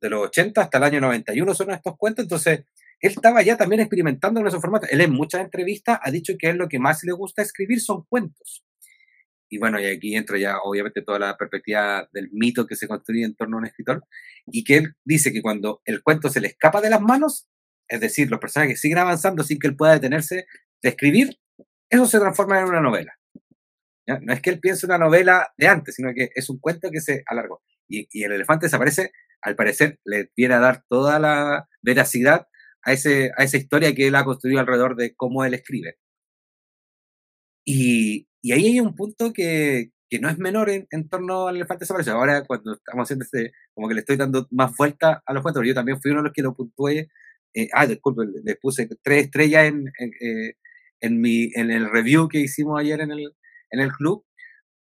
de 0.00 0.10
los 0.10 0.26
80 0.26 0.60
hasta 0.60 0.78
el 0.78 0.84
año 0.84 1.00
91 1.00 1.54
son 1.54 1.70
estos 1.70 1.96
cuentos, 1.96 2.24
entonces 2.24 2.64
él 3.00 3.12
estaba 3.12 3.42
ya 3.42 3.56
también 3.56 3.80
experimentando 3.80 4.40
en 4.40 4.46
esos 4.46 4.60
formatos. 4.60 4.90
Él 4.90 5.00
en 5.00 5.12
muchas 5.12 5.40
entrevistas 5.40 5.98
ha 6.02 6.10
dicho 6.10 6.34
que 6.38 6.50
es 6.50 6.56
lo 6.56 6.68
que 6.68 6.78
más 6.78 7.02
le 7.04 7.12
gusta 7.12 7.42
escribir 7.42 7.80
son 7.80 8.04
cuentos. 8.08 8.64
Y 9.48 9.58
bueno, 9.58 9.80
y 9.80 9.86
aquí 9.86 10.14
entra 10.14 10.38
ya 10.38 10.58
obviamente 10.62 11.02
toda 11.02 11.18
la 11.18 11.36
perspectiva 11.36 12.08
del 12.12 12.30
mito 12.32 12.66
que 12.66 12.76
se 12.76 12.86
construye 12.86 13.24
en 13.24 13.34
torno 13.34 13.56
a 13.56 13.60
un 13.60 13.66
escritor, 13.66 14.04
y 14.46 14.64
que 14.64 14.76
él 14.76 14.94
dice 15.04 15.32
que 15.32 15.42
cuando 15.42 15.80
el 15.84 16.02
cuento 16.02 16.28
se 16.28 16.40
le 16.40 16.48
escapa 16.48 16.80
de 16.80 16.90
las 16.90 17.00
manos, 17.00 17.48
es 17.88 18.00
decir, 18.00 18.30
los 18.30 18.40
personajes 18.40 18.80
siguen 18.80 18.98
avanzando 18.98 19.42
sin 19.42 19.58
que 19.58 19.68
él 19.68 19.76
pueda 19.76 19.94
detenerse 19.94 20.46
de 20.82 20.88
escribir, 20.88 21.38
eso 21.90 22.06
se 22.06 22.18
transforma 22.18 22.58
en 22.58 22.66
una 22.66 22.80
novela. 22.80 23.14
No 24.22 24.32
es 24.32 24.40
que 24.40 24.50
él 24.50 24.60
piense 24.60 24.86
una 24.86 24.96
novela 24.96 25.52
de 25.58 25.68
antes, 25.68 25.94
sino 25.94 26.14
que 26.14 26.30
es 26.34 26.48
un 26.48 26.58
cuento 26.58 26.90
que 26.90 27.00
se 27.00 27.22
alargó. 27.26 27.62
Y, 27.88 28.08
y 28.10 28.24
el 28.24 28.32
elefante 28.32 28.66
desaparece, 28.66 29.12
al 29.42 29.54
parecer, 29.54 29.98
le 30.04 30.30
viene 30.36 30.54
a 30.54 30.60
dar 30.60 30.84
toda 30.88 31.18
la 31.18 31.68
veracidad 31.82 32.46
a, 32.82 32.92
ese, 32.92 33.32
a 33.36 33.44
esa 33.44 33.56
historia 33.58 33.94
que 33.94 34.06
él 34.06 34.14
ha 34.14 34.24
construido 34.24 34.60
alrededor 34.60 34.96
de 34.96 35.14
cómo 35.14 35.44
él 35.44 35.54
escribe. 35.54 35.98
Y, 37.66 38.27
y 38.42 38.52
ahí 38.52 38.66
hay 38.66 38.80
un 38.80 38.94
punto 38.94 39.32
que, 39.32 39.90
que 40.08 40.18
no 40.18 40.28
es 40.28 40.38
menor 40.38 40.70
en, 40.70 40.86
en 40.90 41.08
torno 41.08 41.48
al 41.48 41.56
elefante 41.56 41.82
desaparecido. 41.82 42.16
Ahora, 42.16 42.44
cuando 42.46 42.74
estamos 42.74 43.04
haciendo 43.04 43.24
este, 43.24 43.52
como 43.74 43.88
que 43.88 43.94
le 43.94 44.00
estoy 44.00 44.16
dando 44.16 44.46
más 44.50 44.76
vuelta 44.76 45.22
a 45.26 45.32
los 45.32 45.42
cuentos, 45.42 45.64
yo 45.66 45.74
también 45.74 46.00
fui 46.00 46.10
uno 46.10 46.20
de 46.20 46.28
los 46.28 46.32
que 46.32 46.42
lo 46.42 46.54
puntué. 46.54 47.08
Eh, 47.54 47.68
ah, 47.72 47.86
disculpe, 47.86 48.24
le 48.44 48.56
puse 48.56 48.88
tres 49.02 49.24
estrellas 49.24 49.66
en, 49.66 49.88
eh, 50.20 50.54
en, 51.00 51.20
mi, 51.20 51.50
en 51.54 51.70
el 51.70 51.90
review 51.90 52.28
que 52.28 52.40
hicimos 52.40 52.78
ayer 52.80 53.00
en 53.00 53.10
el, 53.10 53.34
en 53.70 53.80
el 53.80 53.92
club, 53.92 54.24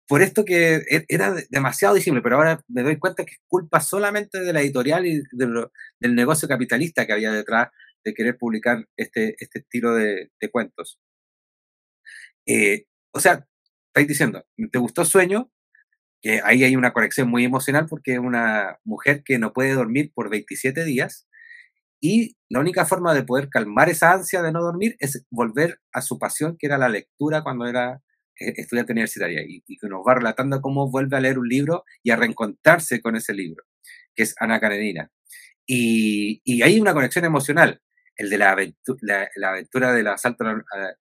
por 0.07 0.22
esto 0.22 0.44
que 0.44 0.76
e, 0.76 1.05
era 1.09 1.34
demasiado 1.51 1.94
disible, 1.94 2.20
pero 2.22 2.36
ahora 2.36 2.62
me 2.68 2.82
doy 2.82 2.98
cuenta 2.98 3.24
que 3.24 3.32
es 3.34 3.40
culpa 3.46 3.80
solamente 3.80 4.40
de 4.40 4.53
la 4.53 4.61
editorial 4.61 5.07
y 5.07 5.22
del 5.32 6.14
negocio 6.14 6.48
capitalista 6.48 7.07
que 7.07 7.12
había 7.12 7.32
detrás 7.32 7.68
de 8.05 8.14
querer 8.14 8.36
publicar 8.38 8.86
este, 8.96 9.36
este 9.38 9.61
estilo 9.61 9.94
de, 9.94 10.30
de 10.40 10.51
cuentos. 10.51 10.98
Eh, 12.46 12.86
o 13.12 13.20
sea, 13.20 13.46
estáis 13.88 14.08
diciendo, 14.08 14.44
¿te 14.70 14.78
gustó 14.78 15.04
Sueño? 15.04 15.50
Que 16.22 16.40
ahí 16.44 16.64
hay 16.64 16.76
una 16.76 16.92
corrección 16.92 17.28
muy 17.28 17.44
emocional 17.44 17.86
porque 17.88 18.14
es 18.14 18.18
una 18.18 18.78
mujer 18.84 19.22
que 19.24 19.38
no 19.38 19.52
puede 19.52 19.72
dormir 19.72 20.12
por 20.14 20.30
27 20.30 20.84
días 20.84 21.28
y 22.00 22.36
la 22.48 22.61
única 22.61 22.86
forma 22.86 23.14
de 23.14 23.24
poder 23.24 23.50
calmar 23.50 23.90
esa 23.90 24.12
ansia 24.12 24.42
de 24.42 24.52
no 24.52 24.62
dormir 24.62 24.96
es 24.98 25.24
volver 25.30 25.80
a 25.92 26.00
su 26.00 26.18
pasión, 26.18 26.56
que 26.58 26.66
era 26.66 26.78
la 26.78 26.88
lectura 26.88 27.42
cuando 27.42 27.66
era 27.66 28.00
eh, 28.38 28.54
estudiante 28.56 28.92
universitaria, 28.92 29.42
y 29.46 29.61
que 29.78 29.88
nos 29.88 30.00
va 30.06 30.14
relatando 30.14 30.62
cómo 30.62 30.90
vuelve 30.90 31.18
a 31.18 31.20
leer 31.20 31.38
un 31.38 31.48
libro 31.48 31.84
y 32.02 32.11
a 32.11 32.16
reencontrarse 32.16 33.02
con 33.02 33.16
ese 33.16 33.34
libro, 33.34 33.64
que 34.14 34.22
es 34.22 34.34
Ana 34.38 34.61
Karenina. 34.61 35.11
Y, 35.66 36.40
y 36.44 36.62
hay 36.62 36.80
una 36.80 36.94
conexión 36.94 37.26
emocional, 37.26 37.82
el 38.16 38.30
de 38.30 38.38
la, 38.38 38.52
aventura, 38.52 38.98
la, 39.02 39.28
la 39.36 39.50
aventura 39.50 39.92
del 39.92 40.06
asalto 40.08 40.44
a 40.44 40.54
la, 40.54 40.96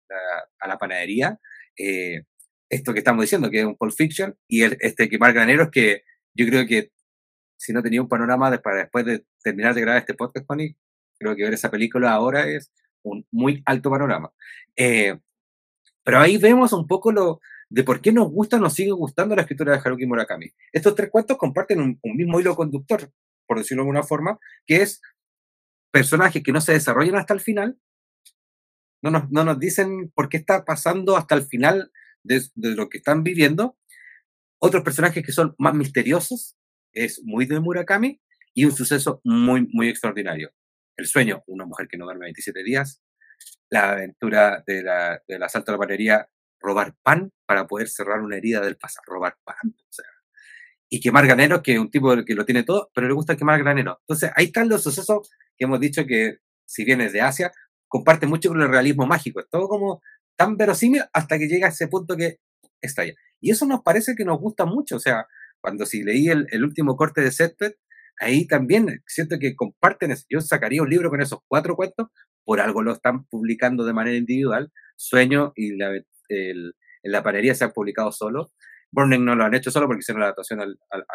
a 0.59 0.67
la 0.67 0.77
panadería, 0.77 1.39
eh, 1.77 2.23
esto 2.69 2.93
que 2.93 2.99
estamos 2.99 3.21
diciendo, 3.21 3.49
que 3.49 3.59
es 3.59 3.65
un 3.65 3.77
Pulp 3.77 3.93
Fiction, 3.93 4.35
y 4.47 4.63
el, 4.63 4.77
este 4.79 5.09
quemar 5.09 5.33
graneros, 5.33 5.69
que 5.71 6.03
yo 6.33 6.45
creo 6.47 6.65
que 6.67 6.91
si 7.57 7.73
no 7.73 7.81
tenía 7.81 8.01
un 8.01 8.09
panorama 8.09 8.55
para 8.61 8.77
después 8.77 9.05
de 9.05 9.25
terminar 9.43 9.73
de 9.73 9.81
grabar 9.81 9.99
este 9.99 10.13
podcast, 10.13 10.45
Connie, 10.45 10.75
creo 11.17 11.35
que 11.35 11.43
ver 11.43 11.53
esa 11.53 11.71
película 11.71 12.11
ahora 12.11 12.47
es 12.47 12.71
un 13.03 13.25
muy 13.31 13.63
alto 13.65 13.89
panorama. 13.89 14.31
Eh, 14.75 15.17
pero 16.03 16.19
ahí 16.19 16.37
vemos 16.37 16.73
un 16.73 16.87
poco 16.87 17.11
lo 17.11 17.39
de 17.69 17.83
por 17.83 18.01
qué 18.01 18.11
nos 18.11 18.31
gusta, 18.31 18.59
nos 18.59 18.73
sigue 18.73 18.91
gustando 18.91 19.35
la 19.35 19.41
escritura 19.41 19.73
de 19.73 19.81
Haruki 19.83 20.05
Murakami. 20.05 20.51
Estos 20.71 20.95
tres 20.95 21.09
cuentos 21.09 21.37
comparten 21.37 21.81
un, 21.81 21.99
un 22.01 22.15
mismo 22.15 22.39
hilo 22.39 22.55
conductor, 22.55 23.11
por 23.45 23.57
decirlo 23.57 23.83
de 23.83 23.87
alguna 23.87 24.03
forma, 24.03 24.39
que 24.65 24.77
es 24.77 25.01
personajes 25.91 26.43
que 26.43 26.51
no 26.51 26.61
se 26.61 26.73
desarrollan 26.73 27.15
hasta 27.15 27.33
el 27.33 27.39
final, 27.39 27.77
no 29.01 29.11
nos, 29.11 29.29
no 29.31 29.43
nos 29.43 29.59
dicen 29.59 30.11
por 30.15 30.29
qué 30.29 30.37
está 30.37 30.65
pasando 30.65 31.17
hasta 31.17 31.35
el 31.35 31.43
final 31.43 31.91
de, 32.23 32.43
de, 32.55 32.75
lo 32.75 32.89
que 32.89 32.97
están 32.97 33.23
viviendo. 33.23 33.77
Otros 34.59 34.83
personajes 34.83 35.25
que 35.25 35.31
son 35.31 35.55
más 35.57 35.73
misteriosos, 35.73 36.57
es 36.93 37.21
muy 37.23 37.45
de 37.45 37.59
Murakami, 37.59 38.19
y 38.53 38.65
un 38.65 38.71
suceso 38.71 39.21
muy, 39.23 39.67
muy 39.71 39.87
extraordinario. 39.87 40.51
El 40.97 41.05
sueño, 41.05 41.43
una 41.45 41.65
mujer 41.65 41.87
que 41.87 41.97
no 41.97 42.05
duerme 42.05 42.25
27 42.25 42.63
días, 42.63 43.03
la 43.69 43.91
aventura 43.91 44.63
de 44.65 44.81
la, 44.81 45.21
del 45.27 45.43
asalto 45.43 45.71
a 45.71 45.73
la 45.73 45.79
panadería, 45.79 46.27
robar 46.59 46.95
pan 47.03 47.31
para 47.45 47.67
poder 47.67 47.87
cerrar 47.87 48.21
una 48.21 48.37
herida 48.37 48.61
del 48.61 48.77
pasado, 48.77 49.03
robar 49.05 49.37
pan. 49.43 49.75
O 49.77 49.91
sea, 49.91 50.05
y 50.89 50.99
quemar 50.99 51.27
graneros, 51.27 51.61
que 51.61 51.73
es 51.73 51.79
un 51.79 51.91
tipo 51.91 52.15
que 52.25 52.33
lo 52.33 52.45
tiene 52.45 52.63
todo, 52.63 52.89
pero 52.93 53.07
le 53.07 53.13
gusta 53.13 53.35
quemar 53.35 53.59
graneros. 53.59 53.97
Entonces, 54.01 54.31
ahí 54.35 54.45
están 54.45 54.69
los 54.69 54.81
sucesos 54.81 55.29
que 55.57 55.65
hemos 55.65 55.79
dicho 55.79 56.05
que, 56.05 56.39
si 56.65 56.83
bien 56.83 57.01
es 57.01 57.13
de 57.13 57.21
Asia, 57.21 57.51
comparte 57.87 58.27
mucho 58.27 58.49
con 58.49 58.61
el 58.61 58.69
realismo 58.69 59.05
mágico. 59.05 59.39
Es 59.39 59.49
todo 59.49 59.67
como 59.67 60.01
tan 60.35 60.57
verosímil 60.57 61.03
hasta 61.13 61.37
que 61.37 61.47
llega 61.47 61.67
a 61.67 61.71
ese 61.71 61.87
punto 61.87 62.15
que 62.15 62.39
estalla. 62.81 63.13
Y 63.39 63.51
eso 63.51 63.65
nos 63.65 63.81
parece 63.81 64.15
que 64.15 64.25
nos 64.25 64.39
gusta 64.39 64.65
mucho. 64.65 64.97
O 64.97 64.99
sea, 64.99 65.27
cuando 65.61 65.85
si 65.85 66.03
leí 66.03 66.29
el, 66.29 66.47
el 66.51 66.63
último 66.63 66.95
corte 66.95 67.21
de 67.21 67.31
Setpet, 67.31 67.77
ahí 68.19 68.47
también 68.47 69.03
siento 69.05 69.37
que 69.39 69.55
comparten 69.55 70.11
eso. 70.11 70.25
Yo 70.29 70.41
sacaría 70.41 70.81
un 70.81 70.89
libro 70.89 71.09
con 71.09 71.21
esos 71.21 71.39
cuatro 71.47 71.75
cuentos, 71.75 72.07
por 72.43 72.61
algo 72.61 72.81
lo 72.81 72.93
están 72.93 73.25
publicando 73.25 73.85
de 73.85 73.93
manera 73.93 74.17
individual. 74.17 74.71
Sueño 74.95 75.53
y 75.55 75.75
la, 75.75 75.91
el, 76.29 76.73
en 77.03 77.11
la 77.11 77.23
panería 77.23 77.55
se 77.55 77.65
han 77.65 77.71
publicado 77.71 78.11
solo. 78.11 78.51
Burning 78.91 79.23
no 79.23 79.35
lo 79.35 79.43
han 79.43 79.53
hecho 79.53 79.69
solo 79.69 79.87
porque 79.87 79.99
hicieron 79.99 80.21
la 80.21 80.27
adaptación 80.27 80.61
al, 80.61 80.79
al, 80.89 81.05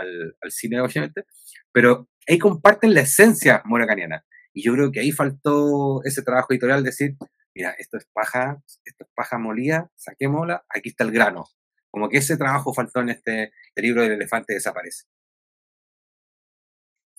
al, 0.41 0.51
cine, 0.51 0.81
obviamente, 0.81 1.25
pero 1.73 2.09
ahí 2.29 2.39
comparten 2.39 2.95
la 2.95 3.01
esencia 3.01 3.62
murakaniana. 3.64 4.25
Y 4.53 4.62
yo 4.62 4.72
creo 4.74 4.92
que 4.92 5.00
ahí 5.00 5.12
faltó 5.12 6.03
ese 6.05 6.22
trabajo 6.22 6.53
editorial, 6.53 6.84
decir, 6.84 7.16
mira, 7.55 7.70
esto 7.78 7.96
es 7.96 8.07
paja, 8.12 8.62
esto 8.84 9.05
es 9.05 9.11
paja 9.14 9.38
molida, 9.38 9.90
saquémosla, 9.96 10.64
aquí 10.68 10.90
está 10.90 11.05
el 11.05 11.12
grano. 11.12 11.46
Como 11.90 12.09
que 12.09 12.18
ese 12.18 12.36
trabajo 12.36 12.72
faltó 12.74 13.00
en 13.00 13.11
este, 13.11 13.53
este 13.68 13.82
libro 13.82 14.03
del 14.03 14.12
elefante 14.12 14.55
desaparece. 14.55 15.05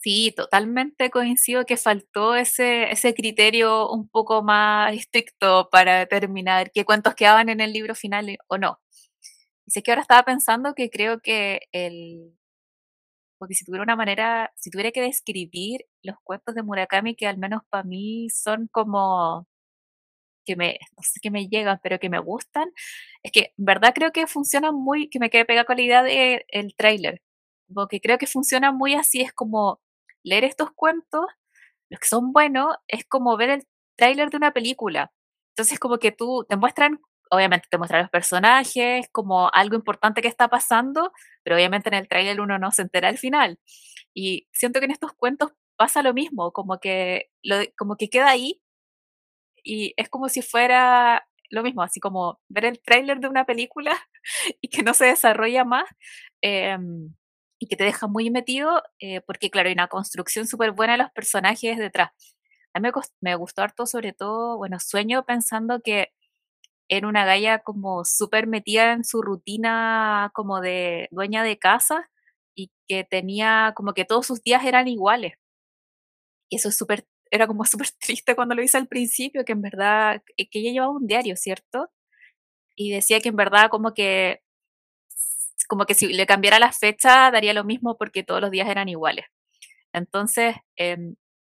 Sí, 0.04 0.34
totalmente 0.36 1.10
coincido 1.10 1.66
que 1.66 1.78
faltó 1.78 2.36
ese, 2.36 2.92
ese 2.92 3.14
criterio 3.14 3.90
un 3.90 4.10
poco 4.10 4.44
más 4.44 4.94
estricto 4.94 5.70
para 5.72 6.00
determinar 6.00 6.72
qué 6.72 6.84
cuentos 6.84 7.16
quedaban 7.16 7.48
en 7.48 7.62
el 7.62 7.72
libro 7.72 7.96
final 7.96 8.38
o 8.48 8.58
no. 8.58 8.82
Y 9.66 9.82
que 9.82 9.92
ahora 9.92 10.02
estaba 10.02 10.24
pensando 10.24 10.74
que 10.76 10.90
creo 10.90 11.22
que 11.22 11.62
el, 11.72 12.38
porque 13.44 13.56
si 13.56 13.66
tuviera 13.66 13.84
una 13.84 13.98
manera, 13.98 14.54
si 14.56 14.72
tuviera 14.72 14.92
que 14.94 15.02
describir 15.02 15.82
los 16.02 16.16
cuentos 16.24 16.56
de 16.56 16.64
Murakami, 16.64 17.14
que 17.14 17.28
al 17.28 17.38
menos 17.38 17.62
para 17.70 17.84
mí 17.84 18.30
son 18.30 18.70
como 18.72 19.46
que 20.46 20.56
me, 20.56 20.80
no 20.96 21.04
sé 21.04 21.20
que 21.22 21.30
me 21.30 21.50
llegan, 21.50 21.78
pero 21.84 22.00
que 22.00 22.10
me 22.10 22.20
gustan, 22.20 22.72
es 23.22 23.34
que 23.34 23.54
en 23.58 23.66
verdad 23.66 23.94
creo 23.94 24.14
que 24.14 24.28
funciona 24.28 24.72
muy, 24.72 25.10
que 25.10 25.20
me 25.20 25.30
quede 25.30 25.44
pegada 25.44 25.66
con 25.66 25.76
la 25.76 25.84
idea 25.84 26.04
del 26.04 26.46
el 26.48 26.74
tráiler. 26.78 27.22
Porque 27.74 28.00
creo 28.00 28.18
que 28.18 28.28
funciona 28.28 28.72
muy 28.72 28.94
así, 28.94 29.20
es 29.20 29.34
como 29.34 29.82
leer 30.24 30.46
estos 30.46 30.72
cuentos, 30.74 31.26
los 31.90 32.00
que 32.00 32.08
son 32.08 32.32
buenos, 32.32 32.78
es 32.88 33.04
como 33.06 33.36
ver 33.36 33.50
el 33.50 33.64
tráiler 33.98 34.30
de 34.30 34.38
una 34.38 34.54
película. 34.54 35.12
Entonces, 35.52 35.80
como 35.80 35.98
que 36.00 36.14
tú 36.14 36.46
te 36.48 36.56
muestran, 36.56 37.02
obviamente 37.34 37.68
te 37.70 37.78
muestran 37.78 38.02
los 38.04 38.12
personajes, 38.12 39.08
como 39.12 39.50
algo 39.54 39.76
importante 39.76 40.22
que 40.22 40.28
está 40.28 40.50
pasando, 40.50 41.12
pero 41.44 41.56
obviamente 41.56 41.90
en 41.90 41.96
el 41.96 42.08
tráiler 42.08 42.40
uno 42.42 42.60
no 42.60 42.72
se 42.72 42.84
entera 42.84 43.10
al 43.10 43.18
final. 43.18 43.60
Y 44.14 44.48
siento 44.54 44.80
que 44.80 44.86
en 44.86 44.92
estos 44.92 45.14
cuentos 45.14 45.52
pasa 45.76 46.04
lo 46.04 46.14
mismo, 46.14 46.52
como 46.54 46.80
que, 46.80 47.32
lo, 47.44 47.58
como 47.78 47.98
que 47.98 48.10
queda 48.10 48.30
ahí 48.30 48.62
y 49.64 49.94
es 49.98 50.10
como 50.10 50.30
si 50.30 50.42
fuera 50.42 51.28
lo 51.50 51.64
mismo, 51.64 51.84
así 51.84 52.00
como 52.00 52.40
ver 52.50 52.66
el 52.66 52.82
tráiler 52.82 53.20
de 53.20 53.28
una 53.30 53.46
película 53.46 53.96
y 54.62 54.70
que 54.70 54.84
no 54.84 54.94
se 54.94 55.06
desarrolla 55.06 55.66
más. 55.66 55.86
Eh, 56.42 56.78
y 57.60 57.68
que 57.68 57.78
te 57.78 57.86
deja 57.86 58.08
muy 58.08 58.30
metido, 58.30 58.84
eh, 59.00 59.22
porque 59.22 59.50
claro, 59.50 59.70
hay 59.70 59.74
una 59.74 59.88
construcción 59.88 60.48
súper 60.48 60.72
buena 60.72 60.94
de 60.94 61.04
los 61.04 61.12
personajes 61.12 61.78
detrás. 61.78 62.12
A 62.74 62.80
mí 62.82 62.90
me, 62.90 63.02
me, 63.22 63.36
gustó 63.36 63.62
harto, 63.62 63.86
sobre 63.86 64.12
todo, 64.12 64.58
bueno, 64.58 64.80
sueño 64.82 65.24
pensando 65.26 65.80
que 65.82 66.10
era 66.90 67.08
una 67.08 67.26
galla 67.26 67.60
como 67.60 68.06
súper 68.06 68.48
metida 68.48 68.94
en 68.94 69.04
su 69.06 69.22
rutina 69.22 70.32
como 70.34 70.62
de 70.62 71.08
dueña 71.12 71.44
de 71.44 71.58
casa 71.58 72.10
y 72.56 72.72
que 72.88 73.04
tenía 73.04 73.74
como 73.76 73.94
que 73.94 74.06
todos 74.06 74.28
sus 74.28 74.42
días 74.44 74.66
eran 74.66 74.88
iguales. 74.88 75.34
Y 76.50 76.58
eso 76.58 76.70
es 76.70 76.78
súper, 76.78 77.08
era 77.32 77.48
como 77.48 77.66
súper 77.66 77.90
triste 78.00 78.36
cuando 78.36 78.56
lo 78.56 78.64
hice 78.64 78.78
al 78.78 78.88
principio, 78.88 79.46
que 79.46 79.54
en 79.54 79.62
verdad, 79.62 80.24
que 80.38 80.60
ella 80.60 80.72
llevaba 80.72 80.92
un 80.94 81.08
diario, 81.08 81.36
¿cierto? 81.36 81.90
Y 82.76 82.92
decía 82.92 83.22
que 83.22 83.30
en 83.30 83.36
verdad 83.38 83.70
como 83.70 83.94
que 83.94 84.42
como 85.68 85.86
que 85.86 85.96
si 85.96 86.14
le 86.14 86.26
cambiara 86.26 86.60
la 86.60 86.72
fecha 86.72 87.32
daría 87.32 87.54
lo 87.54 87.64
mismo 87.64 87.98
porque 87.98 88.24
todos 88.24 88.42
los 88.42 88.52
días 88.52 88.70
eran 88.70 88.90
iguales. 88.90 89.26
Entonces, 89.94 90.56
eh, 90.78 90.98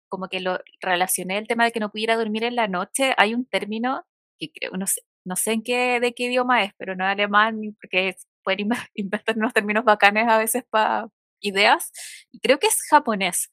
como 0.09 0.27
que 0.29 0.41
lo 0.41 0.59
relacioné 0.81 1.37
el 1.37 1.47
tema 1.47 1.65
de 1.65 1.71
que 1.71 1.79
no 1.79 1.91
pudiera 1.91 2.17
dormir 2.17 2.43
en 2.43 2.55
la 2.55 2.67
noche. 2.67 3.13
Hay 3.17 3.33
un 3.33 3.45
término 3.45 4.05
que 4.37 4.51
creo, 4.51 4.71
no 4.73 4.87
sé, 4.87 5.01
no 5.25 5.35
sé 5.35 5.53
en 5.53 5.63
qué, 5.63 5.99
de 5.99 6.13
qué 6.13 6.23
idioma 6.25 6.63
es, 6.63 6.73
pero 6.77 6.95
no 6.95 7.05
es 7.05 7.11
alemán, 7.11 7.59
porque 7.81 8.15
pueden 8.43 8.69
inventar 8.95 9.35
unos 9.37 9.53
términos 9.53 9.83
bacanes 9.85 10.27
a 10.27 10.37
veces 10.37 10.63
para 10.69 11.07
ideas. 11.41 11.91
Y 12.31 12.39
creo 12.39 12.59
que 12.59 12.67
es 12.67 12.77
japonés. 12.89 13.51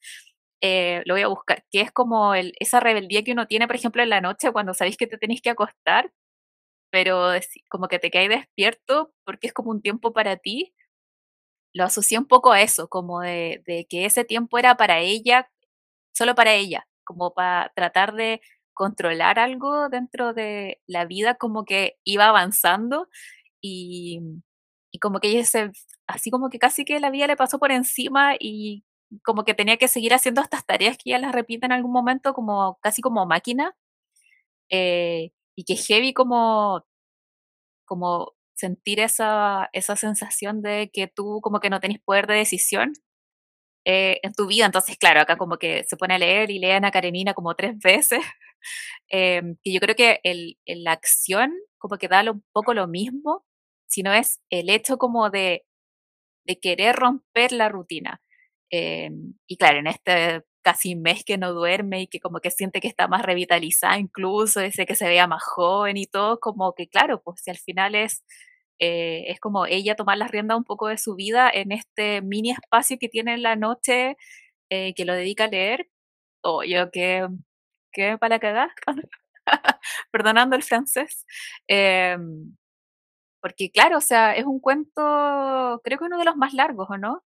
Eh, 0.62 1.02
lo 1.06 1.14
voy 1.14 1.22
a 1.22 1.28
buscar, 1.28 1.64
que 1.70 1.80
es 1.82 1.92
como 1.92 2.34
el, 2.34 2.52
esa 2.60 2.80
rebeldía 2.80 3.22
que 3.24 3.32
uno 3.32 3.46
tiene, 3.46 3.66
por 3.68 3.76
ejemplo, 3.76 4.02
en 4.02 4.10
la 4.10 4.20
noche 4.20 4.52
cuando 4.52 4.74
sabéis 4.74 4.96
que 4.96 5.06
te 5.06 5.18
tenéis 5.18 5.40
que 5.42 5.50
acostar 5.50 6.10
pero 6.90 7.30
como 7.68 7.88
que 7.88 7.98
te 7.98 8.10
caes 8.10 8.28
despierto 8.30 9.12
porque 9.24 9.48
es 9.48 9.52
como 9.52 9.70
un 9.70 9.82
tiempo 9.82 10.12
para 10.12 10.36
ti. 10.36 10.74
Lo 11.74 11.84
asocié 11.84 12.18
un 12.18 12.26
poco 12.26 12.52
a 12.52 12.62
eso, 12.62 12.88
como 12.88 13.20
de 13.20 13.86
que 13.88 14.04
ese 14.06 14.24
tiempo 14.24 14.58
era 14.58 14.76
para 14.76 15.00
ella, 15.00 15.50
solo 16.14 16.34
para 16.34 16.54
ella, 16.54 16.88
como 17.04 17.34
para 17.34 17.72
tratar 17.74 18.14
de 18.14 18.40
controlar 18.78 19.38
algo 19.40 19.88
dentro 19.90 20.32
de 20.34 20.80
la 20.86 21.04
vida, 21.04 21.34
como 21.34 21.64
que 21.64 21.98
iba 22.04 22.26
avanzando 22.28 23.08
y, 23.60 24.20
y 24.92 25.00
como 25.00 25.20
que 25.20 25.28
ella 25.30 25.44
se, 25.44 25.72
así 26.06 26.30
como 26.30 26.48
que 26.50 26.58
casi 26.60 26.84
que 26.84 27.00
la 27.00 27.10
vida 27.10 27.26
le 27.26 27.36
pasó 27.36 27.58
por 27.58 27.72
encima 27.72 28.36
y 28.38 28.84
como 29.24 29.44
que 29.44 29.54
tenía 29.54 29.78
que 29.78 29.88
seguir 29.88 30.14
haciendo 30.14 30.40
estas 30.42 30.64
tareas 30.66 30.96
que 30.98 31.10
ella 31.10 31.18
las 31.18 31.32
repite 31.32 31.66
en 31.66 31.72
algún 31.72 31.92
momento, 31.92 32.34
como 32.34 32.78
casi 32.82 33.02
como 33.02 33.26
máquina. 33.26 33.74
Eh, 34.70 35.32
y 35.56 35.64
que 35.64 35.76
heavy 35.76 36.12
como, 36.14 36.84
como 37.86 38.34
sentir 38.54 39.00
esa, 39.00 39.70
esa 39.72 39.96
sensación 39.96 40.62
de 40.62 40.90
que 40.92 41.08
tú 41.08 41.40
como 41.42 41.60
que 41.60 41.70
no 41.70 41.80
tenés 41.80 42.00
poder 42.00 42.26
de 42.26 42.34
decisión 42.36 42.92
eh, 43.84 44.20
en 44.22 44.32
tu 44.34 44.46
vida. 44.46 44.66
Entonces, 44.66 44.98
claro, 44.98 45.20
acá 45.20 45.38
como 45.38 45.58
que 45.58 45.84
se 45.84 45.96
pone 45.96 46.14
a 46.14 46.18
leer 46.18 46.50
y 46.50 46.58
lee 46.60 46.72
a 46.72 46.90
Karenina 46.90 47.34
como 47.34 47.54
tres 47.56 47.78
veces. 47.78 48.20
Eh, 49.10 49.42
que 49.62 49.72
yo 49.72 49.80
creo 49.80 49.96
que 49.96 50.20
el, 50.24 50.58
la 50.66 50.92
acción 50.92 51.52
como 51.78 51.98
que 51.98 52.08
da 52.08 52.30
un 52.30 52.44
poco 52.52 52.74
lo 52.74 52.88
mismo, 52.88 53.44
sino 53.86 54.12
es 54.12 54.40
el 54.50 54.70
hecho 54.70 54.98
como 54.98 55.30
de, 55.30 55.64
de 56.44 56.60
querer 56.60 56.96
romper 56.96 57.52
la 57.52 57.68
rutina. 57.68 58.22
Eh, 58.70 59.10
y 59.46 59.56
claro, 59.56 59.78
en 59.78 59.86
este 59.88 60.42
casi 60.62 60.96
mes 60.96 61.24
que 61.24 61.38
no 61.38 61.52
duerme 61.54 62.02
y 62.02 62.06
que 62.08 62.20
como 62.20 62.40
que 62.40 62.50
siente 62.50 62.80
que 62.80 62.88
está 62.88 63.08
más 63.08 63.22
revitalizada 63.22 63.98
incluso, 63.98 64.60
dice 64.60 64.86
que 64.86 64.94
se 64.96 65.08
vea 65.08 65.26
más 65.26 65.42
joven 65.44 65.96
y 65.96 66.06
todo, 66.06 66.40
como 66.40 66.74
que 66.74 66.88
claro, 66.88 67.22
pues 67.22 67.40
si 67.42 67.50
al 67.50 67.58
final 67.58 67.94
es, 67.94 68.24
eh, 68.78 69.24
es 69.28 69.40
como 69.40 69.66
ella 69.66 69.96
tomar 69.96 70.18
las 70.18 70.30
riendas 70.30 70.58
un 70.58 70.64
poco 70.64 70.88
de 70.88 70.98
su 70.98 71.14
vida 71.14 71.50
en 71.52 71.72
este 71.72 72.22
mini 72.22 72.50
espacio 72.50 72.98
que 73.00 73.08
tiene 73.08 73.34
en 73.34 73.42
la 73.42 73.56
noche 73.56 74.16
eh, 74.70 74.94
que 74.94 75.04
lo 75.06 75.14
dedica 75.14 75.44
a 75.44 75.48
leer, 75.48 75.88
o 76.42 76.64
yo 76.64 76.90
que, 76.90 77.26
que 77.92 78.18
para 78.18 78.38
cagar, 78.38 78.70
perdonando 80.12 80.56
el 80.56 80.62
francés. 80.62 81.26
Em, 81.68 82.56
porque 83.40 83.70
claro, 83.70 83.98
o 83.98 84.00
sea, 84.00 84.34
es 84.36 84.44
un 84.46 84.60
cuento, 84.60 85.80
creo 85.84 85.98
que 85.98 86.04
uno 86.04 86.18
de 86.18 86.24
los 86.24 86.36
más 86.36 86.54
largos, 86.54 86.88
¿o 86.90 86.98
no? 86.98 87.24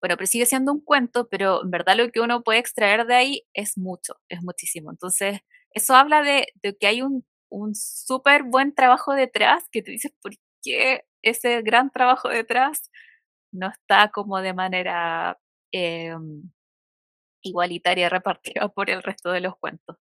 Bueno, 0.00 0.16
pero 0.16 0.26
sigue 0.26 0.46
siendo 0.46 0.72
un 0.72 0.80
cuento, 0.84 1.28
pero 1.28 1.62
en 1.64 1.70
verdad 1.70 1.96
lo 1.96 2.10
que 2.12 2.20
uno 2.20 2.42
puede 2.42 2.58
extraer 2.60 3.06
de 3.06 3.14
ahí 3.14 3.42
es 3.54 3.78
mucho, 3.78 4.16
es 4.28 4.42
muchísimo. 4.42 4.90
Entonces, 4.90 5.40
eso 5.72 5.94
habla 5.96 6.22
de, 6.22 6.46
que 6.78 6.86
hay 6.86 7.02
un, 7.02 7.26
un 7.50 7.74
súper 7.74 8.44
buen 8.44 8.74
trabajo 8.74 9.14
detrás, 9.14 9.64
que 9.72 9.82
te 9.82 9.92
dices, 9.92 10.12
¿por 10.22 10.32
qué 10.62 11.04
ese 11.22 11.62
gran 11.62 11.90
trabajo 11.90 12.28
detrás 12.28 12.90
no 13.52 13.68
está 13.70 14.10
como 14.10 14.40
de 14.40 14.54
manera 14.54 15.38
em, 15.72 16.50
igualitaria 17.44 18.08
repartida 18.10 18.68
por 18.68 18.90
el 18.90 19.02
resto 19.02 19.30
de 19.30 19.40
los 19.40 19.56
cuentos? 19.58 19.96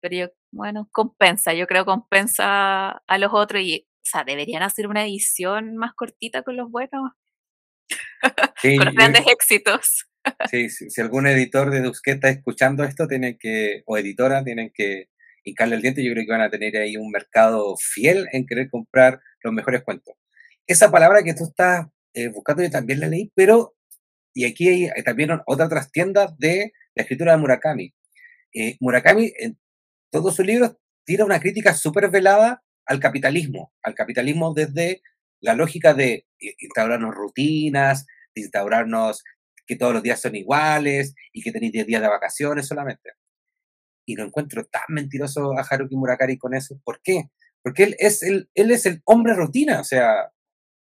Pero 0.00 0.16
yo, 0.16 0.26
bueno, 0.50 0.88
compensa, 0.90 1.54
yo 1.54 1.66
creo 1.66 1.84
compensa 1.84 3.02
a 3.06 3.18
los 3.18 3.32
otros 3.32 3.62
y, 3.62 3.86
o 3.86 4.00
sea, 4.02 4.24
deberían 4.24 4.62
hacer 4.62 4.86
una 4.86 5.04
edición 5.04 5.76
más 5.76 5.92
cortita 5.94 6.42
con 6.42 6.56
los 6.56 6.70
buenos 6.70 7.12
con 8.62 8.84
los 8.84 8.94
grandes 8.94 9.26
éxitos. 9.26 10.06
Sí, 10.50 10.68
si 10.68 11.00
algún 11.00 11.26
editor 11.26 11.70
de 11.70 11.80
Dusquet 11.80 12.16
está 12.16 12.28
escuchando 12.28 12.84
esto, 12.84 13.08
tienen 13.08 13.38
que, 13.38 13.82
o 13.86 13.96
editora, 13.96 14.44
tienen 14.44 14.70
que 14.74 15.08
hincarle 15.44 15.76
el 15.76 15.82
diente. 15.82 16.04
Yo 16.04 16.12
creo 16.12 16.26
que 16.26 16.32
van 16.32 16.42
a 16.42 16.50
tener 16.50 16.76
ahí 16.76 16.98
un 16.98 17.10
mercado 17.10 17.74
fiel 17.78 18.28
en 18.32 18.46
querer 18.46 18.68
comprar 18.68 19.20
los 19.42 19.54
mejores 19.54 19.82
cuentos. 19.82 20.14
Esa 20.66 20.90
palabra 20.90 21.22
que 21.22 21.32
tú 21.32 21.44
estás 21.44 21.86
eh, 22.12 22.28
buscando, 22.28 22.62
yo 22.62 22.70
también 22.70 23.00
la 23.00 23.08
leí, 23.08 23.32
pero, 23.34 23.74
y 24.34 24.44
aquí 24.44 24.68
hay, 24.68 25.02
también 25.02 25.30
otra 25.46 25.68
trastienda 25.68 26.34
de 26.38 26.72
la 26.94 27.02
escritura 27.02 27.32
de 27.32 27.38
Murakami. 27.38 27.94
Eh, 28.54 28.76
Murakami, 28.80 29.32
en 29.38 29.58
todos 30.10 30.36
sus 30.36 30.46
libros, 30.46 30.76
tira 31.04 31.24
una 31.24 31.40
crítica 31.40 31.74
súper 31.74 32.10
velada 32.10 32.62
al 32.86 33.00
capitalismo, 33.00 33.72
al 33.82 33.94
capitalismo 33.94 34.52
desde 34.54 35.02
la 35.40 35.54
lógica 35.54 35.94
de 35.94 36.26
instaurarnos 36.38 37.14
rutinas, 37.14 38.06
instaurarnos 38.34 39.24
que 39.66 39.76
todos 39.76 39.92
los 39.92 40.02
días 40.02 40.20
son 40.20 40.34
iguales 40.34 41.14
y 41.32 41.42
que 41.42 41.52
tenéis 41.52 41.72
10 41.72 41.86
días 41.86 42.02
de 42.02 42.08
vacaciones 42.08 42.66
solamente. 42.66 43.12
Y 44.06 44.16
lo 44.16 44.24
encuentro 44.24 44.64
tan 44.66 44.82
mentiroso 44.88 45.56
a 45.56 45.62
Haruki 45.62 45.96
Murakami 45.96 46.38
con 46.38 46.54
eso. 46.54 46.80
¿Por 46.84 47.00
qué? 47.02 47.30
Porque 47.62 47.84
él 47.84 47.96
es 47.98 48.22
el, 48.22 48.50
él 48.54 48.70
es 48.70 48.86
el 48.86 49.02
hombre 49.04 49.34
rutina, 49.34 49.80
o 49.80 49.84
sea, 49.84 50.32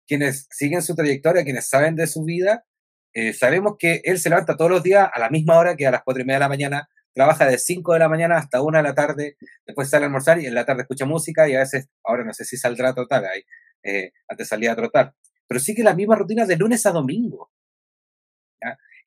quienes 0.08 0.48
siguen 0.50 0.82
su 0.82 0.96
trayectoria, 0.96 1.44
quienes 1.44 1.68
saben 1.68 1.96
de 1.96 2.08
su 2.08 2.24
vida, 2.24 2.66
eh, 3.14 3.34
sabemos 3.34 3.76
que 3.80 4.02
él 4.04 4.20
se 4.20 4.30
levanta 4.30 4.56
todos 4.56 4.72
los 4.72 4.84
días 4.84 5.10
a 5.12 5.20
la 5.20 5.30
misma 5.30 5.58
hora 5.58 5.76
que 5.76 5.88
a 5.88 5.92
las 5.92 6.04
4 6.04 6.22
y 6.22 6.26
media 6.26 6.38
de 6.38 6.42
la 6.42 6.50
mañana, 6.50 6.90
trabaja 7.14 7.46
de 7.46 7.58
5 7.58 7.94
de 7.94 8.00
la 8.00 8.10
mañana 8.10 8.38
hasta 8.38 8.62
1 8.62 8.78
de 8.78 8.84
la 8.84 8.94
tarde, 8.94 9.38
después 9.66 9.90
sale 9.90 10.06
a 10.06 10.08
almorzar 10.08 10.40
y 10.40 10.46
en 10.46 10.54
la 10.54 10.66
tarde 10.66 10.84
escucha 10.84 11.06
música 11.06 11.50
y 11.50 11.56
a 11.56 11.60
veces, 11.60 11.90
ahora 12.04 12.24
no 12.24 12.34
sé 12.34 12.46
si 12.46 12.58
saldrá 12.58 12.94
total, 12.94 13.26
ahí, 13.26 13.42
eh, 13.84 14.12
antes 14.28 14.48
salía 14.48 14.74
a 14.74 14.76
trotar, 14.76 15.14
pero 15.48 15.60
sigue 15.60 15.84
la 15.84 15.96
misma 15.96 16.16
rutina 16.16 16.46
de 16.46 16.58
lunes 16.58 16.86
a 16.86 16.92
domingo. 16.92 17.52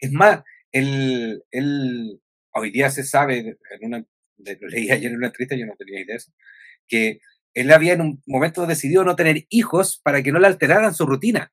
Es 0.00 0.10
más, 0.10 0.42
el, 0.72 1.44
el, 1.52 2.20
hoy 2.54 2.70
día 2.72 2.90
se 2.90 3.04
sabe, 3.04 3.56
en 3.70 3.86
una, 3.86 3.98
lo 3.98 4.68
leí 4.68 4.90
ayer 4.90 5.12
en 5.12 5.18
una 5.18 5.28
entrevista, 5.28 5.54
yo 5.54 5.64
no 5.64 5.76
tenía 5.76 6.00
idea 6.00 6.14
de 6.14 6.16
eso, 6.16 6.32
que 6.88 7.20
él 7.54 7.70
había 7.70 7.92
en 7.92 8.00
un 8.00 8.22
momento 8.26 8.66
decidido 8.66 9.04
no 9.04 9.14
tener 9.14 9.44
hijos 9.50 10.00
para 10.02 10.22
que 10.22 10.32
no 10.32 10.40
le 10.40 10.46
alteraran 10.46 10.94
su 10.94 11.06
rutina. 11.06 11.52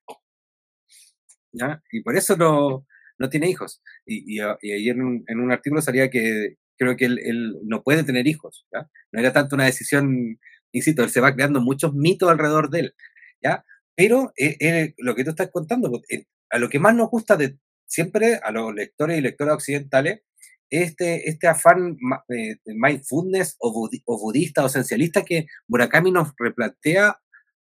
Y 1.92 2.02
por 2.02 2.16
eso 2.16 2.36
no, 2.38 2.86
no 3.18 3.30
tiene 3.30 3.50
hijos. 3.50 3.82
Y, 4.06 4.38
y, 4.38 4.40
ayer 4.40 4.96
en 4.96 5.02
un, 5.02 5.24
en 5.28 5.40
un, 5.40 5.52
artículo 5.52 5.82
salía 5.82 6.10
que 6.10 6.56
creo 6.78 6.96
que 6.96 7.06
él, 7.06 7.20
él 7.24 7.56
no 7.64 7.84
puede 7.84 8.04
tener 8.04 8.28
hijos. 8.28 8.66
¿ya? 8.74 8.90
No 9.12 9.20
era 9.20 9.34
tanto 9.34 9.56
una 9.56 9.66
decisión 9.66 10.40
insisto, 10.72 11.04
él 11.04 11.10
se 11.10 11.22
va 11.22 11.34
creando 11.34 11.62
muchos 11.62 11.94
mitos 11.94 12.30
alrededor 12.30 12.70
de 12.70 12.80
él, 12.80 12.96
¿ya? 13.42 13.66
Pero 13.96 14.32
eh, 14.38 14.56
eh, 14.60 14.94
lo 14.98 15.16
que 15.16 15.24
tú 15.24 15.32
estás 15.32 15.50
contando, 15.52 15.90
pues, 15.90 16.04
eh, 16.10 16.26
a 16.50 16.60
lo 16.60 16.70
que 16.70 16.80
más 16.80 16.96
nos 16.96 17.10
gusta 17.10 17.36
de 17.36 17.58
siempre 17.86 18.40
a 18.44 18.52
los 18.52 18.74
lectores 18.74 19.18
y 19.18 19.22
lectoras 19.22 19.56
occidentales, 19.56 20.22
este, 20.70 21.28
este 21.28 21.48
afán 21.48 21.98
de 22.28 22.60
mindfulness 22.66 23.56
o, 23.60 23.90
o, 24.06 24.20
budista 24.20 24.64
o 24.64 24.68
esencialista 24.68 25.26
que 25.26 25.48
Murakami 25.68 26.12
nos 26.12 26.34
replantea 26.38 27.20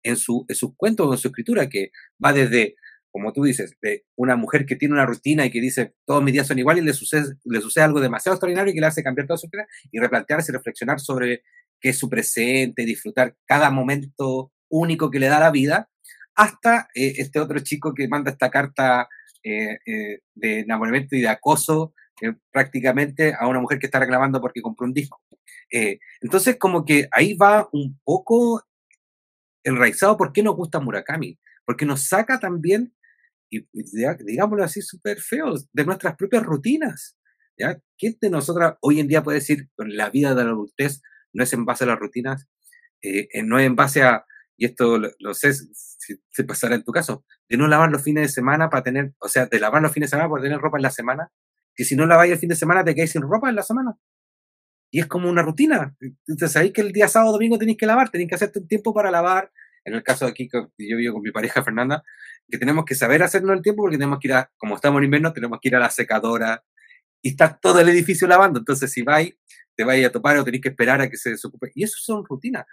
en, 0.03 0.17
su, 0.17 0.45
en 0.49 0.55
sus 0.55 0.75
cuentos 0.75 1.07
o 1.07 1.13
en 1.13 1.17
su 1.17 1.29
escritura, 1.29 1.69
que 1.69 1.91
va 2.23 2.33
desde, 2.33 2.75
como 3.11 3.33
tú 3.33 3.43
dices, 3.43 3.75
de 3.81 4.05
una 4.15 4.35
mujer 4.35 4.65
que 4.65 4.75
tiene 4.75 4.93
una 4.93 5.05
rutina 5.05 5.45
y 5.45 5.51
que 5.51 5.61
dice 5.61 5.93
todos 6.05 6.23
mis 6.23 6.33
días 6.33 6.47
son 6.47 6.59
iguales 6.59 6.83
y 6.83 6.87
le 6.87 6.93
sucede, 6.93 7.35
le 7.43 7.61
sucede 7.61 7.83
algo 7.83 7.99
demasiado 7.99 8.35
extraordinario 8.35 8.71
y 8.71 8.75
que 8.75 8.81
le 8.81 8.87
hace 8.87 9.03
cambiar 9.03 9.27
toda 9.27 9.37
su 9.37 9.49
vida 9.49 9.67
y 9.91 9.99
replantearse 9.99 10.51
y 10.51 10.55
reflexionar 10.55 10.99
sobre 10.99 11.43
que 11.79 11.89
es 11.89 11.97
su 11.97 12.09
presente, 12.09 12.85
disfrutar 12.85 13.35
cada 13.45 13.69
momento 13.71 14.51
único 14.69 15.09
que 15.09 15.19
le 15.19 15.27
da 15.27 15.39
la 15.39 15.51
vida, 15.51 15.89
hasta 16.35 16.87
eh, 16.95 17.15
este 17.17 17.39
otro 17.39 17.59
chico 17.59 17.93
que 17.93 18.07
manda 18.07 18.31
esta 18.31 18.49
carta 18.49 19.09
eh, 19.43 19.79
eh, 19.85 20.19
de 20.35 20.59
enamoramiento 20.61 21.15
y 21.15 21.21
de 21.21 21.27
acoso 21.27 21.93
prácticamente 22.51 23.33
a 23.37 23.47
una 23.47 23.61
mujer 23.61 23.79
que 23.79 23.85
está 23.85 23.97
reclamando 23.97 24.41
porque 24.41 24.61
compró 24.61 24.85
un 24.85 24.93
disco. 24.93 25.21
entonces, 25.71 26.57
como 26.57 26.83
que 26.83 27.07
ahí 27.11 27.33
va 27.33 27.69
un 27.71 27.97
poco 28.03 28.61
enraizado 29.63 30.17
por 30.17 30.33
qué 30.33 30.43
nos 30.43 30.57
gusta 30.57 30.81
Murakami, 30.81 31.39
porque 31.63 31.85
nos 31.85 32.09
saca 32.09 32.37
también, 32.37 32.93
y, 33.49 33.67
digámoslo 33.73 34.63
así, 34.63 34.81
súper 34.81 35.19
feo, 35.19 35.53
de 35.73 35.85
nuestras 35.85 36.15
propias 36.15 36.43
rutinas. 36.43 37.17
¿ya? 37.57 37.79
¿Quién 37.97 38.17
de 38.21 38.29
nosotras 38.29 38.75
hoy 38.81 38.99
en 38.99 39.07
día 39.07 39.23
puede 39.23 39.39
decir, 39.39 39.69
la 39.77 40.09
vida 40.09 40.35
de 40.35 40.43
la 40.43 40.51
adultez, 40.51 41.01
no 41.33 41.43
es 41.43 41.53
en 41.53 41.65
base 41.65 41.83
a 41.83 41.87
las 41.87 41.99
rutinas, 41.99 42.47
eh, 43.01 43.27
no 43.43 43.59
es 43.59 43.65
en 43.65 43.75
base 43.75 44.03
a, 44.03 44.25
y 44.59 44.65
esto 44.65 44.97
lo, 44.97 45.33
sé 45.33 45.53
si, 45.53 46.17
se 46.29 46.43
pasará 46.43 46.75
en 46.75 46.83
tu 46.83 46.91
caso, 46.91 47.23
de 47.47 47.57
no 47.57 47.67
lavar 47.67 47.89
los 47.89 48.03
fines 48.03 48.23
de 48.23 48.29
semana 48.29 48.69
para 48.69 48.83
tener, 48.83 49.13
o 49.19 49.29
sea, 49.29 49.45
de 49.45 49.59
lavar 49.59 49.81
los 49.81 49.93
fines 49.93 50.09
de 50.09 50.17
semana 50.17 50.29
para 50.29 50.43
tener 50.43 50.59
ropa 50.59 50.77
en 50.77 50.83
la 50.83 50.91
semana, 50.91 51.31
que 51.73 51.85
si 51.85 51.95
no 51.95 52.05
laváis 52.05 52.33
el 52.33 52.39
fin 52.39 52.49
de 52.49 52.55
semana 52.55 52.83
te 52.83 52.93
quedáis 52.93 53.11
sin 53.11 53.21
ropa 53.21 53.49
en 53.49 53.55
la 53.55 53.63
semana. 53.63 53.95
Y 54.91 54.99
es 54.99 55.07
como 55.07 55.29
una 55.29 55.43
rutina. 55.43 55.95
Entonces, 56.27 56.51
sabéis 56.51 56.73
que 56.73 56.81
el 56.81 56.91
día 56.91 57.07
sábado 57.07 57.31
domingo 57.31 57.57
tenéis 57.57 57.77
que 57.77 57.85
lavar, 57.85 58.09
tenéis 58.09 58.29
que 58.29 58.35
hacerte 58.35 58.59
un 58.59 58.67
tiempo 58.67 58.93
para 58.93 59.11
lavar. 59.11 59.51
En 59.85 59.93
el 59.93 60.03
caso 60.03 60.25
de 60.25 60.31
aquí, 60.31 60.49
que 60.49 60.59
yo 60.77 60.97
vivo 60.97 61.13
con 61.13 61.21
mi 61.21 61.31
pareja 61.31 61.63
Fernanda, 61.63 62.03
que 62.49 62.57
tenemos 62.57 62.85
que 62.85 62.95
saber 62.95 63.23
hacernos 63.23 63.55
el 63.55 63.61
tiempo 63.61 63.83
porque 63.83 63.97
tenemos 63.97 64.19
que 64.19 64.27
ir 64.27 64.33
a, 64.33 64.51
como 64.57 64.75
estamos 64.75 64.99
en 64.99 65.05
invierno, 65.05 65.33
tenemos 65.33 65.59
que 65.61 65.69
ir 65.69 65.75
a 65.75 65.79
la 65.79 65.89
secadora 65.89 66.63
y 67.21 67.29
está 67.29 67.57
todo 67.57 67.79
el 67.79 67.89
edificio 67.89 68.27
lavando. 68.27 68.59
Entonces, 68.59 68.91
si 68.91 69.01
vais 69.03 69.35
te 69.79 69.85
vayas 69.85 70.09
a 70.09 70.11
topar 70.11 70.37
o 70.37 70.43
tenés 70.43 70.59
que 70.59 70.67
esperar 70.67 70.99
a 70.99 71.09
que 71.09 71.15
se 71.15 71.29
desocupe. 71.29 71.71
Y 71.73 71.85
eso 71.85 71.95
son 72.01 72.25
rutinas. 72.25 72.65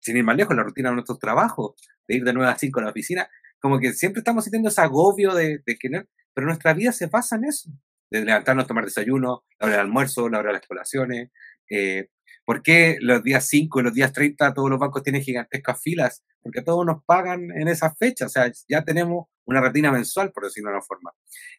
Sin 0.00 0.16
ir 0.16 0.24
más 0.24 0.34
lejos, 0.34 0.56
la 0.56 0.62
rutina 0.62 0.88
de 0.88 0.94
nuestros 0.94 1.18
trabajos, 1.18 1.74
de 2.08 2.16
ir 2.16 2.24
de 2.24 2.32
9 2.32 2.50
a 2.50 2.56
5 2.56 2.80
a 2.80 2.84
la 2.84 2.90
oficina, 2.90 3.28
como 3.60 3.78
que 3.78 3.92
siempre 3.92 4.20
estamos 4.20 4.44
sintiendo 4.44 4.70
ese 4.70 4.80
agobio 4.80 5.34
de, 5.34 5.62
de 5.66 5.76
que 5.76 5.90
pero 6.32 6.46
nuestra 6.46 6.72
vida 6.72 6.90
se 6.92 7.06
basa 7.06 7.36
en 7.36 7.44
eso, 7.44 7.70
de 8.10 8.24
levantarnos, 8.24 8.66
tomar 8.66 8.86
desayuno, 8.86 9.44
la 9.58 9.66
hora 9.66 9.76
del 9.76 9.86
almuerzo, 9.86 10.30
la 10.30 10.38
hora 10.38 10.48
de 10.48 10.52
las 10.54 10.66
colaciones. 10.66 11.32
Eh, 11.68 12.08
¿Por 12.48 12.62
qué 12.62 12.96
los 13.02 13.22
días 13.22 13.46
5 13.46 13.78
y 13.78 13.82
los 13.82 13.92
días 13.92 14.10
30 14.10 14.54
todos 14.54 14.70
los 14.70 14.78
bancos 14.78 15.02
tienen 15.02 15.20
gigantescas 15.20 15.82
filas? 15.82 16.24
Porque 16.40 16.62
todos 16.62 16.86
nos 16.86 17.04
pagan 17.04 17.50
en 17.54 17.68
esa 17.68 17.94
fecha, 17.94 18.24
o 18.24 18.30
sea, 18.30 18.50
ya 18.66 18.82
tenemos 18.86 19.26
una 19.44 19.60
rutina 19.60 19.92
mensual, 19.92 20.32
por 20.32 20.44
decirlo 20.44 20.70
de 20.70 20.76
una 20.76 20.82
forma. 20.82 21.12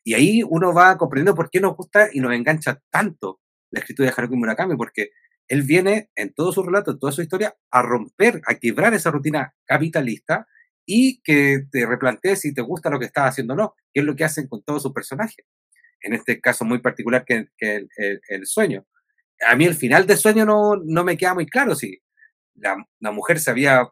Y 0.04 0.16
ahí 0.16 0.42
uno 0.42 0.74
va 0.74 0.98
comprendiendo 0.98 1.36
por 1.36 1.52
qué 1.52 1.60
nos 1.60 1.78
gusta 1.78 2.10
y 2.12 2.22
nos 2.22 2.34
engancha 2.34 2.82
tanto 2.90 3.40
la 3.70 3.82
escritura 3.82 4.10
de 4.10 4.16
Haruki 4.18 4.36
Murakami, 4.36 4.76
porque 4.78 5.12
él 5.48 5.62
viene 5.62 6.10
en 6.16 6.34
todo 6.34 6.52
su 6.52 6.64
relato, 6.64 6.90
en 6.90 6.98
toda 6.98 7.12
su 7.12 7.22
historia, 7.22 7.56
a 7.70 7.84
romper, 7.84 8.42
a 8.48 8.56
quebrar 8.56 8.96
esa 8.96 9.12
rutina 9.12 9.54
capitalista 9.68 10.48
y 10.88 11.22
que 11.22 11.68
te 11.72 11.86
replantees 11.86 12.42
si 12.42 12.52
te 12.52 12.64
gusta 12.64 12.90
lo 12.90 12.98
que 12.98 13.06
estás 13.06 13.30
haciendo 13.30 13.54
o 13.54 13.58
no, 13.58 13.76
que 13.94 14.00
es 14.00 14.06
lo 14.08 14.16
que 14.16 14.24
hacen 14.24 14.48
con 14.48 14.64
todos 14.64 14.82
sus 14.82 14.92
personajes. 14.92 15.46
en 16.02 16.14
este 16.14 16.42
caso 16.42 16.66
muy 16.66 16.80
particular 16.80 17.26
que, 17.26 17.46
el, 17.60 18.48
sueño. 18.48 18.88
A 19.48 19.56
mí 19.56 19.66
el 19.66 19.76
final 19.76 20.06
del 20.06 20.18
sueño 20.18 20.46
no, 20.46 20.76
no 20.76 21.04
me 21.04 21.18
queda 21.18 21.34
muy 21.34 21.46
claro 21.46 21.76
si 21.76 22.00
la, 22.56 22.78
la 23.00 23.12
mujer 23.12 23.40
se 23.40 23.52
había, 23.52 23.88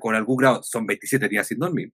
con 0.00 0.14
algún 0.14 0.36
grado, 0.36 0.62
son 0.62 0.86
27 0.86 1.28
días 1.28 1.46
sin 1.46 1.58
dormir, 1.58 1.92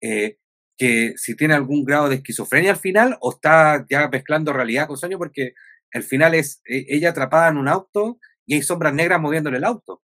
eh, 0.00 0.38
que 0.76 1.14
si 1.16 1.36
tiene 1.36 1.54
algún 1.54 1.84
grado 1.84 2.08
de 2.08 2.16
esquizofrenia 2.16 2.70
al 2.72 2.78
final 2.78 3.18
o 3.20 3.32
está 3.32 3.84
ya 3.90 4.08
mezclando 4.08 4.52
realidad 4.52 4.86
con 4.86 4.96
sueño 4.96 5.18
porque 5.18 5.52
el 5.92 6.02
final 6.02 6.34
es 6.34 6.62
e, 6.64 6.86
ella 6.88 7.10
atrapada 7.10 7.48
en 7.48 7.58
un 7.58 7.68
auto 7.68 8.18
y 8.46 8.54
hay 8.54 8.62
sombras 8.62 8.94
negras 8.94 9.20
moviéndole 9.20 9.58
el 9.58 9.64
auto. 9.64 10.02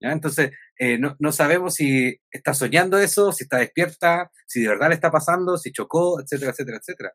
¿Ya? 0.00 0.12
Entonces, 0.12 0.52
eh, 0.78 0.98
no, 0.98 1.16
no, 1.18 1.32
sabemos 1.32 1.74
si 1.74 2.20
está 2.30 2.54
soñando 2.54 2.98
eso, 2.98 3.32
si 3.32 3.44
está 3.44 3.58
despierta, 3.58 4.30
si 4.46 4.62
de 4.62 4.68
verdad 4.68 4.88
le 4.88 4.94
está 4.94 5.10
pasando, 5.10 5.56
si 5.58 5.72
chocó, 5.72 6.20
etcétera, 6.20 6.52
etcétera, 6.52 6.78
etcétera. 6.78 7.12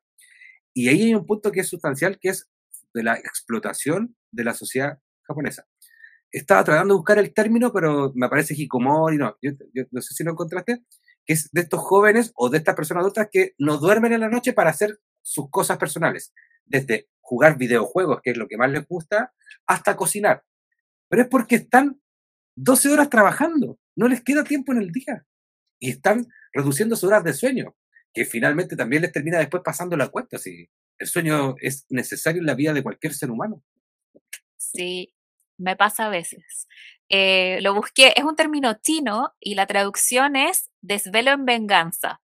Y 0.74 0.90
ahí 0.90 1.04
hay 1.04 1.16
un 1.16 1.26
punto 1.26 1.52
que 1.52 1.62
es 1.62 1.70
sustancial, 1.70 2.18
que 2.20 2.30
es 2.30 2.50
de 2.94 3.04
la 3.04 3.16
explotación 3.16 4.16
de 4.32 4.44
la 4.44 4.54
sociedad 4.54 5.00
japonesa. 5.24 5.66
Estaba 6.32 6.64
tratando 6.64 6.94
de 6.94 6.98
buscar 6.98 7.20
el 7.20 7.34
término, 7.34 7.72
pero 7.72 8.12
me 8.16 8.28
parece 8.28 8.56
hikomori, 8.58 9.18
no, 9.18 9.38
yo, 9.42 9.52
no 9.92 10.02
sé 10.02 10.14
si 10.14 10.24
lo 10.24 10.32
encontraste, 10.32 10.84
que 11.26 11.34
es 11.34 11.50
de 11.52 11.62
estos 11.62 11.80
jóvenes 11.80 12.32
o 12.36 12.50
de 12.50 12.58
estas 12.58 12.76
personas 12.76 13.02
adultas 13.02 13.28
que 13.32 13.54
no 13.58 13.78
duermen 13.78 14.14
en 14.14 14.22
la 14.22 14.30
noche 14.30 14.54
para 14.54 14.72
hacer 14.72 15.00
sus 15.22 15.50
cosas 15.50 15.78
personales, 15.78 16.34
desde 16.66 17.08
jugar 17.22 17.58
videojuegos, 17.58 18.20
que 18.22 18.32
es 18.32 18.38
lo 18.38 18.48
que 18.48 18.58
más 18.58 18.72
les 18.72 18.86
gusta, 18.88 19.34
hasta 19.68 19.96
cocinar. 19.96 20.44
Pero 21.08 21.24
es 21.24 21.30
porque 21.30 21.56
están 21.56 22.02
12 22.56 22.90
horas 22.90 23.10
trabajando, 23.10 23.80
no 23.96 24.08
les 24.08 24.22
queda 24.22 24.44
tiempo 24.44 24.72
en 24.72 24.80
el 24.80 24.92
día 24.92 25.26
y 25.80 25.92
están 25.92 26.28
reduciendo 26.52 26.96
sus 26.96 27.10
horas 27.10 27.24
de 27.24 27.34
sueño, 27.34 27.76
que 28.14 28.26
finalmente 28.26 28.76
también 28.76 29.02
les 29.02 29.12
termina 29.12 29.40
después 29.40 29.64
pasando 29.64 29.98
la 29.98 30.10
cuenta. 30.10 30.38
Si 30.38 30.70
el 31.04 31.10
sueño 31.10 31.56
es 31.60 31.86
necesario 31.90 32.42
en 32.42 32.48
la 32.48 32.56
vida 32.56 32.74
de 32.74 32.84
cualquier 32.84 33.14
ser 33.14 33.30
humano. 33.30 33.62
Sí, 34.58 35.14
me 35.58 35.76
pasa 35.76 36.08
a 36.08 36.10
veces. 36.10 36.68
Eh, 37.10 37.60
lo 37.62 37.74
busqué, 37.76 38.14
es 38.16 38.24
un 38.24 38.36
término 38.36 38.74
chino 38.82 39.34
y 39.40 39.56
la 39.56 39.68
traducción 39.68 40.36
es 40.36 40.72
desvelo 40.82 41.32
en 41.32 41.46
venganza. 41.46 42.22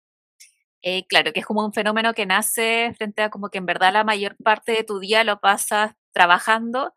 Eh, 0.83 1.07
claro, 1.09 1.33
que 1.33 1.41
es 1.41 1.47
como 1.47 1.65
un 1.65 1.73
fenómeno 1.73 2.13
que 2.15 2.27
nace 2.27 2.93
frente 2.97 3.23
a 3.23 3.31
como 3.31 3.49
que 3.49 3.59
en 3.59 3.67
verdad 3.67 3.93
la 3.93 4.05
mayor 4.05 4.37
parte 4.43 4.73
de 4.73 4.85
tu 4.85 4.99
día 5.01 5.25
lo 5.25 5.41
pasas 5.41 5.95
trabajando. 6.13 6.95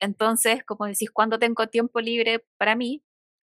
Entonces, 0.00 0.64
como 0.64 0.86
decís, 0.86 1.10
cuando 1.12 1.38
tengo 1.38 1.68
tiempo 1.68 2.00
libre 2.00 2.44
para 2.58 2.74
mí, 2.76 3.02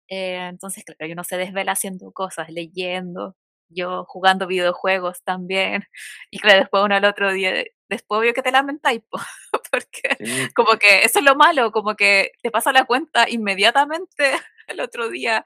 eh, 0.09 0.47
entonces, 0.49 0.83
claro, 0.85 1.07
yo 1.07 1.15
no 1.15 1.23
se 1.23 1.37
desvela 1.37 1.73
haciendo 1.73 2.11
cosas, 2.11 2.49
leyendo, 2.49 3.35
yo 3.69 4.05
jugando 4.07 4.47
videojuegos 4.47 5.23
también. 5.23 5.85
Y 6.31 6.39
claro, 6.39 6.59
después 6.61 6.83
uno 6.83 6.95
al 6.95 7.05
otro 7.05 7.33
día, 7.33 7.63
después 7.89 8.21
veo 8.21 8.33
que 8.33 8.41
te 8.41 8.51
lamentáis, 8.51 9.01
porque 9.71 10.51
como 10.55 10.77
que 10.77 11.03
eso 11.03 11.19
es 11.19 11.25
lo 11.25 11.35
malo, 11.35 11.71
como 11.71 11.95
que 11.95 12.31
te 12.41 12.51
pasa 12.51 12.71
la 12.71 12.85
cuenta 12.85 13.29
inmediatamente 13.29 14.31
el 14.67 14.79
otro 14.79 15.09
día 15.09 15.45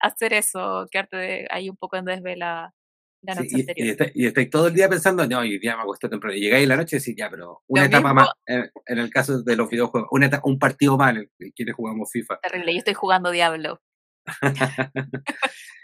hacer 0.00 0.32
eso, 0.32 0.86
quedarte 0.90 1.16
de 1.16 1.48
ahí 1.50 1.68
un 1.68 1.76
poco 1.76 1.96
en 1.96 2.06
desvela 2.06 2.74
la 3.22 3.34
noche 3.34 3.48
y, 3.50 3.60
anterior. 3.60 4.10
Y, 4.14 4.26
estáis 4.26 4.50
todo 4.50 4.68
el 4.68 4.74
día 4.74 4.88
pensando, 4.88 5.26
no, 5.26 5.38
hoy 5.38 5.58
día 5.58 5.76
me 5.76 5.82
acuesto 5.82 6.08
temprano. 6.08 6.34
Y 6.34 6.40
llegáis 6.40 6.66
la 6.66 6.76
noche 6.76 6.96
y 6.96 6.98
decís, 7.00 7.14
ya, 7.16 7.28
pero 7.28 7.62
una 7.66 7.84
etapa 7.84 8.14
más, 8.14 8.30
en, 8.46 8.70
el 8.86 9.10
caso 9.10 9.42
de 9.42 9.56
los 9.56 9.68
videojuegos, 9.68 10.08
un 10.44 10.58
partido 10.58 10.96
más 10.96 11.14
en 11.16 11.50
quienes 11.54 11.74
jugamos 11.74 12.10
FIFA. 12.10 12.38
Terrible, 12.40 12.72
yo 12.72 12.78
estoy 12.78 12.94
jugando 12.94 13.30
Diablo. 13.30 13.80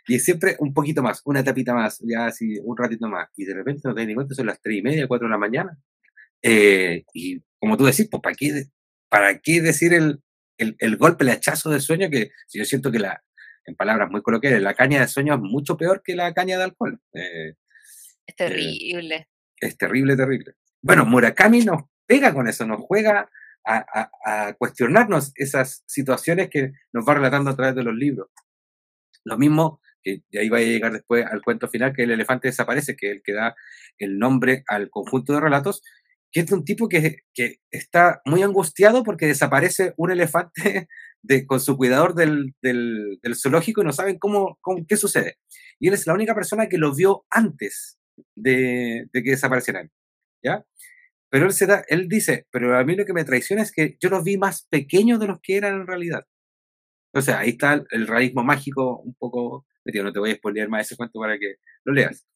y 0.06 0.18
siempre 0.18 0.56
un 0.60 0.72
poquito 0.72 1.02
más, 1.02 1.20
una 1.24 1.40
etapita 1.40 1.74
más, 1.74 1.98
ya 2.02 2.26
así, 2.26 2.58
un 2.62 2.76
ratito 2.76 3.08
más. 3.08 3.28
Y 3.36 3.44
de 3.44 3.54
repente 3.54 3.82
no 3.84 3.94
te 3.94 4.00
das 4.00 4.08
ni 4.08 4.14
cuenta, 4.14 4.34
son 4.34 4.46
las 4.46 4.60
tres 4.60 4.78
y 4.78 4.82
media, 4.82 5.08
cuatro 5.08 5.26
de 5.26 5.32
la 5.32 5.38
mañana. 5.38 5.76
Eh, 6.42 7.04
y 7.12 7.40
como 7.58 7.76
tú 7.76 7.84
decís, 7.84 8.08
pues, 8.10 8.22
¿para 8.22 8.34
qué, 8.34 8.66
para 9.08 9.38
qué 9.38 9.60
decir 9.60 9.94
el, 9.94 10.20
el, 10.58 10.76
el, 10.78 10.96
golpe, 10.96 11.24
el 11.24 11.30
hachazo 11.30 11.70
de 11.70 11.80
sueño? 11.80 12.10
Que 12.10 12.30
si 12.46 12.58
yo 12.58 12.64
siento 12.64 12.90
que 12.92 12.98
la, 12.98 13.22
en 13.66 13.74
palabras 13.74 14.10
muy 14.10 14.22
coloquiales, 14.22 14.62
la 14.62 14.74
caña 14.74 15.00
de 15.00 15.08
sueño 15.08 15.34
es 15.34 15.40
mucho 15.40 15.76
peor 15.76 16.02
que 16.02 16.14
la 16.14 16.32
caña 16.32 16.56
de 16.56 16.64
alcohol. 16.64 17.00
Eh, 17.12 17.54
es 18.26 18.36
terrible. 18.36 19.28
es 19.60 19.76
terrible, 19.76 20.16
terrible. 20.16 20.54
Bueno, 20.82 21.04
Murakami 21.04 21.64
nos 21.64 21.82
pega 22.06 22.32
con 22.32 22.48
eso, 22.48 22.66
nos 22.66 22.80
juega 22.80 23.28
a, 23.64 24.10
a, 24.24 24.52
cuestionarnos 24.54 25.32
esas 25.34 25.82
situaciones 25.86 26.48
que 26.50 26.72
nos 26.92 27.06
va 27.06 27.14
relatando 27.14 27.50
a 27.50 27.56
través 27.56 27.74
de 27.74 27.82
los 27.82 27.94
libros. 27.94 28.28
Lo 29.24 29.36
mismo, 29.36 29.80
que 30.02 30.22
ahí 30.38 30.48
va 30.48 30.58
a 30.58 30.62
llegar 30.62 30.92
después 30.92 31.26
al 31.26 31.42
cuento 31.42 31.66
final, 31.66 31.92
que 31.92 32.04
el 32.04 32.12
elefante 32.12 32.48
desaparece, 32.48 32.96
que 32.96 33.10
es 33.10 33.16
el 33.16 33.22
que 33.24 33.32
da 33.32 33.56
el 33.98 34.18
nombre 34.18 34.62
al 34.68 34.88
conjunto 34.88 35.32
de 35.32 35.40
relatos, 35.40 35.82
que 36.36 36.40
es 36.40 36.48
de 36.48 36.54
un 36.54 36.66
tipo 36.66 36.86
que, 36.86 37.20
que 37.32 37.60
está 37.70 38.20
muy 38.26 38.42
angustiado 38.42 39.02
porque 39.02 39.24
desaparece 39.26 39.94
un 39.96 40.10
elefante 40.10 40.86
de, 41.22 41.46
con 41.46 41.60
su 41.60 41.78
cuidador 41.78 42.14
del, 42.14 42.54
del, 42.60 43.18
zoológico 43.34 43.80
y 43.80 43.86
no 43.86 43.92
saben 43.94 44.18
cómo, 44.18 44.58
qué 44.86 44.98
sucede. 44.98 45.38
Y 45.80 45.88
él 45.88 45.94
es 45.94 46.06
la 46.06 46.12
única 46.12 46.34
persona 46.34 46.68
que 46.68 46.76
lo 46.76 46.94
vio 46.94 47.24
antes 47.30 47.98
de, 48.34 49.08
de 49.14 49.22
que 49.22 49.30
desaparecieran. 49.30 49.90
¿Ya? 50.44 50.62
Pero 51.30 51.46
él, 51.46 51.52
se 51.54 51.64
da, 51.64 51.82
él 51.88 52.06
dice, 52.06 52.46
pero 52.50 52.78
a 52.78 52.84
mí 52.84 52.96
lo 52.96 53.06
que 53.06 53.14
me 53.14 53.24
traiciona 53.24 53.62
es 53.62 53.72
que 53.72 53.96
yo 53.98 54.10
los 54.10 54.22
vi 54.22 54.36
más 54.36 54.66
pequeños 54.68 55.18
de 55.18 55.28
los 55.28 55.40
que 55.40 55.56
eran 55.56 55.80
en 55.80 55.86
realidad. 55.86 56.26
O 57.14 57.22
sea, 57.22 57.38
ahí 57.38 57.50
está 57.52 57.82
el, 57.92 58.06
realismo 58.06 58.44
mágico 58.44 58.98
un 58.98 59.14
poco 59.14 59.64
metido. 59.86 60.04
No 60.04 60.12
te 60.12 60.18
voy 60.18 60.32
a 60.32 60.34
spoilear 60.34 60.68
más 60.68 60.84
ese 60.84 60.96
cuento 60.96 61.18
para 61.18 61.38
que 61.38 61.54
lo 61.84 61.94
leas. 61.94 62.26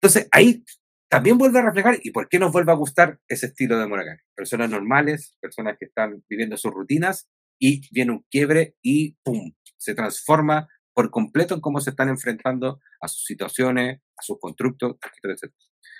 Entonces, 0.00 0.28
ahí 0.32 0.64
también 1.08 1.38
vuelve 1.38 1.58
a 1.60 1.62
reflejar, 1.62 1.98
¿y 2.02 2.10
por 2.10 2.28
qué 2.28 2.38
nos 2.38 2.52
vuelve 2.52 2.72
a 2.72 2.76
gustar 2.76 3.20
ese 3.28 3.46
estilo 3.46 3.78
de 3.78 3.86
Murakami? 3.86 4.18
Personas 4.34 4.70
normales, 4.70 5.36
personas 5.40 5.76
que 5.78 5.86
están 5.86 6.24
viviendo 6.28 6.56
sus 6.56 6.72
rutinas 6.72 7.28
y 7.58 7.82
viene 7.92 8.12
un 8.12 8.24
quiebre 8.30 8.76
y 8.82 9.16
¡pum! 9.22 9.52
Se 9.76 9.94
transforma 9.94 10.68
por 10.94 11.10
completo 11.10 11.54
en 11.54 11.60
cómo 11.60 11.80
se 11.80 11.90
están 11.90 12.08
enfrentando 12.08 12.80
a 13.00 13.08
sus 13.08 13.24
situaciones, 13.24 14.00
a 14.16 14.22
sus 14.22 14.38
constructos, 14.40 14.96
etc. 15.22 15.52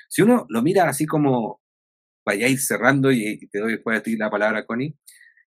Si 0.08 0.22
uno 0.22 0.46
lo 0.48 0.62
mira 0.62 0.88
así 0.88 1.06
como 1.06 1.60
vaya 2.24 2.46
a 2.46 2.48
ir 2.48 2.58
cerrando 2.58 3.12
y, 3.12 3.46
te 3.48 3.60
doy 3.60 3.72
después 3.72 3.98
a 3.98 4.02
ti 4.02 4.16
la 4.16 4.30
palabra, 4.30 4.66
Connie, 4.66 4.96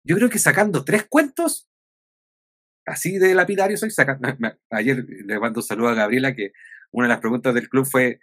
yo 0.03 0.15
creo 0.15 0.29
que 0.29 0.39
sacando 0.39 0.85
tres 0.85 1.05
cuentos, 1.09 1.69
así 2.85 3.17
de 3.17 3.35
lapidario 3.35 3.77
soy, 3.77 3.91
sacando, 3.91 4.29
ayer 4.69 5.05
le 5.25 5.39
mando 5.39 5.59
un 5.59 5.65
saludo 5.65 5.89
a 5.89 5.95
Gabriela, 5.95 6.33
que 6.33 6.53
una 6.91 7.07
de 7.07 7.13
las 7.13 7.19
preguntas 7.19 7.53
del 7.53 7.69
club 7.69 7.85
fue, 7.85 8.19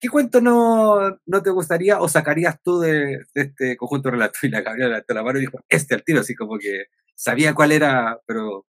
¿qué 0.00 0.08
cuento 0.08 0.40
no, 0.40 1.18
no 1.26 1.42
te 1.42 1.50
gustaría 1.50 2.00
o 2.00 2.08
sacarías 2.08 2.60
tú 2.62 2.80
de, 2.80 3.24
este 3.34 3.76
conjunto 3.76 4.10
relato? 4.10 4.38
Y 4.42 4.48
la 4.48 4.62
Gabriela 4.62 5.02
te 5.02 5.14
la 5.14 5.22
mano 5.22 5.38
y 5.38 5.42
dijo, 5.42 5.60
este 5.68 5.94
al 5.94 6.04
tiro, 6.04 6.20
así 6.20 6.34
como 6.34 6.58
que 6.58 6.86
sabía 7.14 7.54
cuál 7.54 7.72
era, 7.72 8.20
pero 8.26 8.66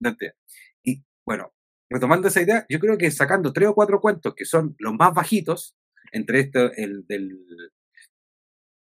no 0.00 0.16
Y 0.82 1.02
bueno, 1.26 1.52
retomando 1.90 2.28
esa 2.28 2.42
idea, 2.42 2.66
yo 2.68 2.78
creo 2.78 2.98
que 2.98 3.10
sacando 3.10 3.52
tres 3.52 3.68
o 3.68 3.74
cuatro 3.74 4.00
cuentos 4.00 4.34
que 4.34 4.44
son 4.44 4.76
los 4.78 4.94
más 4.94 5.14
bajitos, 5.14 5.74
entre 6.12 6.40
esto, 6.40 6.72
el 6.74 7.06
del 7.06 7.30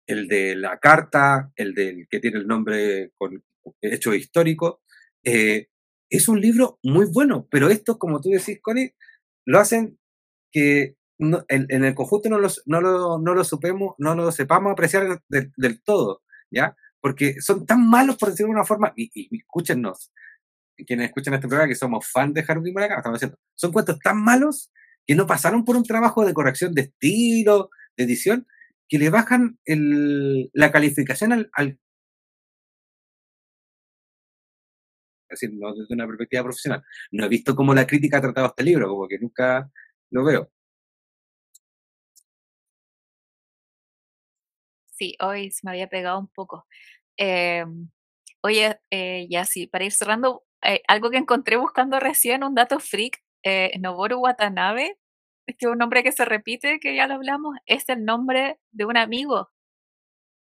el 0.07 0.27
de 0.29 0.55
la 0.55 0.79
carta, 0.79 1.51
el 1.55 1.73
del 1.73 2.07
que 2.09 2.19
tiene 2.19 2.37
el 2.37 2.47
nombre 2.47 3.11
con 3.17 3.43
hecho 3.81 4.13
histórico, 4.13 4.81
eh, 5.23 5.67
es 6.09 6.29
un 6.29 6.39
libro 6.39 6.79
muy 6.83 7.05
bueno, 7.11 7.47
pero 7.51 7.69
esto, 7.69 7.99
como 7.99 8.21
tú 8.21 8.29
decís, 8.29 8.59
Connie, 8.61 8.95
lo 9.45 9.59
hacen 9.59 9.99
que 10.51 10.96
en, 11.19 11.83
el 11.83 11.95
conjunto 11.95 12.29
no, 12.29 12.39
los, 12.39 12.61
no, 12.65 12.81
lo, 12.81 13.19
no 13.19 13.33
lo 13.33 13.43
supemos, 13.43 13.95
no 13.97 14.15
lo 14.15 14.31
sepamos 14.31 14.71
apreciar 14.71 15.21
del 15.29 15.81
todo, 15.83 16.21
¿ya? 16.51 16.75
Porque 17.01 17.41
son 17.41 17.65
tan 17.65 17.87
malos, 17.87 18.17
por 18.17 18.29
decirlo 18.29 18.49
de 18.49 18.57
una 18.57 18.65
forma, 18.65 18.93
y, 18.95 19.09
y, 19.13 19.37
escúchenos, 19.37 20.11
quienes 20.85 21.07
escuchan 21.07 21.33
este 21.33 21.47
programa, 21.47 21.69
que 21.69 21.75
somos 21.75 22.07
fans 22.07 22.33
de 22.33 22.45
Haruki 22.47 22.71
Murakami, 22.71 22.99
estamos 22.99 23.19
diciendo, 23.19 23.39
son 23.55 23.71
cuentos 23.71 23.99
tan 23.99 24.23
malos 24.23 24.71
que 25.05 25.15
no 25.15 25.25
pasaron 25.25 25.65
por 25.65 25.75
un 25.77 25.83
trabajo 25.83 26.25
de 26.25 26.33
corrección 26.33 26.73
de 26.73 26.81
estilo, 26.81 27.69
de 27.95 28.03
edición, 28.03 28.47
que 28.89 28.99
le 28.99 29.09
bajan 29.09 29.59
el, 29.65 30.49
la 30.53 30.71
calificación 30.71 31.33
al, 31.33 31.49
al 31.53 31.79
es 35.29 35.41
decir, 35.41 35.57
no 35.57 35.73
desde 35.73 35.93
una 35.93 36.07
perspectiva 36.07 36.43
profesional. 36.43 36.83
No 37.11 37.25
he 37.25 37.29
visto 37.29 37.55
cómo 37.55 37.73
la 37.73 37.85
crítica 37.85 38.17
ha 38.17 38.21
tratado 38.21 38.47
este 38.47 38.63
libro, 38.63 38.87
como 38.87 39.07
que 39.07 39.19
nunca 39.19 39.69
lo 40.11 40.23
veo. 40.23 40.51
Sí, 44.97 45.15
hoy 45.21 45.51
se 45.51 45.61
me 45.63 45.71
había 45.71 45.87
pegado 45.87 46.19
un 46.19 46.27
poco. 46.27 46.65
Em, 47.17 47.89
oye, 48.43 48.79
eh, 48.91 49.27
ya 49.29 49.45
sí, 49.45 49.67
para 49.67 49.85
ir 49.85 49.91
cerrando, 49.93 50.43
eh, 50.63 50.81
algo 50.87 51.11
que 51.11 51.17
encontré 51.17 51.57
buscando 51.57 51.99
recién, 51.99 52.43
un 52.43 52.55
dato 52.55 52.79
freak, 52.79 53.21
eh, 53.43 53.71
Noboru 53.79 54.19
Watanabe 54.19 54.97
es 55.47 55.55
que 55.57 55.67
un 55.67 55.77
nombre 55.79 56.03
que 56.03 56.11
se 56.11 56.25
repite, 56.25 56.79
que 56.79 56.95
ya 56.95 57.07
lo 57.07 57.15
hablamos, 57.15 57.55
es 57.67 57.89
el 57.89 58.05
nombre 58.05 58.59
de 58.71 58.85
un 58.85 58.97
amigo, 58.97 59.51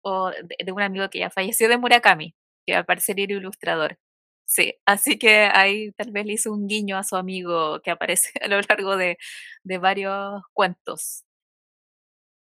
o 0.03 0.30
de, 0.30 0.72
un 0.72 0.82
amigo 0.82 1.09
que 1.11 1.20
ya 1.20 1.30
falleció 1.30 1.68
de 1.68 1.78
Murakami, 1.78 2.34
que 2.66 2.74
va 2.74 2.80
a 2.80 2.84
parecer 2.84 3.18
ilustrador. 3.20 3.98
Sí, 4.46 4.74
así 4.86 5.18
que 5.18 5.44
ahí 5.53 5.92
tal 5.92 6.11
vez 6.12 6.26
le 6.26 6.34
hizo 6.34 6.53
un 6.53 6.66
guiño 6.68 6.96
a 6.98 7.05
su 7.05 7.16
amigo 7.16 7.80
que 7.82 7.90
aparece 7.92 8.30
a 8.42 8.48
lo 8.48 8.61
largo 8.62 8.96
de, 8.96 9.18
de 9.64 9.78
varios 9.78 10.42
cuentos. 10.55 11.24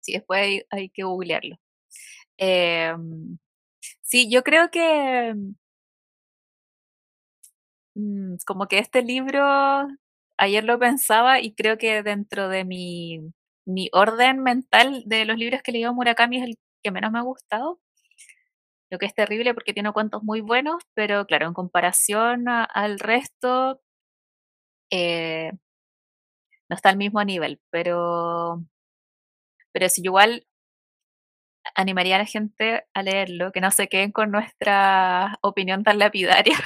Sí, 0.00 0.12
después 0.12 0.40
hay, 0.42 0.62
hay 0.70 0.90
que 0.90 1.04
googlearlo. 1.04 1.56
Em, 2.38 3.38
sí, 4.02 4.30
yo 4.30 4.42
creo 4.44 4.70
que 4.70 5.34
mm, 7.94 8.36
como 8.46 8.66
que 8.68 8.78
este 8.78 9.02
libro, 9.02 9.40
ayer 10.38 10.64
lo 10.64 10.78
pensaba 10.78 11.40
y 11.40 11.54
creo 11.54 11.78
que 11.78 12.02
dentro 12.02 12.48
de 12.48 12.64
mi, 12.64 13.20
mi 13.66 13.88
orden 13.92 14.42
mental 14.42 15.02
de 15.06 15.24
los 15.24 15.36
libros 15.38 15.62
que 15.62 15.70
he 15.70 15.74
leído 15.74 15.94
Murakami 15.94 16.38
es 16.38 16.44
el 16.44 16.56
que 16.82 16.90
menos 16.90 17.12
me 17.12 17.18
ha 17.18 17.22
gustado. 17.22 17.80
Lo 18.88 18.98
que 18.98 19.06
es 19.06 19.14
terrible 19.14 19.52
porque 19.54 19.72
tiene 19.72 19.92
cuentos 19.92 20.22
muy 20.22 20.40
buenos, 20.42 20.82
pero 20.94 21.26
claro, 21.26 21.46
en 21.48 21.54
comparación 21.54 22.46
al 22.48 23.00
resto, 23.00 23.80
eh, 24.90 25.50
no 26.68 26.76
está 26.76 26.88
al 26.90 26.96
mismo 26.96 27.22
nivel. 27.24 27.60
Pero, 27.70 28.62
pero 29.72 29.88
si 29.88 30.02
igual 30.02 30.46
animaría 31.74 32.16
a 32.16 32.18
la 32.20 32.26
gente 32.26 32.84
a 32.94 33.02
leerlo, 33.02 33.52
que 33.52 33.60
no 33.60 33.70
se 33.70 33.88
queden 33.88 34.12
con 34.12 34.30
nuestra 34.30 35.38
opinión 35.42 35.84
tan 35.84 35.98
lapidaria, 35.98 36.56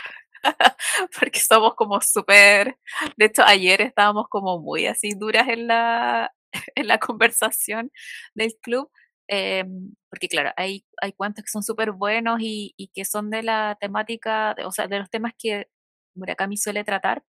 porque 1.18 1.40
somos 1.40 1.74
como 1.74 2.00
súper, 2.00 2.78
de 3.16 3.26
hecho 3.26 3.42
ayer 3.44 3.80
estábamos 3.82 4.28
como 4.28 4.58
muy 4.60 4.86
así 4.86 5.14
duras 5.14 5.48
en 5.48 5.66
la, 5.68 6.32
en 6.74 6.88
la 6.88 6.98
conversación 6.98 7.90
del 8.34 8.54
club, 8.62 8.90
em, 9.28 9.94
porque 10.10 10.28
claro, 10.28 10.52
hay, 10.56 10.84
hay 11.00 11.12
cuentos 11.12 11.44
que 11.44 11.50
son 11.50 11.62
súper 11.62 11.92
buenos 11.92 12.40
y, 12.40 12.74
y, 12.76 12.88
que 12.88 13.04
son 13.04 13.30
de 13.30 13.42
la 13.42 13.76
temática, 13.80 14.54
o 14.64 14.72
sea, 14.72 14.88
de 14.88 14.98
los 15.00 15.10
temas 15.10 15.32
que 15.38 15.68
Murakami 16.14 16.56
suele 16.56 16.84
tratar, 16.84 17.24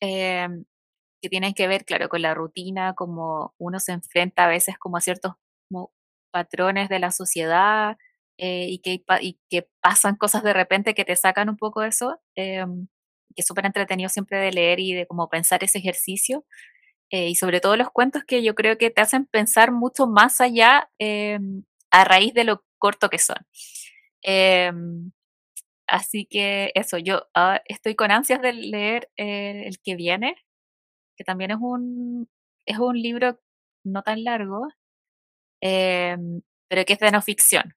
em, 0.00 0.64
que 1.22 1.28
tienen 1.28 1.54
que 1.54 1.68
ver, 1.68 1.84
claro, 1.84 2.08
con 2.08 2.22
la 2.22 2.34
rutina, 2.34 2.94
como 2.94 3.54
uno 3.58 3.80
se 3.80 3.92
enfrenta 3.92 4.44
a 4.44 4.48
veces 4.48 4.78
como 4.78 4.96
a 4.96 5.00
ciertos 5.00 5.34
patrones 6.32 6.88
de 6.88 6.98
la 6.98 7.12
sociedad 7.12 7.96
eh, 8.38 8.66
y, 8.68 8.80
que, 8.80 9.04
y 9.20 9.38
que 9.50 9.68
pasan 9.80 10.16
cosas 10.16 10.42
de 10.42 10.52
repente 10.52 10.94
que 10.94 11.04
te 11.04 11.16
sacan 11.16 11.48
un 11.48 11.56
poco 11.56 11.82
eso, 11.84 12.20
em, 12.34 12.88
que 13.36 13.42
es 13.42 13.46
súper 13.46 13.66
entretenido 13.66 14.08
siempre 14.08 14.38
de 14.38 14.52
leer 14.52 14.80
y 14.80 14.94
de 14.94 15.06
como 15.06 15.28
pensar 15.28 15.62
ese 15.64 15.78
ejercicio. 15.78 16.44
Eh, 17.10 17.28
y 17.30 17.36
sobre 17.36 17.60
todo 17.60 17.76
los 17.76 17.90
cuentos 17.90 18.24
que 18.26 18.42
yo 18.42 18.54
creo 18.54 18.78
que 18.78 18.90
te 18.90 19.02
hacen 19.02 19.26
pensar 19.26 19.72
mucho 19.72 20.06
más 20.06 20.40
allá 20.40 20.90
em, 20.98 21.64
a 21.90 22.04
raíz 22.04 22.34
de 22.34 22.44
lo 22.44 22.64
corto 22.78 23.10
que 23.10 23.18
son. 23.18 23.36
Em, 24.22 25.12
así 25.86 26.26
que 26.26 26.72
eso, 26.74 26.98
yo 26.98 27.28
ah, 27.34 27.60
estoy 27.66 27.94
con 27.96 28.10
ansias 28.12 28.42
de 28.42 28.52
leer 28.54 29.10
eh, 29.16 29.64
el 29.66 29.80
que 29.80 29.96
viene, 29.96 30.36
que 31.16 31.24
también 31.24 31.52
es 31.52 31.58
un, 31.60 32.28
es 32.66 32.78
un 32.78 33.00
libro 33.00 33.40
no 33.84 34.02
tan 34.02 34.24
largo, 34.24 34.68
Em, 35.62 36.42
pero 36.68 36.84
que 36.84 36.94
es 36.94 36.98
de 36.98 37.10
no 37.12 37.22
ficción. 37.22 37.74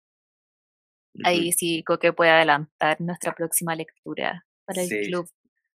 Ahí 1.24 1.52
sí 1.54 1.84
que 2.02 2.12
puede 2.12 2.32
adelantar 2.32 3.00
nuestra 3.00 3.34
próxima 3.34 3.76
lectura 3.76 4.46
para 4.66 4.82
el 4.82 4.90
club. 5.08 5.30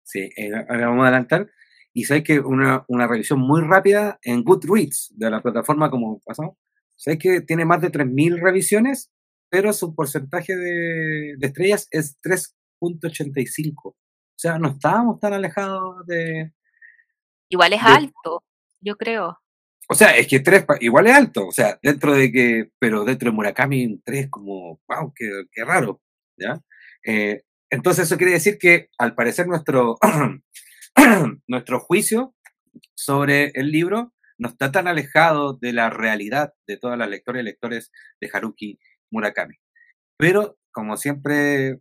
Sí, 0.03 0.31
eh, 0.37 0.51
ahora 0.69 0.89
vamos 0.89 1.05
a 1.05 1.09
adelantar. 1.09 1.51
Y 1.93 2.05
sabes 2.05 2.25
que 2.25 2.41
una, 2.41 2.85
una 2.89 3.07
revisión 3.07 3.41
muy 3.41 3.61
rápida 3.61 4.19
en 4.23 4.43
Goodreads, 4.43 5.13
de 5.17 5.31
la 5.31 5.43
plataforma 5.43 5.91
como 5.91 6.21
pasamos, 6.21 6.57
sabes 6.97 7.19
que 7.19 7.41
tiene 7.43 7.65
más 7.65 7.83
de 7.83 7.93
3.000 7.93 8.41
revisiones, 8.41 9.13
pero 9.51 9.73
su 9.73 9.95
porcentaje 9.95 10.57
de, 10.57 11.35
de 11.39 11.47
estrellas 11.47 11.89
es 11.91 12.19
3.85. 12.23 13.75
O 13.85 13.97
sea, 14.35 14.59
no 14.59 14.69
estábamos 14.69 15.21
tan 15.21 15.35
alejados 15.35 16.07
de... 16.07 16.53
Igual 17.51 17.73
es 17.75 17.83
alto, 17.83 18.45
yo 18.81 18.97
creo. 18.97 19.39
O 19.91 19.95
sea, 19.95 20.17
es 20.17 20.29
que 20.29 20.41
tres 20.41 20.67
igual 20.81 21.07
es 21.07 21.15
alto, 21.15 21.47
o 21.47 21.53
sea, 21.53 21.79
dentro 21.83 22.15
de 22.15 22.31
que, 22.31 22.71
pero 22.79 23.05
dentro 23.05 23.31
de 23.31 23.37
Murakami 23.37 23.87
un 23.87 24.03
3 24.05 24.29
como, 24.31 24.81
wow, 24.87 25.13
qué, 25.17 25.45
qué 25.51 25.65
raro, 25.65 26.03
¿ya? 26.37 26.61
Eh, 27.07 27.43
entonces 27.71 28.05
eso 28.05 28.19
quiere 28.19 28.33
decir 28.33 28.59
que 28.59 28.89
al 28.99 29.15
parecer 29.15 29.47
nuestro, 29.47 29.97
nuestro 31.49 31.81
juicio 31.81 32.35
sobre 32.95 33.51
el 33.55 33.71
libro 33.71 34.13
no 34.39 34.49
está 34.49 34.71
tan 34.73 34.89
alejado 34.89 35.55
de 35.55 35.73
la 35.73 35.91
realidad 35.91 36.53
de 36.67 36.77
todas 36.77 36.99
las 36.99 37.09
lectoras 37.09 37.43
y 37.43 37.45
lectores 37.45 37.91
de 38.21 38.31
Haruki 38.33 38.79
Murakami. 39.11 39.57
Pero, 40.19 40.59
como 40.71 40.97
siempre 40.97 41.81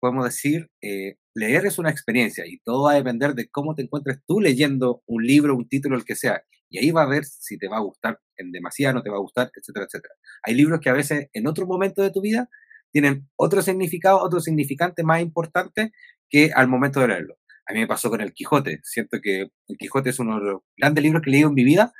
podemos 0.00 0.24
decir, 0.24 0.70
eh, 0.82 1.16
leer 1.34 1.66
es 1.66 1.78
una 1.78 1.90
experiencia 1.90 2.44
y 2.46 2.58
todo 2.60 2.84
va 2.84 2.92
a 2.92 2.96
depender 2.96 3.34
de 3.34 3.48
cómo 3.48 3.74
te 3.74 3.82
encuentres 3.82 4.18
tú 4.26 4.40
leyendo 4.40 5.02
un 5.06 5.24
libro, 5.26 5.56
un 5.56 5.68
título, 5.68 5.96
el 5.96 6.04
que 6.04 6.16
sea. 6.16 6.42
Y 6.68 6.78
ahí 6.78 6.90
va 6.90 7.02
a 7.02 7.06
ver 7.06 7.24
si 7.24 7.58
te 7.58 7.68
va 7.68 7.76
a 7.76 7.80
gustar 7.80 8.20
en 8.36 8.52
demasiado, 8.52 8.94
no 8.94 9.02
te 9.02 9.10
va 9.10 9.16
a 9.16 9.20
gustar, 9.20 9.50
etcétera, 9.54 9.86
etcétera. 9.86 10.14
Hay 10.42 10.54
libros 10.54 10.80
que 10.80 10.90
a 10.90 10.92
veces 10.92 11.28
en 11.32 11.46
otro 11.46 11.66
momento 11.66 12.02
de 12.02 12.10
tu 12.10 12.20
vida 12.20 12.48
tienen 12.92 13.28
otro 13.36 13.62
significado, 13.62 14.20
otro 14.22 14.40
significante 14.40 15.02
más 15.02 15.20
importante 15.20 15.92
que 16.28 16.50
al 16.54 16.68
momento 16.68 17.00
de 17.00 17.08
leerlo. 17.08 17.36
A 17.68 17.72
mí 17.72 17.80
me 17.80 17.86
pasó 17.86 18.10
con 18.10 18.20
El 18.20 18.32
Quijote. 18.32 18.80
Siento 18.82 19.18
que 19.22 19.48
El 19.68 19.76
Quijote 19.78 20.10
es 20.10 20.18
uno 20.18 20.38
de 20.38 20.52
los 20.52 20.62
grandes 20.76 21.02
libros 21.02 21.22
que 21.22 21.30
he 21.30 21.32
leído 21.32 21.48
en 21.48 21.54
mi 21.54 21.64
vida 21.64 21.92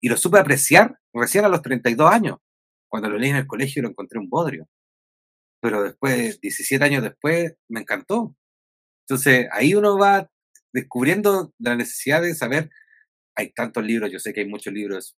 y 0.00 0.08
lo 0.08 0.16
supe 0.16 0.38
apreciar 0.38 0.98
recién 1.12 1.44
a 1.44 1.48
los 1.48 1.62
32 1.62 2.12
años. 2.12 2.38
Cuando 2.88 3.08
lo 3.08 3.18
leí 3.18 3.30
en 3.30 3.36
el 3.36 3.46
colegio 3.46 3.82
lo 3.82 3.88
encontré 3.88 4.18
un 4.18 4.28
bodrio. 4.28 4.68
Pero 5.60 5.82
después, 5.82 6.40
17 6.40 6.84
años 6.84 7.02
después, 7.02 7.54
me 7.68 7.80
encantó. 7.80 8.36
Entonces 9.06 9.48
ahí 9.52 9.74
uno 9.74 9.98
va 9.98 10.30
descubriendo 10.72 11.52
la 11.58 11.74
necesidad 11.74 12.22
de 12.22 12.34
saber 12.34 12.70
hay 13.38 13.52
tantos 13.52 13.84
libros, 13.84 14.10
yo 14.10 14.18
sé 14.18 14.32
que 14.32 14.40
hay 14.40 14.48
muchos 14.48 14.72
libros 14.72 15.16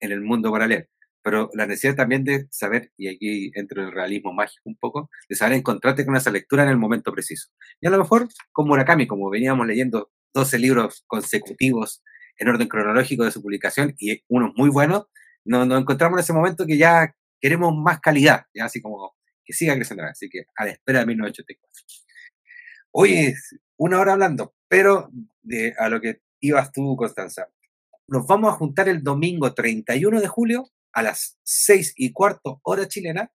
en 0.00 0.12
el 0.12 0.22
mundo 0.22 0.50
para 0.50 0.66
leer, 0.66 0.88
pero 1.22 1.50
la 1.52 1.66
necesidad 1.66 1.94
también 1.94 2.24
de 2.24 2.46
saber, 2.50 2.90
y 2.96 3.08
aquí 3.08 3.52
entro 3.54 3.82
en 3.82 3.88
el 3.88 3.94
realismo 3.94 4.32
mágico 4.32 4.62
un 4.64 4.76
poco, 4.76 5.10
de 5.28 5.36
saber 5.36 5.58
encontrarte 5.58 6.06
con 6.06 6.16
esa 6.16 6.30
lectura 6.30 6.62
en 6.62 6.70
el 6.70 6.78
momento 6.78 7.12
preciso. 7.12 7.50
Y 7.80 7.86
a 7.86 7.90
lo 7.90 7.98
mejor, 7.98 8.28
como 8.52 8.68
Murakami, 8.68 9.06
como 9.06 9.28
veníamos 9.28 9.66
leyendo 9.66 10.10
12 10.32 10.58
libros 10.58 11.04
consecutivos 11.06 12.02
en 12.38 12.48
orden 12.48 12.66
cronológico 12.66 13.24
de 13.24 13.30
su 13.30 13.42
publicación 13.42 13.94
y 13.98 14.22
unos 14.28 14.52
muy 14.56 14.70
buenos, 14.70 15.04
nos, 15.44 15.68
encontramos 15.78 16.18
en 16.18 16.22
ese 16.22 16.32
momento 16.32 16.64
que 16.66 16.78
ya 16.78 17.14
queremos 17.42 17.74
más 17.76 18.00
calidad, 18.00 18.46
ya 18.54 18.64
así 18.64 18.80
como 18.80 19.14
que 19.44 19.52
siga 19.52 19.74
creciendo. 19.74 20.04
Así 20.04 20.30
que 20.30 20.44
a 20.56 20.64
la 20.64 20.70
espera 20.70 21.00
de 21.00 21.06
1984. 21.06 21.84
Hoy 22.92 23.34
una 23.76 24.00
hora 24.00 24.14
hablando, 24.14 24.54
pero 24.66 25.10
de, 25.42 25.74
a 25.78 25.90
lo 25.90 26.00
que 26.00 26.22
ibas 26.40 26.72
tú, 26.72 26.96
Constanza. 26.96 27.48
Nos 28.06 28.26
vamos 28.26 28.52
a 28.52 28.56
juntar 28.56 28.88
el 28.88 29.02
domingo 29.02 29.54
31 29.54 30.20
de 30.20 30.28
julio 30.28 30.70
a 30.92 31.02
las 31.02 31.38
6 31.44 31.94
y 31.96 32.12
cuarto 32.12 32.60
hora 32.64 32.88
chilena 32.88 33.30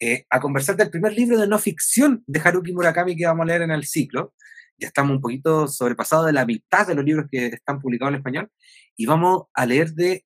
eh, 0.00 0.26
a 0.28 0.40
conversar 0.40 0.76
del 0.76 0.90
primer 0.90 1.12
libro 1.12 1.38
de 1.38 1.46
no 1.46 1.58
ficción 1.58 2.22
de 2.26 2.40
Haruki 2.40 2.72
Murakami 2.72 3.16
que 3.16 3.26
vamos 3.26 3.44
a 3.44 3.46
leer 3.46 3.62
en 3.62 3.70
el 3.70 3.86
ciclo. 3.86 4.34
Ya 4.78 4.88
estamos 4.88 5.12
un 5.12 5.20
poquito 5.20 5.68
sobrepasados 5.68 6.26
de 6.26 6.32
la 6.32 6.44
mitad 6.44 6.86
de 6.86 6.94
los 6.94 7.04
libros 7.04 7.26
que 7.30 7.46
están 7.46 7.80
publicados 7.80 8.12
en 8.12 8.18
español 8.18 8.50
y 8.96 9.06
vamos 9.06 9.44
a 9.54 9.64
leer 9.64 9.92
de 9.92 10.24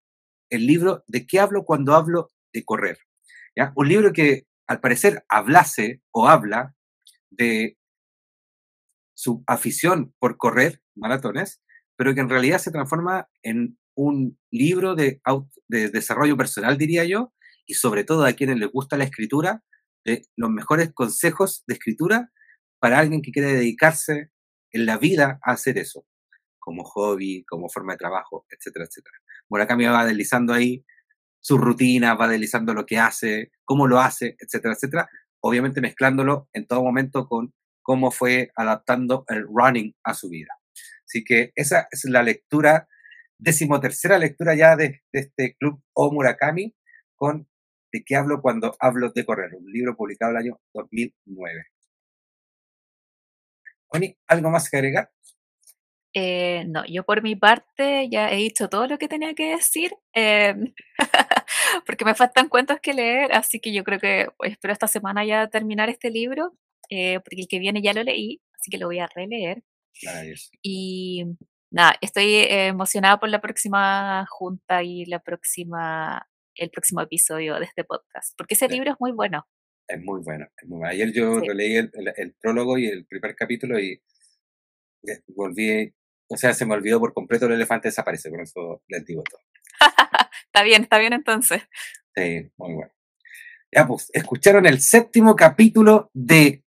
el 0.49 0.67
libro 0.67 1.05
¿De 1.07 1.27
qué 1.27 1.39
hablo 1.39 1.65
cuando 1.65 1.95
hablo 1.95 2.31
de 2.53 2.65
correr? 2.65 2.99
Un 3.75 3.89
libro 3.89 4.13
que 4.13 4.47
al 4.67 4.81
parecer 4.81 5.25
hablase 5.29 6.01
o 6.13 6.29
habla 6.29 6.75
de 7.31 7.77
su 9.15 9.45
afición 9.47 10.15
por 10.19 10.37
correr 10.37 10.81
maratones 10.95 11.61
pero 12.01 12.15
que 12.15 12.23
en 12.23 12.31
realidad 12.31 12.57
se 12.57 12.71
transforma 12.71 13.29
en 13.43 13.79
un 13.95 14.39
libro 14.51 14.95
de, 14.95 15.21
de 15.69 15.91
desarrollo 15.91 16.35
personal, 16.35 16.79
diría 16.79 17.05
yo, 17.05 17.35
y 17.67 17.75
sobre 17.75 18.05
todo 18.05 18.25
a 18.25 18.33
quienes 18.33 18.57
les 18.57 18.73
gusta 18.73 18.97
la 18.97 19.05
escritura, 19.05 19.63
de 20.07 20.23
los 20.35 20.49
mejores 20.49 20.95
consejos 20.95 21.63
de 21.67 21.75
escritura 21.75 22.33
para 22.79 22.99
alguien 23.01 23.21
que 23.21 23.33
quiere 23.33 23.53
dedicarse 23.53 24.31
en 24.73 24.87
la 24.87 24.97
vida 24.97 25.41
a 25.45 25.53
hacer 25.53 25.77
eso, 25.77 26.07
como 26.59 26.85
hobby, 26.85 27.45
como 27.45 27.69
forma 27.69 27.93
de 27.93 27.99
trabajo, 27.99 28.47
etcétera, 28.49 28.87
etcétera. 28.87 29.19
Murakami 29.51 29.85
va 29.85 30.07
deslizando 30.07 30.55
ahí 30.55 30.83
su 31.39 31.59
rutina, 31.59 32.15
va 32.15 32.29
deslizando 32.29 32.73
lo 32.73 32.87
que 32.87 32.97
hace, 32.97 33.53
cómo 33.67 33.87
lo 33.87 34.01
hace, 34.01 34.37
etcétera, 34.39 34.73
etcétera, 34.73 35.11
obviamente 35.41 35.83
mezclándolo 35.83 36.49
en 36.55 36.67
todo 36.67 36.83
momento 36.83 37.29
con 37.29 37.53
cómo 37.83 38.11
fue 38.11 38.53
adaptando 38.57 39.27
el 39.29 39.45
running 39.47 39.95
a 40.03 40.15
su 40.15 40.31
vida. 40.31 40.60
Así 41.11 41.25
que 41.25 41.51
esa 41.57 41.89
es 41.91 42.05
la 42.05 42.23
lectura, 42.23 42.87
decimotercera 43.37 44.17
lectura 44.17 44.55
ya 44.55 44.77
de, 44.77 45.01
este 45.11 45.57
club 45.59 45.83
O 45.93 46.13
Murakami, 46.13 46.73
con 47.17 47.49
¿De 47.93 48.05
qué 48.05 48.15
hablo 48.15 48.41
cuando 48.41 48.77
hablo 48.79 49.11
de 49.11 49.25
correr? 49.25 49.53
Un 49.57 49.73
libro 49.73 49.97
publicado 49.97 50.31
el 50.31 50.37
año 50.37 50.61
2009. 50.75 51.65
Oni, 53.89 54.17
¿algo 54.29 54.51
más 54.51 54.71
que 54.71 54.77
agregar? 54.77 55.11
Eh, 56.15 56.65
no, 56.69 56.85
yo 56.87 57.05
por 57.05 57.21
mi 57.23 57.35
parte 57.35 58.09
ya 58.09 58.31
he 58.31 58.37
dicho 58.37 58.69
todo 58.69 58.87
lo 58.87 58.97
que 58.97 59.09
tenía 59.09 59.35
que 59.35 59.57
decir, 59.57 59.93
em, 60.13 60.73
porque 61.87 62.05
me 62.05 62.15
faltan 62.15 62.49
cuentos 62.49 62.79
que 62.81 62.95
leer, 62.95 63.33
así 63.33 63.59
que 63.59 63.73
yo 63.73 63.83
creo 63.83 63.99
que 63.99 64.29
espero 64.45 64.73
esta 64.73 64.87
semana 64.87 65.25
ya 65.25 65.49
terminar 65.49 65.89
este 65.89 66.11
libro, 66.11 66.57
eh, 66.91 67.19
porque 67.19 67.41
el 67.41 67.49
que 67.49 67.59
viene 67.59 67.83
ya 67.83 67.93
lo 67.93 68.05
leí, 68.05 68.41
así 68.55 68.71
que 68.71 68.79
lo 68.79 68.87
voy 68.87 69.01
a 69.01 69.09
releer. 69.09 69.65
Y 70.63 71.25
nada, 71.71 71.95
estoy 72.01 72.35
emocionada 72.49 73.19
por 73.19 73.29
la 73.29 73.41
próxima 73.41 74.27
junta 74.29 74.83
y 74.83 75.05
la 75.07 75.21
próxima 75.21 76.27
el 76.61 76.71
próximo 76.71 77.01
episodio 77.01 77.59
de 77.59 77.65
este 77.65 77.85
podcast, 77.85 78.35
porque 78.37 78.55
ese 78.55 78.69
libro 78.69 78.93
es 78.93 78.97
muy 79.01 79.13
bueno. 79.13 79.47
Es 79.89 80.01
muy 80.03 80.21
bueno, 80.23 80.47
es 80.57 80.69
muy 80.69 80.79
bueno. 80.79 80.93
Ayer 80.93 81.13
yo 81.13 81.41
leí 81.41 81.77
el, 81.77 81.91
el, 82.17 82.35
prólogo 82.41 82.79
y 82.79 82.87
el 82.87 83.07
primer 83.07 83.35
capítulo 83.35 83.79
y 83.81 84.01
volví, 85.29 85.93
o 86.29 86.37
sea, 86.37 86.53
se 86.53 86.67
me 86.67 86.75
olvidó 86.75 87.01
por 87.01 87.13
completo 87.13 87.47
el 87.47 87.53
elefante 87.53 87.89
desaparece, 87.89 88.31
por 88.31 88.43
eso 88.43 88.83
les 88.89 89.05
digo 89.05 89.23
todo. 89.23 89.41
está 90.47 90.63
bien, 90.63 90.83
está 90.83 90.99
bien 90.99 91.13
entonces. 91.13 91.63
Sí, 92.15 92.51
muy 92.57 92.75
bueno. 92.75 92.93
Ya 93.73 93.87
pues, 93.87 94.11
escucharon 94.13 94.67
el 94.67 94.81
séptimo 94.81 95.35
capítulo 95.35 96.11
de 96.13 96.63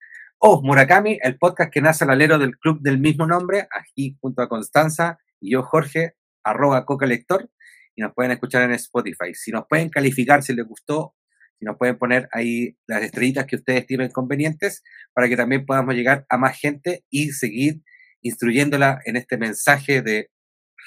Oh 0.41 0.61
Murakami, 0.61 1.19
el 1.21 1.37
podcast 1.37 1.69
que 1.69 1.81
nace 1.81 2.05
al 2.05 2.11
alero 2.11 2.39
del 2.39 2.57
club 2.57 2.79
del 2.79 2.97
mismo 2.97 3.27
nombre, 3.27 3.67
aquí 3.77 4.15
junto 4.21 4.41
a 4.41 4.47
Constanza 4.47 5.17
y 5.41 5.51
yo, 5.51 5.63
Jorge, 5.63 6.13
arroba 6.45 6.85
coca 6.85 7.05
lector, 7.05 7.49
y 7.93 8.01
nos 8.01 8.13
pueden 8.13 8.31
escuchar 8.31 8.63
en 8.63 8.71
Spotify. 8.71 9.33
Si 9.33 9.51
nos 9.51 9.65
pueden 9.67 9.89
calificar 9.89 10.41
si 10.41 10.53
les 10.55 10.65
gustó, 10.65 11.13
si 11.59 11.65
nos 11.65 11.77
pueden 11.77 11.97
poner 11.97 12.29
ahí 12.31 12.77
las 12.87 13.03
estrellitas 13.03 13.47
que 13.47 13.57
ustedes 13.57 13.81
estimen 13.81 14.11
convenientes, 14.11 14.81
para 15.13 15.27
que 15.27 15.35
también 15.35 15.65
podamos 15.65 15.93
llegar 15.93 16.25
a 16.29 16.37
más 16.37 16.57
gente 16.57 17.03
y 17.09 17.31
seguir 17.31 17.81
instruyéndola 18.21 19.01
en 19.03 19.17
este 19.17 19.37
mensaje 19.37 20.01
de 20.01 20.29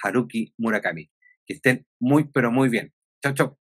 Haruki 0.02 0.54
Murakami. 0.56 1.10
Que 1.46 1.52
estén 1.54 1.86
muy, 2.00 2.24
pero 2.24 2.50
muy 2.50 2.70
bien. 2.70 2.94
Chao, 3.22 3.34
chao. 3.34 3.58